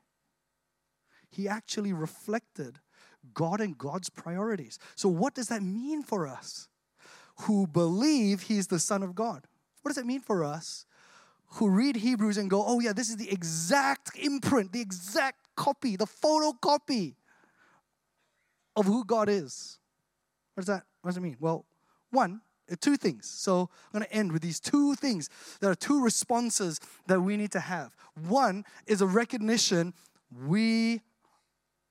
He 1.30 1.48
actually 1.48 1.94
reflected 1.94 2.80
God 3.34 3.60
and 3.60 3.78
God's 3.78 4.10
priorities. 4.10 4.80
So, 4.96 5.10
what 5.10 5.34
does 5.34 5.48
that 5.48 5.64
mean 5.64 6.04
for 6.04 6.28
us 6.28 6.68
who 7.42 7.68
believe 7.68 8.44
He's 8.44 8.68
the 8.68 8.80
Son 8.80 9.04
of 9.04 9.16
God? 9.16 9.48
What 9.82 9.90
does 9.90 9.98
it 9.98 10.06
mean 10.06 10.22
for 10.22 10.44
us 10.44 10.86
who 11.48 11.70
read 11.70 11.98
Hebrews 11.98 12.38
and 12.38 12.50
go, 12.50 12.64
oh, 12.66 12.80
yeah, 12.80 12.94
this 12.94 13.10
is 13.10 13.18
the 13.18 13.32
exact 13.32 14.18
imprint, 14.18 14.72
the 14.72 14.82
exact 14.82 15.45
copy, 15.56 15.96
the 15.96 16.06
photocopy 16.06 17.16
of 18.76 18.86
who 18.86 19.06
God 19.06 19.30
is? 19.30 19.80
What 20.54 20.62
does 20.62 20.68
that, 20.68 20.84
what 21.02 21.10
does 21.10 21.18
it 21.18 21.22
mean? 21.22 21.38
Well, 21.40 21.66
one, 22.12 22.42
uh, 22.72 22.76
two 22.80 22.98
things. 22.98 23.30
So 23.30 23.70
I'm 23.94 24.00
going 24.00 24.10
to 24.10 24.16
end 24.16 24.32
with 24.32 24.42
these 24.42 24.60
two 24.60 24.96
things. 24.96 25.30
There 25.60 25.70
are 25.70 25.76
two 25.76 26.04
responses 26.04 26.80
that 27.08 27.22
we 27.22 27.38
need 27.38 27.52
to 27.52 27.60
have. 27.60 27.96
One 28.28 28.66
is 28.88 29.02
a 29.02 29.08
recognition 29.08 29.94
we 30.46 31.02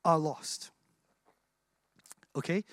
are 0.05 0.19
lost. 0.19 0.71
Okay? 2.37 2.65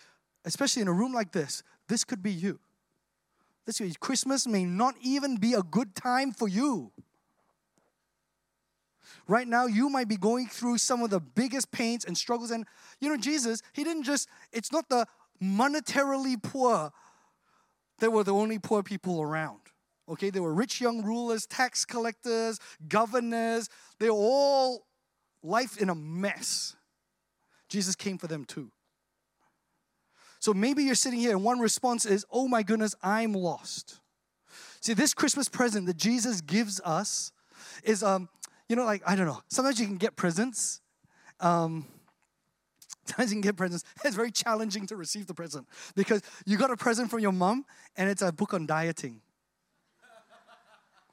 Especially 0.45 0.81
in 0.81 0.87
a 0.87 0.93
room 0.93 1.13
like 1.13 1.31
this, 1.31 1.63
this 1.87 2.03
could 2.03 2.23
be 2.23 2.31
you. 2.31 2.59
This 3.65 3.79
Christmas 3.97 4.47
may 4.47 4.65
not 4.65 4.95
even 5.01 5.37
be 5.37 5.53
a 5.53 5.61
good 5.61 5.95
time 5.95 6.31
for 6.31 6.47
you. 6.47 6.91
Right 9.27 9.47
now, 9.47 9.65
you 9.65 9.89
might 9.89 10.07
be 10.07 10.17
going 10.17 10.47
through 10.47 10.77
some 10.77 11.01
of 11.01 11.09
the 11.09 11.19
biggest 11.19 11.71
pains 11.71 12.05
and 12.05 12.17
struggles. 12.17 12.51
And 12.51 12.65
you 12.99 13.09
know, 13.09 13.17
Jesus, 13.17 13.61
He 13.73 13.83
didn't 13.83 14.03
just, 14.03 14.29
it's 14.51 14.71
not 14.71 14.89
the 14.89 15.05
monetarily 15.41 16.41
poor 16.41 16.91
they 18.01 18.07
were 18.07 18.23
the 18.23 18.33
only 18.33 18.59
poor 18.59 18.83
people 18.83 19.21
around. 19.21 19.59
Okay, 20.09 20.31
there 20.31 20.41
were 20.41 20.53
rich 20.53 20.81
young 20.81 21.03
rulers, 21.03 21.45
tax 21.45 21.85
collectors, 21.85 22.59
governors. 22.89 23.69
They 23.99 24.09
were 24.09 24.17
all 24.17 24.87
life 25.43 25.77
in 25.77 25.89
a 25.89 25.95
mess. 25.95 26.75
Jesus 27.69 27.95
came 27.95 28.17
for 28.17 28.27
them 28.27 28.43
too. 28.43 28.71
So 30.39 30.53
maybe 30.53 30.83
you're 30.83 30.95
sitting 30.95 31.19
here 31.19 31.31
and 31.31 31.43
one 31.43 31.59
response 31.59 32.05
is, 32.05 32.25
oh 32.31 32.47
my 32.47 32.63
goodness, 32.63 32.95
I'm 33.03 33.33
lost. 33.33 33.99
See, 34.81 34.93
this 34.93 35.13
Christmas 35.13 35.47
present 35.47 35.85
that 35.85 35.97
Jesus 35.97 36.41
gives 36.41 36.81
us 36.83 37.31
is, 37.83 38.01
um, 38.01 38.27
you 38.71 38.77
know, 38.77 38.85
like, 38.85 39.03
I 39.05 39.17
don't 39.17 39.25
know, 39.25 39.41
sometimes 39.49 39.81
you 39.81 39.85
can 39.85 39.97
get 39.97 40.15
presents. 40.15 40.79
Um, 41.41 41.85
sometimes 43.05 43.31
you 43.31 43.35
can 43.35 43.41
get 43.41 43.57
presents. 43.57 43.83
It's 44.05 44.15
very 44.15 44.31
challenging 44.31 44.87
to 44.87 44.95
receive 44.95 45.27
the 45.27 45.33
present 45.33 45.67
because 45.93 46.21
you 46.45 46.55
got 46.57 46.71
a 46.71 46.77
present 46.77 47.11
from 47.11 47.19
your 47.19 47.33
mom 47.33 47.65
and 47.97 48.09
it's 48.09 48.21
a 48.21 48.31
book 48.31 48.53
on 48.53 48.65
dieting. 48.65 49.19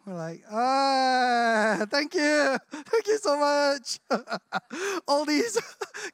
We're 0.06 0.14
like, 0.14 0.44
ah, 0.52 1.84
thank 1.90 2.14
you. 2.14 2.56
Thank 2.70 3.06
you 3.08 3.18
so 3.18 3.38
much. 3.38 3.98
All 5.06 5.26
these 5.26 5.60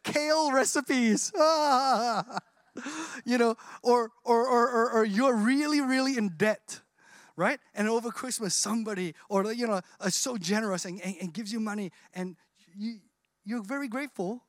kale 0.03 0.51
recipes. 0.51 1.31
Ah. 1.39 2.39
You 3.25 3.39
know, 3.39 3.55
or, 3.85 4.11
or, 4.25 4.49
or, 4.49 4.69
or, 4.69 4.91
or 4.91 5.05
you're 5.05 5.37
really, 5.37 5.81
really 5.81 6.19
in 6.19 6.31
debt 6.37 6.81
right? 7.37 7.59
And 7.75 7.89
over 7.89 8.11
Christmas, 8.11 8.55
somebody, 8.55 9.15
or 9.29 9.53
you 9.53 9.67
know, 9.67 9.81
is 10.05 10.15
so 10.15 10.37
generous 10.37 10.85
and, 10.85 11.01
and, 11.03 11.17
and, 11.21 11.33
gives 11.33 11.53
you 11.53 11.61
money, 11.61 11.91
and 12.15 12.37
you, 12.77 12.99
you're 13.45 13.63
very 13.63 13.89
grateful. 13.89 14.43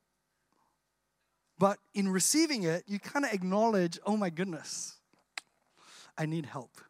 But 1.58 1.78
in 1.94 2.10
receiving 2.10 2.64
it, 2.64 2.84
you 2.86 3.00
kind 3.00 3.26
of 3.26 3.34
acknowledge, 3.34 3.98
oh 4.06 4.18
my 4.18 4.30
goodness, 4.30 4.98
I 6.18 6.26
need 6.26 6.46
help. 6.46 6.82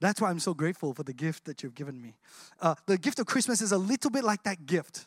That's 0.00 0.20
why 0.20 0.28
I'm 0.28 0.38
so 0.38 0.52
grateful 0.52 0.92
for 0.92 1.02
the 1.02 1.14
gift 1.14 1.46
that 1.46 1.62
you've 1.62 1.74
given 1.74 2.00
me. 2.00 2.16
Uh, 2.60 2.74
the 2.86 2.98
gift 2.98 3.18
of 3.18 3.26
Christmas 3.26 3.62
is 3.62 3.72
a 3.72 3.78
little 3.78 4.10
bit 4.10 4.24
like 4.24 4.42
that 4.42 4.66
gift, 4.66 5.06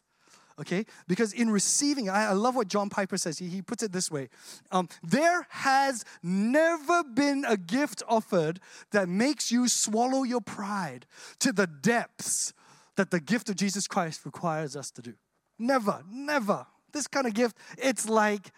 okay? 0.59 0.85
Because 1.07 1.33
in 1.33 1.49
receiving, 1.49 2.09
I, 2.09 2.25
I 2.27 2.31
love 2.33 2.55
what 2.55 2.67
John 2.67 2.89
Piper 2.89 3.17
says. 3.17 3.37
He, 3.37 3.47
he 3.47 3.61
puts 3.61 3.83
it 3.83 3.91
this 3.91 4.11
way 4.11 4.29
um, 4.71 4.89
There 5.03 5.47
has 5.49 6.05
never 6.21 7.03
been 7.03 7.45
a 7.47 7.57
gift 7.57 8.03
offered 8.07 8.59
that 8.91 9.07
makes 9.07 9.51
you 9.51 9.67
swallow 9.67 10.23
your 10.23 10.41
pride 10.41 11.05
to 11.39 11.51
the 11.51 11.67
depths 11.67 12.53
that 12.95 13.11
the 13.11 13.19
gift 13.19 13.49
of 13.49 13.55
Jesus 13.55 13.87
Christ 13.87 14.25
requires 14.25 14.75
us 14.75 14.91
to 14.91 15.01
do. 15.01 15.13
Never, 15.57 16.03
never. 16.09 16.65
This 16.91 17.07
kind 17.07 17.27
of 17.27 17.33
gift, 17.33 17.57
it's 17.77 18.09
like 18.09 18.51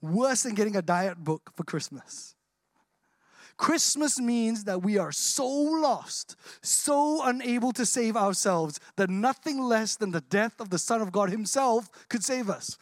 worse 0.00 0.44
than 0.44 0.54
getting 0.54 0.76
a 0.76 0.82
diet 0.82 1.18
book 1.22 1.52
for 1.54 1.64
Christmas. 1.64 2.34
Christmas 3.60 4.18
means 4.18 4.64
that 4.64 4.82
we 4.82 4.96
are 4.96 5.12
so 5.12 5.46
lost, 5.46 6.34
so 6.62 7.22
unable 7.22 7.72
to 7.72 7.84
save 7.84 8.16
ourselves, 8.16 8.80
that 8.96 9.10
nothing 9.10 9.60
less 9.60 9.96
than 9.96 10.12
the 10.12 10.22
death 10.22 10.62
of 10.62 10.70
the 10.70 10.78
Son 10.78 11.02
of 11.02 11.12
God 11.12 11.28
Himself 11.28 11.90
could 12.08 12.24
save 12.24 12.48
us. 12.48 12.78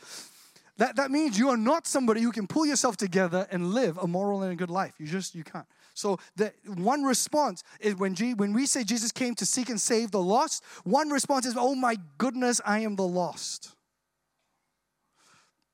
That, 0.77 0.95
that 0.95 1.11
means 1.11 1.37
you 1.37 1.49
are 1.49 1.57
not 1.57 1.89
somebody 1.89 2.21
who 2.21 2.31
can 2.31 2.47
pull 2.47 2.65
yourself 2.65 2.97
together 2.97 3.49
and 3.51 3.75
live 3.75 3.99
a 3.99 4.07
moral 4.07 4.45
and 4.45 4.53
a 4.53 4.55
good 4.55 4.71
life. 4.71 4.95
You 4.99 5.09
just 5.09 5.35
you 5.35 5.43
can't. 5.43 5.67
So 5.95 6.21
the 6.37 6.53
one 6.77 7.03
response 7.03 7.65
is 7.81 7.97
when 7.97 8.15
G, 8.15 8.35
when 8.35 8.53
we 8.53 8.65
say 8.65 8.85
Jesus 8.85 9.11
came 9.11 9.35
to 9.35 9.45
seek 9.45 9.71
and 9.71 9.81
save 9.81 10.13
the 10.13 10.23
lost, 10.23 10.63
one 10.85 11.11
response 11.11 11.45
is, 11.45 11.57
"Oh 11.57 11.75
my 11.75 11.97
goodness, 12.19 12.61
I 12.65 12.79
am 12.81 12.95
the 12.95 13.07
lost." 13.07 13.75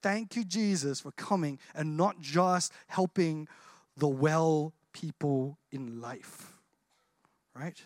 Thank 0.02 0.34
you, 0.34 0.44
Jesus, 0.44 1.00
for 1.00 1.12
coming 1.12 1.58
and 1.74 1.98
not 1.98 2.22
just 2.22 2.72
helping 2.86 3.48
the 3.98 4.08
well 4.08 4.72
people 4.94 5.58
in 5.70 6.00
life. 6.00 6.54
Right? 7.54 7.78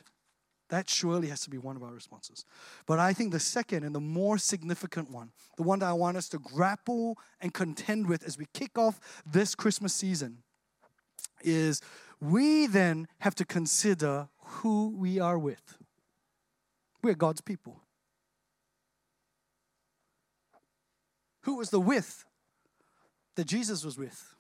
That 0.71 0.89
surely 0.89 1.29
has 1.29 1.41
to 1.41 1.51
be 1.51 1.59
one 1.59 1.77
of 1.77 1.83
our 1.83 1.93
responses. 1.93 2.45
But 2.87 2.99
I 2.99 3.13
think 3.13 3.33
the 3.33 3.41
second 3.41 3.85
and 3.85 3.95
the 3.95 4.01
more 4.01 4.39
significant 4.39 5.11
one, 5.11 5.31
the 5.57 5.63
one 5.63 5.79
that 5.81 5.87
I 5.89 5.95
want 5.95 6.17
us 6.17 6.29
to 6.31 6.39
grapple 6.39 7.17
and 7.41 7.53
contend 7.53 8.07
with 8.07 8.23
as 8.23 8.39
we 8.39 8.47
kick 8.53 8.79
off 8.79 9.01
this 9.27 9.55
Christmas 9.55 9.95
season, 9.95 10.39
is 11.43 11.81
we 12.21 12.67
then 12.67 13.09
have 13.21 13.35
to 13.37 13.45
consider 13.45 14.29
who 14.39 14.95
we 14.97 15.19
are 15.19 15.39
with. 15.39 15.79
We're 17.03 17.15
God's 17.15 17.41
people. 17.41 17.81
Who 21.43 21.57
was 21.57 21.71
the 21.71 21.81
with 21.81 22.25
that 23.37 23.47
Jesus 23.47 23.85
was 23.85 23.97
with? 23.97 24.35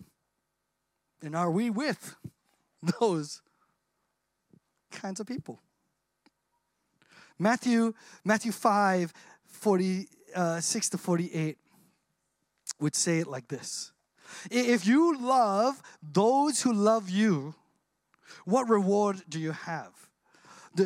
And 1.22 1.34
are 1.34 1.50
we 1.50 1.70
with 1.70 2.16
those 3.00 3.42
kinds 4.90 5.20
of 5.20 5.26
people. 5.26 5.60
Matthew, 7.38 7.94
Matthew 8.24 8.52
5, 8.52 9.12
46 9.46 10.08
uh, 10.34 10.90
to 10.90 10.98
48 10.98 11.58
would 12.80 12.94
say 12.94 13.18
it 13.18 13.26
like 13.26 13.48
this 13.48 13.92
If 14.50 14.86
you 14.86 15.18
love 15.18 15.82
those 16.02 16.62
who 16.62 16.72
love 16.72 17.08
you, 17.08 17.54
what 18.44 18.68
reward 18.68 19.22
do 19.28 19.38
you 19.38 19.52
have? 19.52 20.07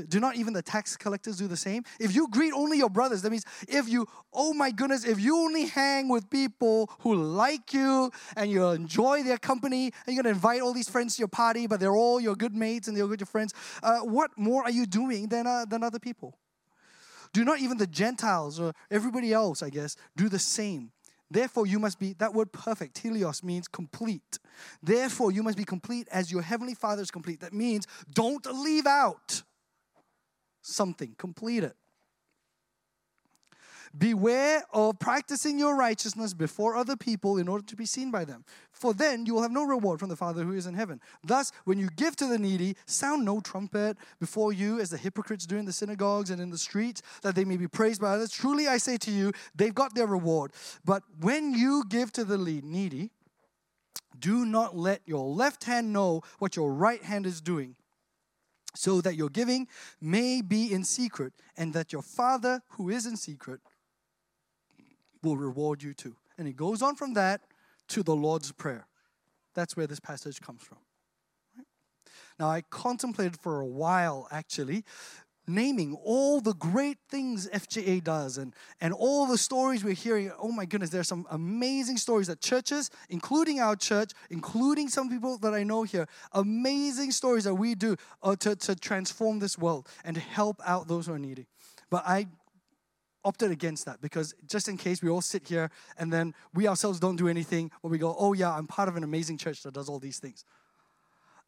Do, 0.00 0.20
not 0.20 0.36
even 0.36 0.52
the 0.52 0.62
tax 0.62 0.96
collectors 0.96 1.36
do 1.36 1.46
the 1.46 1.56
same? 1.56 1.84
If 2.00 2.14
you 2.14 2.28
greet 2.28 2.52
only 2.54 2.78
your 2.78 2.88
brothers, 2.88 3.22
that 3.22 3.30
means 3.30 3.44
if 3.68 3.88
you, 3.88 4.06
oh 4.32 4.54
my 4.54 4.70
goodness, 4.70 5.04
if 5.04 5.20
you 5.20 5.36
only 5.36 5.66
hang 5.66 6.08
with 6.08 6.30
people 6.30 6.90
who 7.00 7.14
like 7.14 7.74
you 7.74 8.10
and 8.36 8.50
you 8.50 8.66
enjoy 8.68 9.22
their 9.22 9.38
company 9.38 9.92
and 10.06 10.14
you're 10.14 10.22
gonna 10.22 10.34
invite 10.34 10.62
all 10.62 10.72
these 10.72 10.88
friends 10.88 11.16
to 11.16 11.20
your 11.20 11.28
party, 11.28 11.66
but 11.66 11.80
they're 11.80 11.96
all 11.96 12.20
your 12.20 12.34
good 12.34 12.54
mates 12.54 12.88
and 12.88 12.96
they're 12.96 13.06
good 13.06 13.20
your 13.20 13.26
friends, 13.26 13.52
uh, 13.82 14.00
what 14.00 14.30
more 14.36 14.62
are 14.62 14.70
you 14.70 14.86
doing 14.86 15.28
than, 15.28 15.46
uh, 15.46 15.64
than 15.68 15.82
other 15.82 15.98
people? 15.98 16.38
Do 17.32 17.44
not 17.44 17.60
even 17.60 17.78
the 17.78 17.86
Gentiles 17.86 18.60
or 18.60 18.72
everybody 18.90 19.32
else, 19.32 19.62
I 19.62 19.70
guess, 19.70 19.96
do 20.16 20.28
the 20.28 20.38
same. 20.38 20.92
Therefore, 21.30 21.66
you 21.66 21.78
must 21.78 21.98
be, 21.98 22.12
that 22.14 22.34
word 22.34 22.52
perfect, 22.52 23.02
teleos, 23.02 23.42
means 23.42 23.66
complete. 23.66 24.38
Therefore, 24.82 25.32
you 25.32 25.42
must 25.42 25.56
be 25.56 25.64
complete 25.64 26.06
as 26.12 26.30
your 26.30 26.42
heavenly 26.42 26.74
Father 26.74 27.00
is 27.00 27.10
complete. 27.10 27.40
That 27.40 27.54
means 27.54 27.86
don't 28.12 28.44
leave 28.46 28.86
out 28.86 29.42
something, 30.62 31.14
complete 31.18 31.64
it. 31.64 31.76
Beware 33.96 34.62
of 34.72 34.98
practicing 34.98 35.58
your 35.58 35.76
righteousness 35.76 36.32
before 36.32 36.76
other 36.76 36.96
people 36.96 37.36
in 37.36 37.46
order 37.46 37.62
to 37.66 37.76
be 37.76 37.84
seen 37.84 38.10
by 38.10 38.24
them, 38.24 38.42
for 38.72 38.94
then 38.94 39.26
you 39.26 39.34
will 39.34 39.42
have 39.42 39.52
no 39.52 39.64
reward 39.64 40.00
from 40.00 40.08
the 40.08 40.16
Father 40.16 40.44
who 40.44 40.52
is 40.52 40.66
in 40.66 40.72
heaven. 40.72 40.98
Thus, 41.22 41.52
when 41.66 41.78
you 41.78 41.90
give 41.94 42.16
to 42.16 42.26
the 42.26 42.38
needy, 42.38 42.74
sound 42.86 43.22
no 43.26 43.40
trumpet 43.40 43.98
before 44.18 44.50
you 44.50 44.80
as 44.80 44.88
the 44.88 44.96
hypocrites 44.96 45.44
do 45.44 45.58
in 45.58 45.66
the 45.66 45.74
synagogues 45.74 46.30
and 46.30 46.40
in 46.40 46.48
the 46.48 46.56
streets, 46.56 47.02
that 47.20 47.34
they 47.34 47.44
may 47.44 47.58
be 47.58 47.68
praised 47.68 48.00
by 48.00 48.12
others. 48.12 48.30
Truly, 48.30 48.66
I 48.66 48.78
say 48.78 48.96
to 48.96 49.10
you, 49.10 49.30
they've 49.54 49.74
got 49.74 49.94
their 49.94 50.06
reward. 50.06 50.52
But 50.86 51.02
when 51.20 51.52
you 51.52 51.84
give 51.86 52.12
to 52.14 52.24
the 52.24 52.38
needy, 52.38 53.10
Do 54.18 54.44
not 54.44 54.76
let 54.76 55.02
your 55.04 55.26
left 55.26 55.64
hand 55.64 55.92
know 55.92 56.22
what 56.38 56.56
your 56.56 56.72
right 56.72 57.02
hand 57.02 57.26
is 57.26 57.40
doing, 57.40 57.76
so 58.74 59.00
that 59.00 59.16
your 59.16 59.28
giving 59.28 59.68
may 60.00 60.40
be 60.40 60.72
in 60.72 60.84
secret, 60.84 61.32
and 61.56 61.72
that 61.74 61.92
your 61.92 62.02
Father 62.02 62.62
who 62.70 62.88
is 62.88 63.06
in 63.06 63.16
secret 63.16 63.60
will 65.22 65.36
reward 65.36 65.82
you 65.82 65.94
too. 65.94 66.16
And 66.38 66.48
it 66.48 66.56
goes 66.56 66.82
on 66.82 66.96
from 66.96 67.14
that 67.14 67.42
to 67.88 68.02
the 68.02 68.16
Lord's 68.16 68.52
Prayer. 68.52 68.86
That's 69.54 69.76
where 69.76 69.86
this 69.86 70.00
passage 70.00 70.40
comes 70.40 70.62
from. 70.62 70.78
Now, 72.38 72.48
I 72.48 72.62
contemplated 72.62 73.38
for 73.38 73.60
a 73.60 73.66
while 73.66 74.26
actually 74.30 74.84
naming 75.46 75.96
all 76.04 76.40
the 76.40 76.54
great 76.54 76.98
things 77.10 77.48
FJA 77.48 78.02
does 78.04 78.38
and, 78.38 78.54
and 78.80 78.94
all 78.94 79.26
the 79.26 79.38
stories 79.38 79.82
we're 79.82 79.94
hearing. 79.94 80.30
Oh 80.38 80.52
my 80.52 80.64
goodness, 80.64 80.90
there's 80.90 81.08
some 81.08 81.26
amazing 81.30 81.96
stories 81.96 82.28
that 82.28 82.40
churches, 82.40 82.90
including 83.08 83.60
our 83.60 83.74
church, 83.74 84.12
including 84.30 84.88
some 84.88 85.08
people 85.08 85.38
that 85.38 85.54
I 85.54 85.64
know 85.64 85.82
here, 85.82 86.06
amazing 86.32 87.10
stories 87.10 87.44
that 87.44 87.54
we 87.54 87.74
do 87.74 87.96
uh, 88.22 88.36
to, 88.36 88.54
to 88.56 88.76
transform 88.76 89.40
this 89.40 89.58
world 89.58 89.88
and 90.04 90.16
help 90.16 90.60
out 90.64 90.88
those 90.88 91.06
who 91.06 91.14
are 91.14 91.18
needy. 91.18 91.46
But 91.90 92.04
I 92.06 92.26
opted 93.24 93.50
against 93.50 93.86
that 93.86 94.00
because 94.00 94.34
just 94.46 94.68
in 94.68 94.76
case 94.76 95.02
we 95.02 95.08
all 95.08 95.20
sit 95.20 95.46
here 95.48 95.70
and 95.96 96.12
then 96.12 96.34
we 96.54 96.66
ourselves 96.66 96.98
don't 97.00 97.16
do 97.16 97.28
anything, 97.28 97.70
or 97.82 97.90
we 97.90 97.98
go, 97.98 98.14
oh 98.18 98.32
yeah, 98.32 98.52
I'm 98.52 98.66
part 98.66 98.88
of 98.88 98.96
an 98.96 99.04
amazing 99.04 99.38
church 99.38 99.62
that 99.62 99.74
does 99.74 99.88
all 99.88 99.98
these 99.98 100.18
things. 100.18 100.44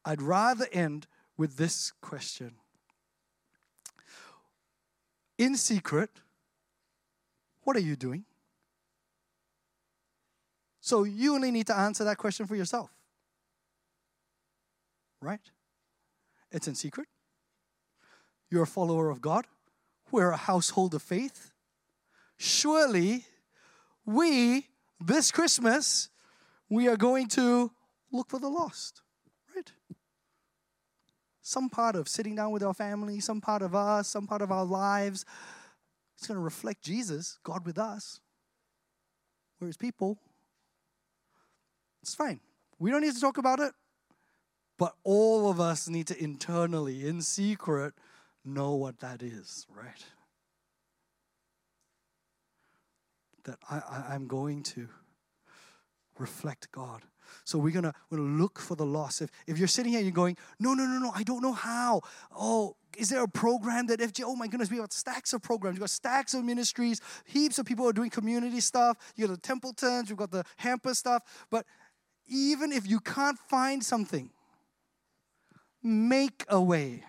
I'd 0.03 0.21
rather 0.21 0.67
end 0.71 1.07
with 1.37 1.57
this 1.57 1.91
question 2.01 2.55
in 5.37 5.55
secret, 5.55 6.09
what 7.63 7.75
are 7.75 7.81
you 7.81 7.95
doing? 7.95 8.25
So 10.79 11.03
you 11.03 11.33
only 11.33 11.51
need 11.51 11.67
to 11.67 11.77
answer 11.77 12.03
that 12.03 12.17
question 12.17 12.45
for 12.45 12.55
yourself. 12.55 12.91
Right? 15.21 15.41
It's 16.51 16.67
in 16.67 16.75
secret. 16.75 17.07
You're 18.51 18.63
a 18.63 18.67
follower 18.67 19.09
of 19.09 19.21
God. 19.21 19.47
We're 20.11 20.29
a 20.29 20.37
household 20.37 20.93
of 20.93 21.01
faith. 21.01 21.51
Surely, 22.37 23.25
we, 24.05 24.67
this 24.99 25.31
Christmas, 25.31 26.09
we 26.69 26.87
are 26.87 26.97
going 26.97 27.27
to 27.29 27.71
look 28.11 28.29
for 28.29 28.39
the 28.39 28.49
lost. 28.49 29.01
Some 31.47 31.69
part 31.69 31.95
of 31.95 32.07
sitting 32.07 32.35
down 32.35 32.49
with 32.49 32.63
our 32.63 32.73
family, 32.73 33.19
some 33.19 33.39
part 33.39 33.61
of 33.61 33.75
us, 33.75 34.07
some 34.07 34.25
part 34.25 34.41
of 34.41 34.51
our 34.51 34.65
lives. 34.65 35.25
It's 36.17 36.25
going 36.25 36.39
to 36.39 36.43
reflect 36.43 36.81
Jesus, 36.81 37.37
God 37.43 37.67
with 37.67 37.77
us. 37.77 38.19
We're 39.59 39.67
His 39.67 39.77
people. 39.77 40.17
It's 42.01 42.15
fine. 42.15 42.39
We 42.79 42.89
don't 42.89 43.01
need 43.01 43.13
to 43.13 43.21
talk 43.21 43.37
about 43.37 43.59
it, 43.59 43.73
but 44.79 44.95
all 45.03 45.51
of 45.51 45.59
us 45.59 45.87
need 45.87 46.07
to 46.07 46.19
internally, 46.19 47.07
in 47.07 47.21
secret, 47.21 47.93
know 48.43 48.73
what 48.73 49.01
that 49.01 49.21
is, 49.21 49.67
right? 49.69 50.03
That 53.43 53.59
I, 53.69 53.75
I, 53.75 54.13
I'm 54.15 54.25
going 54.25 54.63
to 54.63 54.87
reflect 56.17 56.71
God. 56.71 57.03
So 57.43 57.57
we're 57.57 57.73
gonna, 57.73 57.93
we're 58.09 58.17
gonna 58.17 58.41
look 58.41 58.59
for 58.59 58.75
the 58.75 58.85
lost. 58.85 59.21
If, 59.21 59.29
if 59.47 59.57
you're 59.57 59.67
sitting 59.67 59.91
here 59.91 59.99
and 59.99 60.05
you're 60.05 60.13
going, 60.13 60.37
no, 60.59 60.73
no, 60.73 60.85
no, 60.85 60.99
no, 60.99 61.11
I 61.13 61.23
don't 61.23 61.41
know 61.41 61.53
how. 61.53 62.01
Oh, 62.35 62.75
is 62.97 63.09
there 63.09 63.23
a 63.23 63.27
program 63.27 63.87
that 63.87 63.99
FJ? 63.99 64.23
Oh 64.25 64.35
my 64.35 64.47
goodness, 64.47 64.71
we 64.71 64.77
got 64.77 64.93
stacks 64.93 65.33
of 65.33 65.41
programs. 65.41 65.77
We 65.77 65.81
got 65.81 65.89
stacks 65.89 66.33
of 66.33 66.43
ministries. 66.43 67.01
Heaps 67.25 67.59
of 67.59 67.65
people 67.65 67.87
are 67.87 67.93
doing 67.93 68.09
community 68.09 68.59
stuff. 68.59 68.97
You 69.15 69.27
got 69.27 69.33
the 69.33 69.41
Templetons. 69.41 70.09
We've 70.09 70.17
got 70.17 70.31
the 70.31 70.43
Hamper 70.57 70.93
stuff. 70.93 71.23
But 71.49 71.65
even 72.27 72.71
if 72.71 72.87
you 72.87 72.99
can't 72.99 73.37
find 73.37 73.83
something, 73.83 74.29
make 75.83 76.45
a 76.49 76.61
way. 76.61 77.03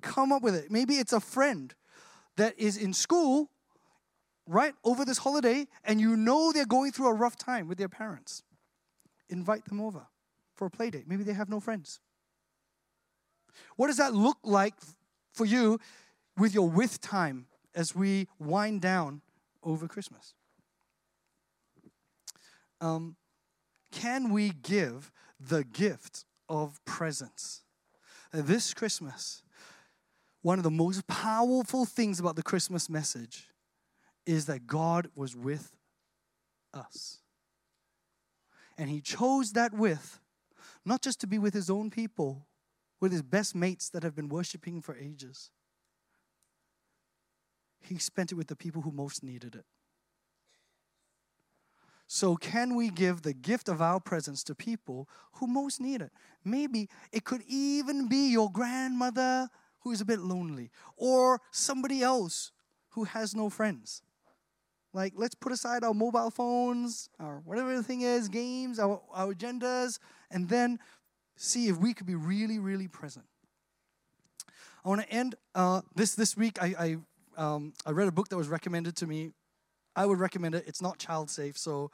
Come 0.00 0.32
up 0.32 0.42
with 0.42 0.54
it. 0.54 0.70
Maybe 0.70 0.94
it's 0.94 1.12
a 1.12 1.20
friend 1.20 1.74
that 2.36 2.58
is 2.58 2.76
in 2.76 2.92
school 2.92 3.50
right 4.46 4.74
over 4.84 5.04
this 5.04 5.18
holiday 5.18 5.66
and 5.84 6.00
you 6.00 6.16
know 6.16 6.52
they're 6.52 6.66
going 6.66 6.92
through 6.92 7.08
a 7.08 7.14
rough 7.14 7.36
time 7.36 7.68
with 7.68 7.78
their 7.78 7.88
parents, 7.88 8.42
invite 9.28 9.64
them 9.66 9.80
over 9.80 10.06
for 10.54 10.66
a 10.66 10.70
play 10.70 10.90
date. 10.90 11.04
Maybe 11.06 11.24
they 11.24 11.32
have 11.32 11.48
no 11.48 11.60
friends. 11.60 12.00
What 13.76 13.88
does 13.88 13.96
that 13.96 14.14
look 14.14 14.38
like 14.42 14.74
for 15.32 15.44
you 15.44 15.78
with 16.36 16.54
your 16.54 16.68
with 16.68 17.00
time 17.00 17.46
as 17.74 17.94
we 17.94 18.28
wind 18.38 18.80
down 18.80 19.22
over 19.62 19.88
Christmas? 19.88 20.34
Um, 22.80 23.16
can 23.90 24.30
we 24.30 24.50
give 24.50 25.10
the 25.40 25.64
gift 25.64 26.24
of 26.48 26.84
presence? 26.84 27.62
This 28.32 28.74
Christmas, 28.74 29.42
one 30.42 30.58
of 30.58 30.64
the 30.64 30.70
most 30.70 31.06
powerful 31.06 31.86
things 31.86 32.20
about 32.20 32.36
the 32.36 32.42
Christmas 32.42 32.90
message 32.90 33.48
is 34.26 34.46
that 34.46 34.66
God 34.66 35.08
was 35.14 35.34
with 35.36 35.76
us. 36.74 37.18
And 38.76 38.90
He 38.90 39.00
chose 39.00 39.52
that 39.52 39.72
with, 39.72 40.20
not 40.84 41.00
just 41.00 41.20
to 41.20 41.26
be 41.26 41.38
with 41.38 41.54
His 41.54 41.70
own 41.70 41.90
people, 41.90 42.46
with 43.00 43.12
His 43.12 43.22
best 43.22 43.54
mates 43.54 43.88
that 43.90 44.02
have 44.02 44.14
been 44.14 44.28
worshiping 44.28 44.82
for 44.82 44.96
ages. 44.96 45.50
He 47.80 47.98
spent 47.98 48.32
it 48.32 48.34
with 48.34 48.48
the 48.48 48.56
people 48.56 48.82
who 48.82 48.90
most 48.90 49.22
needed 49.22 49.54
it. 49.54 49.64
So, 52.08 52.36
can 52.36 52.76
we 52.76 52.90
give 52.90 53.22
the 53.22 53.32
gift 53.32 53.68
of 53.68 53.82
our 53.82 53.98
presence 53.98 54.44
to 54.44 54.54
people 54.54 55.08
who 55.32 55.48
most 55.48 55.80
need 55.80 56.00
it? 56.00 56.12
Maybe 56.44 56.88
it 57.12 57.24
could 57.24 57.42
even 57.48 58.08
be 58.08 58.30
your 58.30 58.50
grandmother 58.50 59.48
who 59.80 59.90
is 59.92 60.00
a 60.00 60.04
bit 60.04 60.20
lonely, 60.20 60.70
or 60.96 61.40
somebody 61.50 62.02
else 62.02 62.52
who 62.90 63.04
has 63.04 63.34
no 63.34 63.50
friends. 63.50 64.02
Like, 64.96 65.12
let's 65.14 65.34
put 65.34 65.52
aside 65.52 65.84
our 65.84 65.92
mobile 65.92 66.30
phones, 66.30 67.10
or 67.20 67.42
whatever 67.44 67.76
the 67.76 67.82
thing 67.82 68.00
is, 68.00 68.30
games, 68.30 68.78
our, 68.78 69.02
our 69.12 69.34
agendas, 69.34 69.98
and 70.30 70.48
then 70.48 70.78
see 71.36 71.68
if 71.68 71.76
we 71.76 71.92
could 71.92 72.06
be 72.06 72.14
really, 72.14 72.58
really 72.58 72.88
present. 72.88 73.26
I 74.82 74.88
want 74.88 75.02
to 75.02 75.10
end 75.10 75.34
uh, 75.54 75.82
this 75.94 76.14
this 76.14 76.34
week. 76.34 76.62
I 76.62 76.96
I, 77.36 77.44
um, 77.44 77.74
I 77.84 77.90
read 77.90 78.08
a 78.08 78.10
book 78.10 78.30
that 78.30 78.38
was 78.38 78.48
recommended 78.48 78.96
to 78.96 79.06
me. 79.06 79.32
I 79.94 80.06
would 80.06 80.18
recommend 80.18 80.54
it. 80.54 80.64
It's 80.66 80.80
not 80.80 80.96
child 80.96 81.28
safe, 81.28 81.58
so 81.58 81.90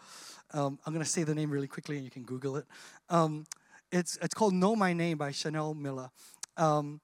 um, 0.52 0.78
I'm 0.86 0.92
going 0.92 1.04
to 1.04 1.10
say 1.10 1.24
the 1.24 1.34
name 1.34 1.50
really 1.50 1.66
quickly, 1.66 1.96
and 1.96 2.04
you 2.04 2.10
can 2.10 2.22
Google 2.22 2.56
it. 2.56 2.66
Um, 3.08 3.46
it's 3.90 4.16
it's 4.22 4.34
called 4.34 4.54
Know 4.54 4.76
My 4.76 4.92
Name 4.92 5.18
by 5.18 5.32
Chanel 5.32 5.74
Miller. 5.74 6.08
Um, 6.56 7.00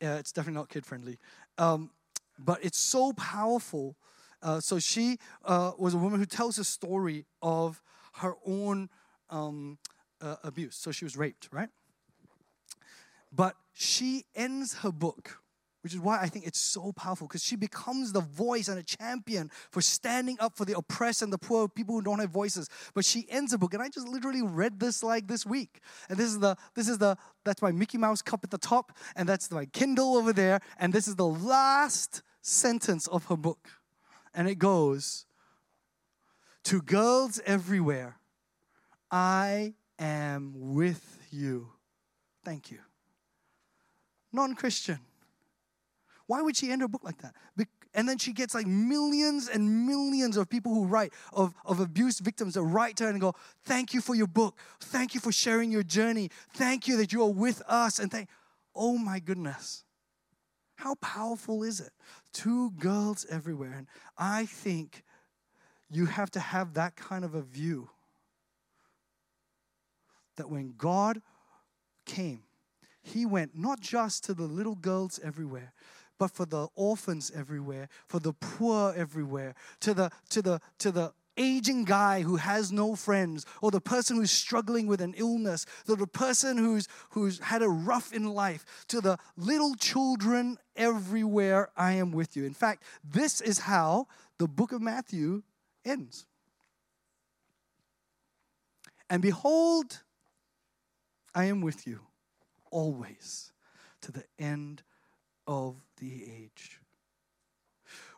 yeah, 0.00 0.14
it's 0.18 0.30
definitely 0.30 0.60
not 0.60 0.68
kid 0.68 0.86
friendly, 0.86 1.18
um, 1.58 1.90
but 2.38 2.64
it's 2.64 2.78
so 2.78 3.12
powerful 3.14 3.96
uh, 4.42 4.60
so 4.60 4.78
she 4.78 5.18
uh, 5.44 5.72
was 5.78 5.94
a 5.94 5.98
woman 5.98 6.20
who 6.20 6.26
tells 6.26 6.58
a 6.58 6.64
story 6.64 7.26
of 7.42 7.82
her 8.14 8.34
own 8.46 8.88
um, 9.28 9.78
uh, 10.20 10.36
abuse. 10.42 10.76
So 10.76 10.92
she 10.92 11.04
was 11.04 11.16
raped, 11.16 11.48
right? 11.52 11.68
But 13.32 13.54
she 13.72 14.24
ends 14.34 14.78
her 14.78 14.90
book, 14.90 15.38
which 15.82 15.94
is 15.94 16.00
why 16.00 16.20
I 16.20 16.26
think 16.26 16.46
it's 16.46 16.58
so 16.58 16.92
powerful, 16.92 17.26
because 17.26 17.44
she 17.44 17.56
becomes 17.56 18.12
the 18.12 18.20
voice 18.20 18.68
and 18.68 18.78
a 18.78 18.82
champion 18.82 19.50
for 19.70 19.80
standing 19.80 20.36
up 20.40 20.56
for 20.56 20.64
the 20.64 20.76
oppressed 20.76 21.22
and 21.22 21.32
the 21.32 21.38
poor, 21.38 21.68
people 21.68 21.94
who 21.94 22.02
don't 22.02 22.18
have 22.18 22.30
voices. 22.30 22.68
But 22.92 23.04
she 23.04 23.26
ends 23.30 23.52
the 23.52 23.58
book, 23.58 23.72
and 23.72 23.82
I 23.82 23.88
just 23.88 24.08
literally 24.08 24.42
read 24.42 24.80
this 24.80 25.02
like 25.02 25.28
this 25.28 25.46
week. 25.46 25.80
And 26.08 26.18
this 26.18 26.26
is 26.26 26.40
the 26.40 26.56
this 26.74 26.88
is 26.88 26.98
the 26.98 27.16
that's 27.44 27.62
my 27.62 27.70
Mickey 27.70 27.98
Mouse 27.98 28.20
cup 28.20 28.40
at 28.42 28.50
the 28.50 28.58
top, 28.58 28.92
and 29.14 29.28
that's 29.28 29.50
my 29.50 29.66
Kindle 29.66 30.16
over 30.16 30.32
there, 30.32 30.60
and 30.78 30.92
this 30.92 31.06
is 31.06 31.16
the 31.16 31.26
last 31.28 32.22
sentence 32.42 33.06
of 33.06 33.26
her 33.26 33.36
book 33.36 33.79
and 34.34 34.48
it 34.48 34.56
goes 34.56 35.26
To 36.64 36.82
girls 36.82 37.40
everywhere, 37.46 38.18
I 39.10 39.74
am 39.98 40.52
with 40.54 41.18
you. 41.30 41.68
Thank 42.44 42.70
you. 42.70 42.78
Non 44.32 44.54
Christian. 44.54 44.98
Why 46.26 46.42
would 46.42 46.56
she 46.56 46.70
end 46.70 46.82
her 46.82 46.88
book 46.88 47.02
like 47.02 47.18
that? 47.18 47.34
And 47.92 48.08
then 48.08 48.18
she 48.18 48.32
gets 48.32 48.54
like 48.54 48.66
millions 48.66 49.48
and 49.48 49.86
millions 49.86 50.36
of 50.36 50.48
people 50.48 50.72
who 50.72 50.84
write, 50.84 51.12
of, 51.32 51.54
of 51.64 51.80
abuse 51.80 52.20
victims 52.20 52.54
that 52.54 52.62
write 52.62 52.96
to 52.96 53.04
her 53.04 53.10
and 53.10 53.20
go, 53.20 53.34
Thank 53.64 53.92
you 53.92 54.00
for 54.00 54.14
your 54.14 54.28
book. 54.28 54.56
Thank 54.80 55.14
you 55.14 55.20
for 55.20 55.32
sharing 55.32 55.72
your 55.72 55.82
journey. 55.82 56.30
Thank 56.54 56.86
you 56.86 56.96
that 56.98 57.12
you 57.12 57.22
are 57.22 57.32
with 57.32 57.62
us. 57.66 57.98
And 57.98 58.10
thank, 58.10 58.28
oh 58.74 58.96
my 58.96 59.18
goodness. 59.18 59.84
How 60.80 60.94
powerful 60.94 61.62
is 61.62 61.78
it? 61.80 61.92
To 62.32 62.70
girls 62.70 63.26
everywhere. 63.28 63.74
And 63.76 63.86
I 64.16 64.46
think 64.46 65.04
you 65.90 66.06
have 66.06 66.30
to 66.30 66.40
have 66.40 66.72
that 66.74 66.96
kind 66.96 67.22
of 67.22 67.34
a 67.34 67.42
view 67.42 67.90
that 70.36 70.48
when 70.48 70.72
God 70.78 71.20
came, 72.06 72.44
He 73.02 73.26
went 73.26 73.54
not 73.54 73.80
just 73.80 74.24
to 74.24 74.34
the 74.34 74.44
little 74.44 74.74
girls 74.74 75.20
everywhere, 75.22 75.74
but 76.18 76.30
for 76.30 76.46
the 76.46 76.68
orphans 76.74 77.30
everywhere, 77.34 77.90
for 78.08 78.18
the 78.18 78.32
poor 78.32 78.94
everywhere, 78.96 79.54
to 79.80 79.92
the 79.92 80.10
to 80.30 80.40
the 80.40 80.60
to 80.78 80.90
the 80.90 81.12
aging 81.36 81.84
guy 81.84 82.22
who 82.22 82.36
has 82.36 82.72
no 82.72 82.94
friends, 82.94 83.46
or 83.62 83.70
the 83.70 83.80
person 83.80 84.16
who's 84.16 84.30
struggling 84.30 84.86
with 84.86 85.00
an 85.00 85.14
illness, 85.16 85.66
to 85.86 85.96
the 85.96 86.06
person 86.06 86.58
who's, 86.58 86.86
who's 87.10 87.38
had 87.38 87.62
a 87.62 87.68
rough 87.68 88.12
in 88.12 88.24
life, 88.24 88.64
to 88.88 89.00
the 89.00 89.18
little 89.36 89.74
children 89.74 90.58
everywhere, 90.76 91.70
I 91.76 91.92
am 91.92 92.12
with 92.12 92.36
you. 92.36 92.44
In 92.44 92.54
fact, 92.54 92.82
this 93.04 93.40
is 93.40 93.60
how 93.60 94.06
the 94.38 94.48
book 94.48 94.72
of 94.72 94.82
Matthew 94.82 95.42
ends. 95.84 96.26
And 99.08 99.20
behold, 99.20 100.00
I 101.34 101.44
am 101.46 101.60
with 101.60 101.86
you 101.86 102.00
always 102.70 103.52
to 104.02 104.12
the 104.12 104.24
end 104.38 104.82
of 105.46 105.76
the 105.98 106.24
age. 106.24 106.80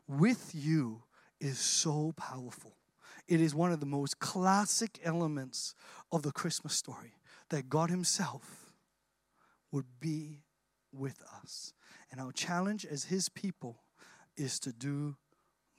With 0.06 0.54
you 0.54 1.02
is 1.40 1.58
so 1.58 2.12
powerful. 2.16 2.74
It 3.32 3.40
is 3.40 3.54
one 3.54 3.72
of 3.72 3.80
the 3.80 3.86
most 3.86 4.18
classic 4.18 5.00
elements 5.02 5.74
of 6.12 6.20
the 6.20 6.32
Christmas 6.32 6.74
story 6.74 7.14
that 7.48 7.70
God 7.70 7.88
Himself 7.88 8.74
would 9.70 9.86
be 10.00 10.42
with 10.92 11.22
us. 11.42 11.72
And 12.10 12.20
our 12.20 12.30
challenge 12.30 12.84
as 12.84 13.04
His 13.04 13.30
people 13.30 13.78
is 14.36 14.60
to 14.60 14.70
do 14.70 15.16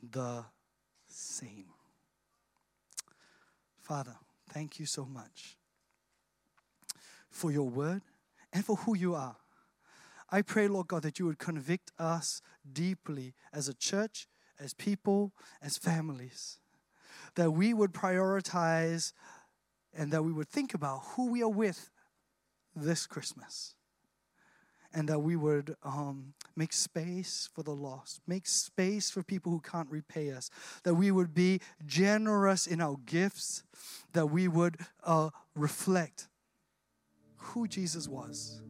the 0.01 0.45
same. 1.07 1.67
Father, 3.77 4.15
thank 4.49 4.79
you 4.79 4.87
so 4.87 5.05
much 5.05 5.55
for 7.29 7.51
your 7.51 7.69
word 7.69 8.01
and 8.51 8.65
for 8.65 8.77
who 8.77 8.97
you 8.97 9.13
are. 9.13 9.35
I 10.31 10.41
pray, 10.41 10.67
Lord 10.67 10.87
God, 10.87 11.03
that 11.03 11.19
you 11.19 11.27
would 11.27 11.37
convict 11.37 11.91
us 11.99 12.41
deeply 12.73 13.35
as 13.53 13.67
a 13.67 13.75
church, 13.75 14.27
as 14.59 14.73
people, 14.73 15.33
as 15.61 15.77
families, 15.77 16.57
that 17.35 17.51
we 17.51 17.73
would 17.73 17.93
prioritize 17.93 19.13
and 19.95 20.11
that 20.11 20.23
we 20.23 20.31
would 20.31 20.49
think 20.49 20.73
about 20.73 21.01
who 21.15 21.29
we 21.29 21.43
are 21.43 21.49
with 21.49 21.89
this 22.75 23.05
Christmas. 23.05 23.75
And 24.95 25.09
that 25.09 25.19
we 25.19 25.35
would 25.35 25.75
um, 25.83 26.33
make 26.55 26.71
space 26.71 27.49
for 27.53 27.63
the 27.63 27.71
lost, 27.71 28.21
make 28.27 28.45
space 28.45 29.09
for 29.09 29.23
people 29.23 29.51
who 29.51 29.59
can't 29.59 29.89
repay 29.89 30.31
us, 30.31 30.51
that 30.83 30.93
we 30.93 31.09
would 31.09 31.33
be 31.33 31.61
generous 31.85 32.67
in 32.67 32.79
our 32.79 32.97
gifts, 33.07 33.63
that 34.13 34.27
we 34.27 34.47
would 34.47 34.77
uh, 35.03 35.31
reflect 35.55 36.27
who 37.37 37.67
Jesus 37.67 38.07
was. 38.07 38.61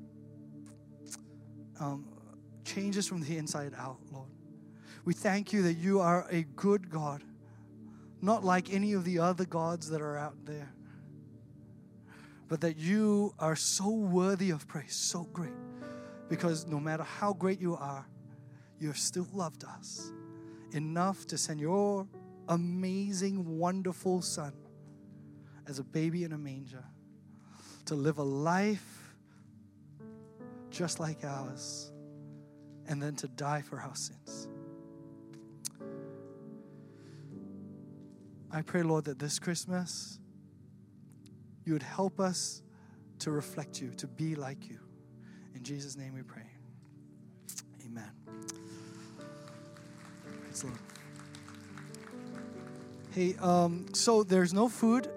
Um, 1.80 2.08
change 2.64 2.98
us 2.98 3.08
from 3.08 3.22
the 3.22 3.38
inside 3.38 3.74
out, 3.78 3.98
Lord. 4.12 4.30
We 5.06 5.14
thank 5.14 5.52
you 5.52 5.62
that 5.64 5.74
you 5.74 6.00
are 6.00 6.26
a 6.30 6.44
good 6.56 6.90
God, 6.90 7.24
not 8.24 8.42
like 8.42 8.74
any 8.74 8.94
of 8.94 9.04
the 9.04 9.20
other 9.20 9.44
gods 9.44 9.90
that 9.90 10.02
are 10.02 10.18
out 10.18 10.46
there, 10.46 10.72
but 12.48 12.62
that 12.62 12.78
you 12.78 13.36
are 13.38 13.56
so 13.56 13.90
worthy 13.90 14.50
of 14.50 14.66
praise, 14.66 14.96
so 14.96 15.24
great. 15.34 15.52
Because 16.30 16.66
no 16.66 16.80
matter 16.80 17.04
how 17.04 17.34
great 17.34 17.60
you 17.60 17.76
are, 17.76 18.08
you 18.80 18.88
have 18.88 18.98
still 18.98 19.28
loved 19.34 19.66
us 19.66 20.14
enough 20.72 21.28
to 21.28 21.38
send 21.38 21.60
your 21.60 22.08
amazing, 22.48 23.58
wonderful 23.58 24.22
Son 24.22 24.54
as 25.68 25.80
a 25.80 25.84
baby 25.84 26.24
in 26.24 26.32
a 26.32 26.38
manger 26.38 26.86
to 27.86 27.96
live 27.96 28.20
a 28.20 28.24
life 28.24 29.18
just 30.70 30.98
like 31.02 31.26
ours 31.26 31.92
and 32.88 33.04
then 33.04 33.18
to 33.18 33.28
die 33.28 33.62
for 33.62 33.82
our 33.82 33.96
sins. 33.96 34.48
I 38.54 38.62
pray, 38.62 38.84
Lord, 38.84 39.06
that 39.06 39.18
this 39.18 39.40
Christmas 39.40 40.20
you 41.66 41.74
would 41.74 41.84
help 41.84 42.20
us 42.20 42.62
to 43.20 43.32
reflect 43.32 43.82
you, 43.82 43.90
to 43.96 44.08
be 44.08 44.36
like 44.36 44.70
you. 44.70 44.80
In 45.56 45.64
Jesus' 45.64 45.98
name 45.98 46.14
we 46.14 46.22
pray. 46.22 46.46
Amen. 47.86 48.12
Lord. 50.64 50.78
Hey, 53.12 53.36
um, 53.42 53.88
so 53.94 54.24
there's 54.24 54.54
no 54.54 54.70
food 54.70 55.10